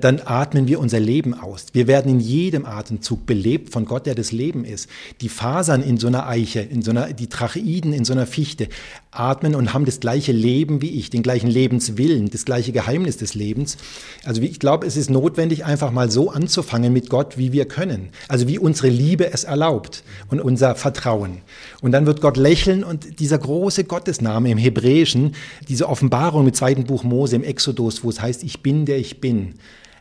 dann 0.03 0.21
atmen 0.23 0.67
wir 0.67 0.79
unser 0.79 0.99
Leben 0.99 1.33
aus. 1.33 1.67
Wir 1.73 1.87
werden 1.87 2.11
in 2.11 2.19
jedem 2.19 2.65
Atemzug 2.65 3.25
belebt 3.25 3.71
von 3.71 3.85
Gott, 3.85 4.05
der 4.05 4.15
das 4.15 4.31
Leben 4.31 4.65
ist. 4.65 4.89
Die 5.21 5.29
Fasern 5.29 5.83
in 5.83 5.97
so 5.97 6.07
einer 6.07 6.27
Eiche, 6.27 6.61
in 6.61 6.81
so 6.81 6.91
einer, 6.91 7.13
die 7.13 7.27
Tracheiden 7.27 7.93
in 7.93 8.05
so 8.05 8.13
einer 8.13 8.25
Fichte 8.25 8.67
atmen 9.11 9.55
und 9.55 9.73
haben 9.73 9.85
das 9.85 9.99
gleiche 9.99 10.31
Leben 10.31 10.81
wie 10.81 10.91
ich, 10.91 11.09
den 11.09 11.21
gleichen 11.21 11.47
Lebenswillen, 11.47 12.29
das 12.29 12.45
gleiche 12.45 12.71
Geheimnis 12.71 13.17
des 13.17 13.35
Lebens. 13.35 13.77
Also 14.23 14.41
ich 14.41 14.59
glaube, 14.59 14.87
es 14.87 14.95
ist 14.95 15.09
notwendig, 15.09 15.65
einfach 15.65 15.91
mal 15.91 16.09
so 16.09 16.29
anzufangen 16.29 16.93
mit 16.93 17.09
Gott, 17.09 17.37
wie 17.37 17.51
wir 17.51 17.65
können. 17.65 18.09
Also 18.29 18.47
wie 18.47 18.57
unsere 18.57 18.89
Liebe 18.89 19.33
es 19.33 19.43
erlaubt 19.43 20.03
und 20.29 20.39
unser 20.39 20.75
Vertrauen. 20.75 21.37
Und 21.81 21.91
dann 21.91 22.05
wird 22.05 22.21
Gott 22.21 22.37
lächeln 22.37 22.83
und 22.83 23.19
dieser 23.19 23.37
große 23.37 23.83
Gottesname 23.83 24.49
im 24.49 24.57
Hebräischen, 24.57 25.35
diese 25.67 25.89
Offenbarung 25.89 26.47
im 26.47 26.53
zweiten 26.53 26.85
Buch 26.85 27.03
Mose, 27.03 27.35
im 27.35 27.43
Exodus, 27.43 28.03
wo 28.03 28.09
es 28.09 28.21
heißt, 28.21 28.43
ich 28.43 28.61
bin, 28.61 28.85
der 28.85 28.97
ich 28.97 29.19
bin 29.19 29.55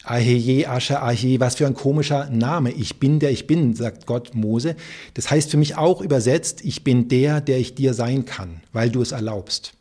Aheye, 0.05 0.67
Asche, 0.67 1.03
Ahe, 1.03 1.41
was 1.41 1.57
für 1.57 1.67
ein 1.67 1.75
komischer 1.75 2.31
Name. 2.31 2.73
Ich 2.73 2.99
bin 2.99 3.19
der 3.19 3.31
ich 3.31 3.47
bin, 3.47 3.75
sagt 3.75 4.07
Gott 4.07 4.35
Mose. 4.35 4.77
Das 5.15 5.31
heißt 5.31 5.51
für 5.51 5.57
mich 5.57 5.77
auch 5.77 6.01
übersetzt, 6.01 6.65
ich 6.65 6.85
bin 6.85 7.09
der, 7.09 7.41
der 7.41 7.59
ich 7.59 7.75
dir 7.75 7.93
sein 7.93 8.25
kann, 8.25 8.63
weil 8.73 8.91
du 8.91 9.03
es 9.03 9.13
erlaubst. 9.13 9.73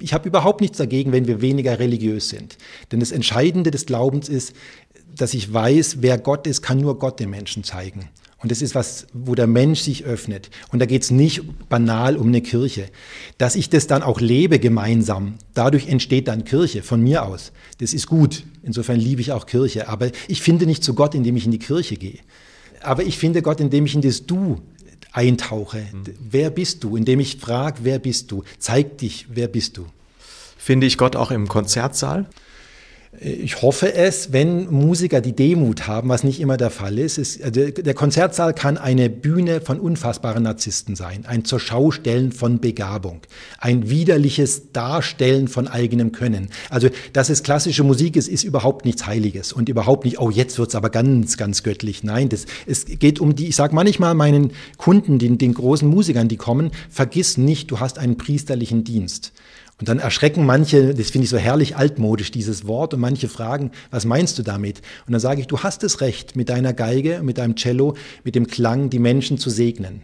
Ich 0.00 0.14
habe 0.14 0.28
überhaupt 0.28 0.62
nichts 0.62 0.78
dagegen, 0.78 1.12
wenn 1.12 1.26
wir 1.26 1.42
weniger 1.42 1.78
religiös 1.78 2.30
sind. 2.30 2.56
Denn 2.90 3.00
das 3.00 3.12
Entscheidende 3.12 3.70
des 3.70 3.84
Glaubens 3.84 4.30
ist, 4.30 4.54
dass 5.14 5.34
ich 5.34 5.52
weiß, 5.52 5.98
wer 6.00 6.16
Gott 6.16 6.46
ist, 6.46 6.62
kann 6.62 6.78
nur 6.78 6.98
Gott 6.98 7.20
den 7.20 7.30
Menschen 7.30 7.62
zeigen. 7.64 8.08
Und 8.42 8.50
das 8.50 8.62
ist 8.62 8.74
was, 8.74 9.06
wo 9.12 9.34
der 9.34 9.46
Mensch 9.46 9.80
sich 9.80 10.04
öffnet. 10.04 10.50
Und 10.72 10.78
da 10.78 10.86
geht 10.86 11.02
es 11.02 11.10
nicht 11.10 11.42
banal 11.68 12.16
um 12.16 12.28
eine 12.28 12.40
Kirche. 12.40 12.88
Dass 13.36 13.54
ich 13.54 13.68
das 13.68 13.86
dann 13.86 14.02
auch 14.02 14.20
lebe 14.20 14.58
gemeinsam, 14.58 15.34
dadurch 15.52 15.88
entsteht 15.88 16.28
dann 16.28 16.44
Kirche 16.44 16.82
von 16.82 17.02
mir 17.02 17.24
aus. 17.26 17.52
Das 17.78 17.92
ist 17.92 18.06
gut. 18.06 18.44
Insofern 18.62 18.98
liebe 18.98 19.20
ich 19.20 19.32
auch 19.32 19.46
Kirche. 19.46 19.88
Aber 19.88 20.10
ich 20.26 20.40
finde 20.40 20.66
nicht 20.66 20.82
zu 20.82 20.94
Gott, 20.94 21.14
indem 21.14 21.36
ich 21.36 21.44
in 21.44 21.52
die 21.52 21.58
Kirche 21.58 21.96
gehe. 21.96 22.18
Aber 22.82 23.02
ich 23.02 23.18
finde 23.18 23.42
Gott, 23.42 23.60
indem 23.60 23.84
ich 23.84 23.94
in 23.94 24.00
das 24.00 24.24
Du 24.24 24.60
eintauche. 25.12 25.86
Mhm. 25.92 26.04
Wer 26.30 26.50
bist 26.50 26.82
du? 26.84 26.96
Indem 26.96 27.20
ich 27.20 27.36
frage, 27.36 27.80
wer 27.82 27.98
bist 27.98 28.30
du? 28.30 28.44
Zeig 28.58 28.98
dich, 28.98 29.26
wer 29.30 29.48
bist 29.48 29.76
du? 29.76 29.86
Finde 30.56 30.86
ich 30.86 30.98
Gott 30.98 31.16
auch 31.16 31.30
im 31.30 31.48
Konzertsaal? 31.48 32.26
Ich 33.22 33.60
hoffe 33.60 33.92
es, 33.92 34.32
wenn 34.32 34.70
Musiker 34.70 35.20
die 35.20 35.36
Demut 35.36 35.86
haben, 35.86 36.08
was 36.08 36.24
nicht 36.24 36.40
immer 36.40 36.56
der 36.56 36.70
Fall 36.70 36.98
ist. 36.98 37.18
ist 37.18 37.42
also 37.42 37.70
der 37.70 37.92
Konzertsaal 37.92 38.54
kann 38.54 38.78
eine 38.78 39.10
Bühne 39.10 39.60
von 39.60 39.78
unfassbaren 39.78 40.42
Narzissten 40.42 40.96
sein, 40.96 41.26
ein 41.26 41.44
zur 41.44 41.60
Schaustellen 41.60 42.32
von 42.32 42.60
Begabung, 42.60 43.20
ein 43.58 43.90
widerliches 43.90 44.72
Darstellen 44.72 45.48
von 45.48 45.68
eigenem 45.68 46.12
Können. 46.12 46.48
Also, 46.70 46.88
dass 47.12 47.28
es 47.28 47.42
klassische 47.42 47.84
Musik 47.84 48.16
ist, 48.16 48.26
ist 48.26 48.42
überhaupt 48.42 48.86
nichts 48.86 49.06
Heiliges 49.06 49.52
und 49.52 49.68
überhaupt 49.68 50.06
nicht, 50.06 50.18
oh, 50.18 50.30
jetzt 50.30 50.58
wird's 50.58 50.74
aber 50.74 50.88
ganz, 50.88 51.36
ganz 51.36 51.62
göttlich. 51.62 52.02
Nein, 52.02 52.30
das, 52.30 52.46
es 52.66 52.86
geht 52.86 53.20
um 53.20 53.34
die, 53.34 53.48
ich 53.48 53.56
sage 53.56 53.74
manchmal 53.74 54.14
meinen 54.14 54.52
Kunden, 54.78 55.18
den, 55.18 55.36
den 55.36 55.52
großen 55.52 55.86
Musikern, 55.86 56.28
die 56.28 56.38
kommen, 56.38 56.70
vergiss 56.88 57.36
nicht, 57.36 57.70
du 57.70 57.80
hast 57.80 57.98
einen 57.98 58.16
priesterlichen 58.16 58.82
Dienst. 58.82 59.32
Und 59.80 59.88
dann 59.88 59.98
erschrecken 59.98 60.44
manche, 60.44 60.94
das 60.94 61.10
finde 61.10 61.24
ich 61.24 61.30
so 61.30 61.38
herrlich 61.38 61.74
altmodisch, 61.74 62.30
dieses 62.30 62.66
Wort, 62.66 62.92
und 62.92 63.00
manche 63.00 63.28
fragen, 63.28 63.70
was 63.90 64.04
meinst 64.04 64.38
du 64.38 64.42
damit? 64.42 64.82
Und 65.06 65.12
dann 65.12 65.20
sage 65.20 65.40
ich, 65.40 65.46
du 65.46 65.60
hast 65.60 65.82
es 65.82 66.02
recht, 66.02 66.36
mit 66.36 66.50
deiner 66.50 66.74
Geige, 66.74 67.22
mit 67.22 67.38
deinem 67.38 67.56
Cello, 67.56 67.96
mit 68.22 68.34
dem 68.34 68.46
Klang 68.46 68.90
die 68.90 68.98
Menschen 68.98 69.38
zu 69.38 69.48
segnen. 69.48 70.02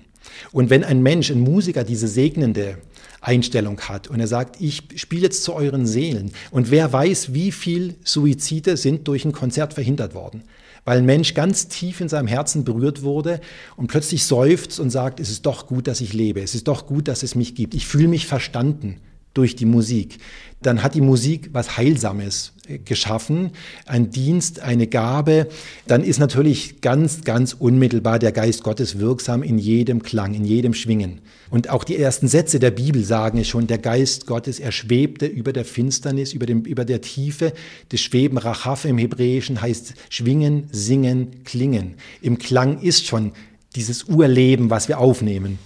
Und 0.51 0.71
wenn 0.71 0.83
ein 0.83 1.03
Mensch, 1.03 1.31
ein 1.31 1.41
Musiker 1.41 1.85
diese 1.85 2.09
segnende 2.09 2.79
Einstellung 3.21 3.79
hat 3.81 4.09
und 4.09 4.19
er 4.19 4.27
sagt, 4.27 4.61
ich 4.61 4.83
spiele 4.97 5.23
jetzt 5.23 5.45
zu 5.45 5.53
euren 5.53 5.87
Seelen 5.87 6.33
und 6.51 6.71
wer 6.71 6.93
weiß, 6.93 7.35
wie 7.35 7.53
viel 7.53 7.97
Suizide 8.03 8.77
sind 8.77 9.07
durch 9.09 9.25
ein 9.25 9.33
Konzert 9.33 9.75
verhindert 9.75 10.15
worden, 10.15 10.43
weil 10.85 10.99
ein 10.99 11.07
Mensch 11.07 11.35
ganz 11.35 11.69
tief 11.69 12.01
in 12.01 12.09
seinem 12.09 12.29
Herzen 12.29 12.65
berührt 12.65 13.03
wurde 13.03 13.41
und 13.77 13.89
plötzlich 13.89 14.25
seufzt 14.25 14.81
und 14.81 14.91
sagt, 14.91 15.21
es 15.21 15.31
ist 15.31 15.45
doch 15.47 15.67
gut, 15.67 15.87
dass 15.87 16.01
ich 16.01 16.13
lebe, 16.13 16.41
es 16.41 16.55
ist 16.55 16.69
doch 16.69 16.87
gut, 16.87 17.09
dass 17.09 17.23
es 17.23 17.35
mich 17.35 17.55
gibt, 17.55 17.75
ich 17.75 17.87
fühle 17.87 18.09
mich 18.09 18.27
verstanden 18.27 19.01
durch 19.37 19.57
die 19.57 19.67
Musik. 19.67 20.19
Dann 20.63 20.83
hat 20.83 20.95
die 20.95 21.01
Musik 21.01 21.51
was 21.53 21.77
Heilsames 21.77 22.53
äh, 22.67 22.79
geschaffen, 22.79 23.51
ein 23.85 24.11
Dienst, 24.11 24.61
eine 24.61 24.87
Gabe. 24.87 25.49
Dann 25.87 26.03
ist 26.03 26.19
natürlich 26.19 26.81
ganz, 26.81 27.23
ganz 27.23 27.53
unmittelbar 27.53 28.19
der 28.19 28.33
Geist 28.33 28.63
Gottes 28.63 28.99
wirksam 28.99 29.43
in 29.43 29.59
jedem 29.59 30.03
Klang, 30.03 30.35
in 30.35 30.45
jedem 30.45 30.75
Schwingen. 30.75 31.21
Und 31.51 31.71
auch 31.71 31.85
die 31.85 31.97
ersten 31.97 32.27
Sätze 32.27 32.59
der 32.59 32.71
Bibel 32.71 33.05
sagen 33.05 33.39
es 33.39 33.49
schon, 33.49 33.67
der 33.67 33.79
Geist 33.79 34.27
Gottes, 34.27 34.59
er 34.59 34.73
schwebte 34.73 35.27
über 35.27 35.53
der 35.53 35.65
Finsternis, 35.65 36.33
über, 36.33 36.47
dem, 36.47 36.63
über 36.63 36.85
der 36.85 37.01
Tiefe. 37.01 37.53
Das 37.91 38.01
Schweben, 38.01 38.39
Rachaf 38.39 38.85
im 38.85 38.99
Hebräischen 38.99 39.61
heißt 39.61 39.95
schwingen, 40.09 40.65
singen, 40.73 41.45
klingen. 41.45 41.95
Im 42.23 42.39
Klang 42.39 42.81
ist 42.81 43.07
schon 43.07 43.33
dieses 43.77 44.05
Urleben, 44.05 44.71
was 44.71 44.89
wir 44.89 44.99
aufnehmen. 44.99 45.59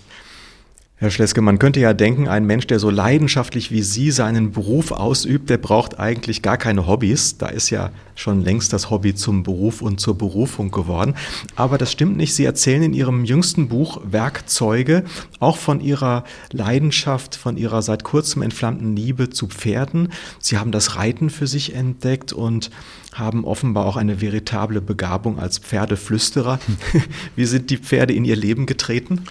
Herr 1.02 1.10
Schleske, 1.10 1.40
man 1.40 1.58
könnte 1.58 1.80
ja 1.80 1.94
denken, 1.94 2.28
ein 2.28 2.44
Mensch, 2.44 2.66
der 2.66 2.78
so 2.78 2.90
leidenschaftlich 2.90 3.70
wie 3.70 3.80
Sie 3.80 4.10
seinen 4.10 4.52
Beruf 4.52 4.92
ausübt, 4.92 5.48
der 5.48 5.56
braucht 5.56 5.98
eigentlich 5.98 6.42
gar 6.42 6.58
keine 6.58 6.86
Hobbys. 6.86 7.38
Da 7.38 7.46
ist 7.46 7.70
ja 7.70 7.90
schon 8.14 8.42
längst 8.42 8.74
das 8.74 8.90
Hobby 8.90 9.14
zum 9.14 9.42
Beruf 9.42 9.80
und 9.80 9.98
zur 9.98 10.18
Berufung 10.18 10.70
geworden. 10.70 11.14
Aber 11.56 11.78
das 11.78 11.90
stimmt 11.90 12.18
nicht. 12.18 12.34
Sie 12.34 12.44
erzählen 12.44 12.82
in 12.82 12.92
Ihrem 12.92 13.24
jüngsten 13.24 13.68
Buch 13.68 14.02
Werkzeuge 14.04 15.04
auch 15.38 15.56
von 15.56 15.80
Ihrer 15.80 16.24
Leidenschaft, 16.52 17.34
von 17.34 17.56
Ihrer 17.56 17.80
seit 17.80 18.04
kurzem 18.04 18.42
entflammten 18.42 18.94
Liebe 18.94 19.30
zu 19.30 19.46
Pferden. 19.46 20.12
Sie 20.38 20.58
haben 20.58 20.70
das 20.70 20.96
Reiten 20.96 21.30
für 21.30 21.46
sich 21.46 21.74
entdeckt 21.74 22.34
und 22.34 22.70
haben 23.14 23.46
offenbar 23.46 23.86
auch 23.86 23.96
eine 23.96 24.20
veritable 24.20 24.82
Begabung 24.82 25.38
als 25.38 25.60
Pferdeflüsterer. 25.60 26.58
Wie 27.36 27.46
sind 27.46 27.70
die 27.70 27.78
Pferde 27.78 28.12
in 28.12 28.26
Ihr 28.26 28.36
Leben 28.36 28.66
getreten? 28.66 29.24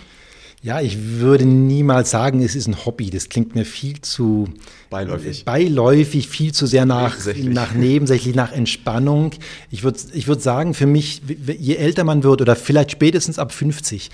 Ja, 0.61 0.81
ich 0.81 1.19
würde 1.19 1.45
niemals 1.45 2.11
sagen, 2.11 2.41
es 2.41 2.53
ist 2.53 2.67
ein 2.67 2.85
Hobby. 2.85 3.09
Das 3.09 3.29
klingt 3.29 3.55
mir 3.55 3.63
viel 3.63 4.01
zu 4.01 4.49
beiläufig, 4.89 5.45
beiläufig 5.45 6.27
viel 6.27 6.53
zu 6.53 6.65
sehr 6.65 6.85
nach 6.85 7.11
nebensächlich, 7.11 7.49
nach, 7.53 7.73
nebensächlich, 7.73 8.35
nach 8.35 8.51
Entspannung. 8.51 9.31
Ich 9.71 9.83
würde 9.83 9.99
ich 10.13 10.27
würde 10.27 10.41
sagen, 10.41 10.73
für 10.73 10.85
mich, 10.85 11.21
je 11.57 11.75
älter 11.75 12.03
man 12.03 12.23
wird 12.23 12.41
oder 12.41 12.57
vielleicht 12.57 12.91
spätestens 12.91 13.39
ab 13.39 13.53
50, 13.53 14.11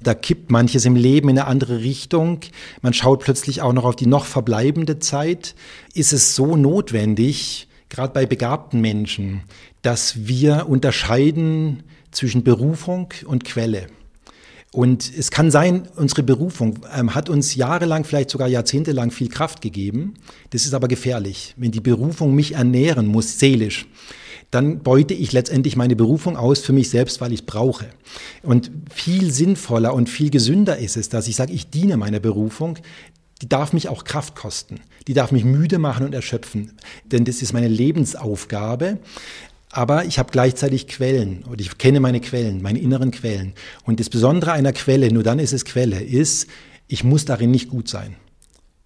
da 0.00 0.14
kippt 0.14 0.52
manches 0.52 0.84
im 0.84 0.94
Leben 0.94 1.28
in 1.30 1.38
eine 1.38 1.48
andere 1.48 1.80
Richtung. 1.80 2.40
Man 2.80 2.94
schaut 2.94 3.24
plötzlich 3.24 3.60
auch 3.62 3.72
noch 3.72 3.84
auf 3.84 3.96
die 3.96 4.06
noch 4.06 4.24
verbleibende 4.24 5.00
Zeit. 5.00 5.56
Ist 5.94 6.12
es 6.12 6.36
so 6.36 6.54
notwendig, 6.54 7.66
gerade 7.88 8.12
bei 8.12 8.24
begabten 8.24 8.80
Menschen, 8.80 9.42
dass 9.82 10.28
wir 10.28 10.68
unterscheiden 10.68 11.82
zwischen 12.12 12.44
Berufung 12.44 13.12
und 13.24 13.44
Quelle? 13.44 13.88
Und 14.72 15.10
es 15.16 15.30
kann 15.30 15.50
sein, 15.50 15.88
unsere 15.96 16.22
Berufung 16.22 16.80
ähm, 16.94 17.14
hat 17.14 17.30
uns 17.30 17.54
jahrelang, 17.54 18.04
vielleicht 18.04 18.30
sogar 18.30 18.48
jahrzehntelang 18.48 19.10
viel 19.10 19.28
Kraft 19.28 19.62
gegeben. 19.62 20.14
Das 20.50 20.66
ist 20.66 20.74
aber 20.74 20.88
gefährlich. 20.88 21.54
Wenn 21.56 21.70
die 21.70 21.80
Berufung 21.80 22.34
mich 22.34 22.52
ernähren 22.52 23.06
muss, 23.06 23.38
seelisch, 23.38 23.86
dann 24.50 24.80
beute 24.80 25.14
ich 25.14 25.32
letztendlich 25.32 25.76
meine 25.76 25.96
Berufung 25.96 26.36
aus 26.36 26.60
für 26.60 26.72
mich 26.72 26.90
selbst, 26.90 27.20
weil 27.20 27.32
ich 27.32 27.40
es 27.40 27.46
brauche. 27.46 27.86
Und 28.42 28.70
viel 28.90 29.30
sinnvoller 29.30 29.94
und 29.94 30.08
viel 30.08 30.30
gesünder 30.30 30.78
ist 30.78 30.96
es, 30.96 31.08
dass 31.08 31.28
ich 31.28 31.36
sage, 31.36 31.52
ich 31.52 31.70
diene 31.70 31.96
meiner 31.96 32.20
Berufung, 32.20 32.78
die 33.40 33.48
darf 33.48 33.72
mich 33.72 33.88
auch 33.88 34.04
Kraft 34.04 34.34
kosten. 34.34 34.80
Die 35.06 35.14
darf 35.14 35.32
mich 35.32 35.44
müde 35.44 35.78
machen 35.78 36.04
und 36.04 36.14
erschöpfen. 36.14 36.72
Denn 37.04 37.24
das 37.24 37.40
ist 37.40 37.52
meine 37.52 37.68
Lebensaufgabe. 37.68 38.98
Aber 39.70 40.04
ich 40.04 40.18
habe 40.18 40.30
gleichzeitig 40.32 40.86
Quellen 40.86 41.44
und 41.44 41.60
ich 41.60 41.76
kenne 41.78 42.00
meine 42.00 42.20
Quellen, 42.20 42.62
meine 42.62 42.78
inneren 42.78 43.10
Quellen. 43.10 43.52
Und 43.84 44.00
das 44.00 44.08
Besondere 44.08 44.52
einer 44.52 44.72
Quelle, 44.72 45.12
nur 45.12 45.22
dann 45.22 45.38
ist 45.38 45.52
es 45.52 45.64
Quelle, 45.64 46.00
ist, 46.00 46.46
ich 46.86 47.04
muss 47.04 47.26
darin 47.26 47.50
nicht 47.50 47.68
gut 47.68 47.88
sein, 47.88 48.16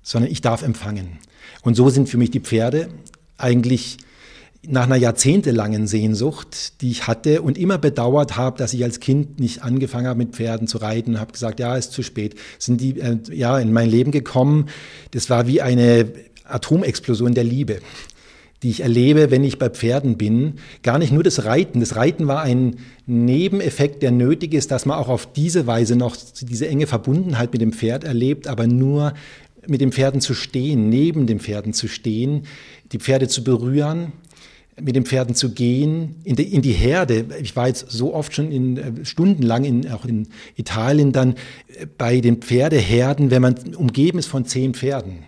sondern 0.03 0.31
ich 0.31 0.41
darf 0.41 0.63
empfangen. 0.63 1.19
Und 1.63 1.77
so 1.77 1.89
sind 1.89 2.09
für 2.09 2.19
mich 2.19 2.31
die 2.31 2.41
Pferde 2.41 2.89
eigentlich 3.39 3.99
nach 4.65 4.85
einer 4.85 4.97
jahrzehntelangen 4.97 5.89
Sehnsucht, 5.89 6.81
die 6.83 6.91
ich 6.91 7.07
hatte 7.09 7.43
und 7.43 7.59
immer 7.59 7.79
bedauert 7.79 8.37
habe, 8.37 8.59
dass 8.59 8.73
ich 8.73 8.85
als 8.85 9.01
Kind 9.01 9.41
nicht 9.41 9.63
angefangen 9.63 10.07
habe 10.07 10.19
mit 10.19 10.35
Pferden 10.35 10.69
zu 10.69 10.79
reiten, 10.79 11.19
habe 11.19 11.33
gesagt, 11.33 11.59
ja, 11.59 11.77
ist 11.77 11.93
zu 11.93 12.03
spät, 12.03 12.37
sind 12.59 12.81
die 12.81 13.01
äh, 13.01 13.19
ja 13.33 13.59
in 13.59 13.73
mein 13.73 13.89
Leben 13.89 14.13
gekommen. 14.13 14.69
Das 15.11 15.31
war 15.31 15.49
wie 15.49 15.63
eine 15.63 16.13
Atomexplosion 16.45 17.35
der 17.35 17.45
Liebe 17.45 17.81
die 18.63 18.71
ich 18.71 18.81
erlebe, 18.81 19.31
wenn 19.31 19.43
ich 19.43 19.59
bei 19.59 19.69
Pferden 19.69 20.17
bin. 20.17 20.55
Gar 20.83 20.99
nicht 20.99 21.13
nur 21.13 21.23
das 21.23 21.45
Reiten. 21.45 21.81
Das 21.81 21.97
Reiten 21.97 22.29
war 22.29 22.43
ein 22.43 22.77
Nebeneffekt, 23.07 24.03
der 24.03 24.13
nötig 24.13 24.55
ist, 24.55 24.71
dass 24.71 24.87
man 24.87 24.99
auch 24.99 25.09
auf 25.09 25.33
diese 25.33 25.67
Weise 25.67 25.97
noch 25.97 26.17
diese 26.41 26.69
enge 26.69 26.87
Verbundenheit 26.87 27.53
mit 27.53 27.61
dem 27.61 27.73
Pferd 27.73 28.05
erlebt, 28.05 28.47
aber 28.47 28.67
nur 28.67 29.15
mit 29.67 29.81
den 29.81 29.93
Pferden 29.93 30.21
zu 30.21 30.35
stehen, 30.35 30.89
neben 30.89 31.27
den 31.27 31.41
Pferden 31.41 31.73
zu 31.73 31.89
stehen, 31.89 32.43
die 32.93 32.99
Pferde 32.99 33.29
zu 33.29 33.45
berühren, 33.45 34.13
mit 34.81 34.97
den 34.97 35.05
Pferden 35.05 35.35
zu 35.35 35.53
gehen, 35.53 36.17
in 36.25 36.37
die, 36.37 36.55
in 36.55 36.63
die 36.63 36.73
Herde. 36.73 37.27
Ich 37.41 37.55
war 37.57 37.69
jetzt 37.69 37.91
so 37.91 38.15
oft 38.15 38.35
schon 38.35 38.51
in, 38.51 38.77
äh, 38.77 39.05
stundenlang 39.05 39.65
in, 39.65 39.91
auch 39.91 40.05
in 40.05 40.29
Italien 40.57 41.13
dann 41.13 41.35
äh, 41.79 41.87
bei 41.99 42.21
den 42.21 42.37
Pferdeherden, 42.37 43.31
wenn 43.31 43.43
man 43.43 43.55
umgeben 43.77 44.19
ist 44.19 44.27
von 44.27 44.45
zehn 44.45 44.75
Pferden 44.75 45.25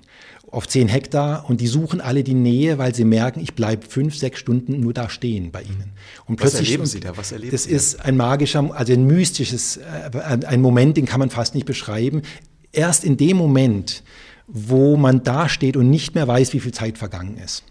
auf 0.54 0.68
zehn 0.68 0.88
Hektar 0.88 1.44
und 1.48 1.60
die 1.60 1.66
suchen 1.66 2.00
alle 2.00 2.24
die 2.24 2.34
Nähe, 2.34 2.78
weil 2.78 2.94
sie 2.94 3.04
merken, 3.04 3.40
ich 3.40 3.54
bleibe 3.54 3.86
fünf, 3.86 4.16
sechs 4.16 4.38
Stunden 4.38 4.80
nur 4.80 4.92
da 4.92 5.08
stehen 5.08 5.50
bei 5.50 5.62
ihnen. 5.62 5.92
Und 6.26 6.36
plötzlich, 6.36 6.62
Was 6.62 6.68
erleben 6.68 6.86
Sie 6.86 7.00
da? 7.00 7.16
Was 7.16 7.32
erleben 7.32 7.50
das 7.50 7.64
Sie 7.64 7.72
ist 7.72 8.04
ein 8.04 8.16
magischer, 8.16 8.74
also 8.74 8.92
ein 8.92 9.06
mystisches, 9.06 9.78
äh, 9.78 10.44
ein 10.46 10.60
Moment, 10.60 10.96
den 10.96 11.04
kann 11.04 11.20
man 11.20 11.30
fast 11.30 11.54
nicht 11.54 11.66
beschreiben. 11.66 12.22
Erst 12.72 13.04
in 13.04 13.16
dem 13.16 13.36
Moment, 13.36 14.02
wo 14.46 14.96
man 14.96 15.22
da 15.22 15.48
steht 15.48 15.76
und 15.76 15.90
nicht 15.90 16.14
mehr 16.14 16.28
weiß, 16.28 16.52
wie 16.52 16.60
viel 16.60 16.72
Zeit 16.72 16.98
vergangen 16.98 17.36
ist 17.36 17.64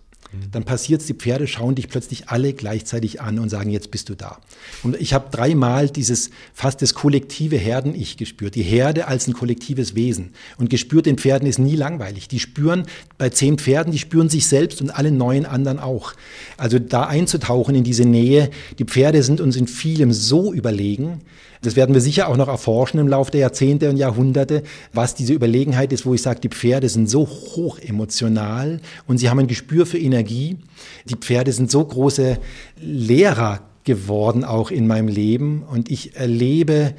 dann 0.51 0.63
passiert 0.63 1.01
es, 1.01 1.07
die 1.07 1.13
Pferde 1.13 1.47
schauen 1.47 1.75
dich 1.75 1.89
plötzlich 1.89 2.29
alle 2.29 2.53
gleichzeitig 2.53 3.21
an 3.21 3.39
und 3.39 3.49
sagen, 3.49 3.69
jetzt 3.69 3.91
bist 3.91 4.09
du 4.09 4.15
da. 4.15 4.39
Und 4.83 4.99
ich 4.99 5.13
habe 5.13 5.29
dreimal 5.31 5.89
dieses 5.89 6.29
fast 6.53 6.81
das 6.81 6.93
kollektive 6.93 7.57
Herden-Ich 7.57 8.17
gespürt, 8.17 8.55
die 8.55 8.63
Herde 8.63 9.07
als 9.07 9.27
ein 9.27 9.33
kollektives 9.33 9.95
Wesen. 9.95 10.31
Und 10.57 10.69
gespürt 10.69 11.05
den 11.05 11.17
Pferden 11.17 11.47
ist 11.47 11.59
nie 11.59 11.75
langweilig. 11.75 12.27
Die 12.27 12.39
spüren 12.39 12.85
bei 13.17 13.29
zehn 13.29 13.57
Pferden, 13.57 13.91
die 13.91 13.99
spüren 13.99 14.29
sich 14.29 14.47
selbst 14.47 14.81
und 14.81 14.89
alle 14.89 15.11
neuen 15.11 15.45
anderen 15.45 15.79
auch. 15.79 16.13
Also 16.57 16.79
da 16.79 17.03
einzutauchen 17.03 17.75
in 17.75 17.83
diese 17.83 18.05
Nähe, 18.05 18.49
die 18.79 18.85
Pferde 18.85 19.23
sind 19.23 19.41
uns 19.41 19.55
in 19.55 19.67
vielem 19.67 20.13
so 20.13 20.53
überlegen, 20.53 21.21
das 21.63 21.75
werden 21.75 21.95
wir 21.95 22.01
sicher 22.01 22.27
auch 22.27 22.37
noch 22.37 22.49
erforschen 22.49 22.99
im 22.99 23.07
Laufe 23.07 23.31
der 23.31 23.41
Jahrzehnte 23.41 23.89
und 23.89 23.97
Jahrhunderte, 23.97 24.63
was 24.91 25.15
diese 25.15 25.33
Überlegenheit 25.33 25.91
ist, 25.93 26.05
wo 26.05 26.13
ich 26.13 26.21
sage, 26.21 26.41
die 26.41 26.49
Pferde 26.49 26.89
sind 26.89 27.09
so 27.09 27.27
hoch 27.27 27.79
emotional 27.79 28.81
und 29.07 29.17
sie 29.17 29.29
haben 29.29 29.39
ein 29.39 29.47
Gespür 29.47 29.85
für 29.85 29.97
Energie. 29.97 30.57
Die 31.05 31.15
Pferde 31.15 31.51
sind 31.51 31.71
so 31.71 31.83
große 31.83 32.37
Lehrer 32.81 33.61
geworden 33.85 34.43
auch 34.43 34.71
in 34.71 34.87
meinem 34.87 35.07
Leben 35.07 35.63
und 35.63 35.89
ich 35.89 36.15
erlebe, 36.15 36.93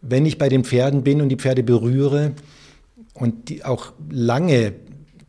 wenn 0.00 0.24
ich 0.24 0.38
bei 0.38 0.48
den 0.48 0.64
Pferden 0.64 1.02
bin 1.02 1.20
und 1.20 1.28
die 1.28 1.36
Pferde 1.36 1.62
berühre 1.62 2.32
und 3.14 3.48
die 3.48 3.64
auch 3.64 3.92
lange 4.10 4.72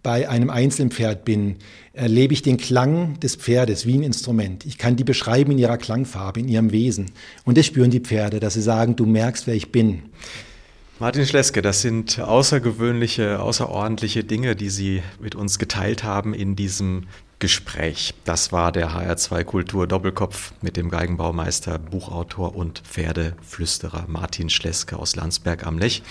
bei 0.04 0.30
einem 0.30 0.50
Einzelpferd 0.50 1.26
bin, 1.26 1.58
erlebe 1.98 2.34
ich 2.34 2.44
den 2.44 2.58
Klang 2.58 3.20
des 3.20 3.36
Pferdes 3.36 3.86
wie 3.86 3.96
ein 3.96 4.04
Instrument. 4.04 4.66
Ich 4.66 4.78
kann 4.78 4.96
die 4.96 5.04
beschreiben 5.04 5.52
in 5.52 5.58
ihrer 5.58 5.78
Klangfarbe, 5.78 6.40
in 6.40 6.48
ihrem 6.48 6.72
Wesen. 6.72 7.12
Und 7.44 7.58
das 7.58 7.66
spüren 7.66 7.90
die 7.90 8.00
Pferde, 8.00 8.40
dass 8.40 8.54
sie 8.54 8.62
sagen, 8.62 8.96
du 8.96 9.06
merkst, 9.06 9.48
wer 9.48 9.56
ich 9.56 9.72
bin. 9.72 10.04
Martin 11.00 11.26
Schleske, 11.26 11.62
das 11.62 11.82
sind 11.82 12.20
außergewöhnliche, 12.20 13.40
außerordentliche 13.40 14.24
Dinge, 14.24 14.56
die 14.56 14.70
Sie 14.70 15.04
mit 15.20 15.36
uns 15.36 15.60
geteilt 15.60 16.04
haben 16.04 16.34
in 16.34 16.56
diesem 16.56 17.04
Gespräch. 17.40 18.16
Das 18.26 18.52
war 18.52 18.72
der 18.72 18.92
HR2 18.92 19.44
Kultur 19.44 19.86
Doppelkopf 19.86 20.54
mit 20.62 20.76
dem 20.76 20.90
Geigenbaumeister, 20.90 21.78
Buchautor 21.78 22.56
und 22.56 22.80
Pferdeflüsterer 22.80 24.06
Martin 24.08 24.50
Schleske 24.50 24.98
aus 24.98 25.16
Landsberg 25.16 25.66
am 25.66 25.78
Lech. 25.78 26.02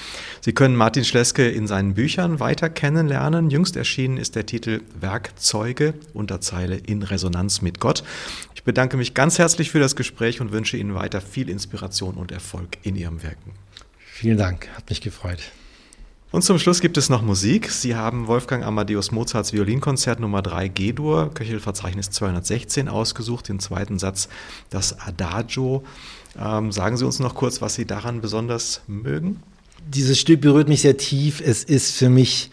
Sie 0.40 0.52
können 0.52 0.76
Martin 0.76 1.04
Schleske 1.04 1.48
in 1.48 1.66
seinen 1.66 1.94
Büchern 1.94 2.38
weiter 2.38 2.70
kennenlernen. 2.70 3.50
Jüngst 3.50 3.76
erschienen 3.76 4.18
ist 4.18 4.36
der 4.36 4.46
Titel 4.46 4.82
Werkzeuge, 5.00 5.94
Unterzeile 6.14 6.76
in 6.76 7.02
Resonanz 7.02 7.60
mit 7.60 7.80
Gott. 7.80 8.04
Ich 8.54 8.62
bedanke 8.62 8.96
mich 8.96 9.12
ganz 9.14 9.38
herzlich 9.38 9.72
für 9.72 9.80
das 9.80 9.96
Gespräch 9.96 10.40
und 10.40 10.52
wünsche 10.52 10.76
Ihnen 10.76 10.94
weiter 10.94 11.20
viel 11.20 11.48
Inspiration 11.48 12.14
und 12.14 12.30
Erfolg 12.30 12.78
in 12.82 12.94
Ihrem 12.94 13.24
Wirken. 13.24 13.52
Vielen 13.98 14.38
Dank, 14.38 14.68
hat 14.76 14.88
mich 14.88 15.00
gefreut. 15.00 15.40
Und 16.32 16.42
zum 16.42 16.58
Schluss 16.58 16.80
gibt 16.80 16.96
es 16.96 17.08
noch 17.08 17.22
Musik. 17.22 17.70
Sie 17.70 17.94
haben 17.94 18.26
Wolfgang 18.26 18.64
Amadeus 18.64 19.12
Mozarts 19.12 19.52
Violinkonzert 19.52 20.18
Nummer 20.18 20.42
3 20.42 20.68
G-Dur, 20.68 21.30
Köchelverzeichnis 21.32 22.10
216 22.10 22.88
ausgesucht, 22.88 23.48
den 23.48 23.60
zweiten 23.60 24.00
Satz, 24.00 24.28
das 24.68 24.98
Adagio. 25.00 25.84
Ähm, 26.38 26.72
sagen 26.72 26.96
Sie 26.96 27.06
uns 27.06 27.20
noch 27.20 27.36
kurz, 27.36 27.62
was 27.62 27.74
Sie 27.74 27.86
daran 27.86 28.20
besonders 28.20 28.80
mögen? 28.88 29.40
Dieses 29.86 30.18
Stück 30.18 30.40
berührt 30.40 30.68
mich 30.68 30.80
sehr 30.80 30.96
tief. 30.96 31.40
Es 31.40 31.62
ist 31.62 31.92
für 31.96 32.08
mich, 32.08 32.50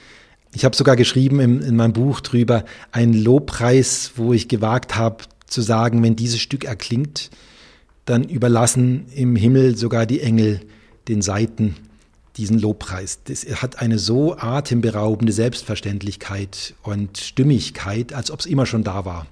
ich 0.53 0.65
habe 0.65 0.75
sogar 0.75 0.95
geschrieben 0.95 1.39
in, 1.39 1.61
in 1.61 1.75
meinem 1.75 1.93
Buch 1.93 2.21
drüber, 2.21 2.65
ein 2.91 3.13
Lobpreis, 3.13 4.11
wo 4.17 4.33
ich 4.33 4.47
gewagt 4.47 4.95
habe 4.95 5.23
zu 5.47 5.61
sagen, 5.63 6.03
wenn 6.03 6.15
dieses 6.15 6.39
Stück 6.39 6.63
erklingt, 6.63 7.31
dann 8.05 8.23
überlassen 8.23 9.07
im 9.15 9.35
Himmel 9.35 9.75
sogar 9.75 10.05
die 10.05 10.21
Engel 10.21 10.61
den 11.07 11.23
Saiten 11.23 11.75
diesen 12.37 12.59
Lobpreis. 12.59 13.19
Das 13.25 13.45
hat 13.61 13.79
eine 13.79 13.99
so 13.99 14.35
atemberaubende 14.37 15.33
Selbstverständlichkeit 15.33 16.73
und 16.83 17.17
Stimmigkeit, 17.17 18.13
als 18.13 18.31
ob 18.31 18.39
es 18.39 18.45
immer 18.45 18.65
schon 18.65 18.83
da 18.83 19.05
war. 19.05 19.27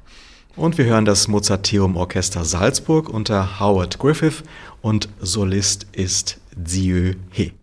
Und 0.55 0.77
wir 0.77 0.85
hören 0.85 1.05
das 1.05 1.27
Mozarteum 1.27 1.95
Orchester 1.95 2.43
Salzburg 2.43 3.09
unter 3.09 3.59
Howard 3.59 3.99
Griffith 3.99 4.43
und 4.81 5.07
Solist 5.21 5.87
ist 5.93 6.39
Zieu 6.63 7.13
He. 7.31 7.53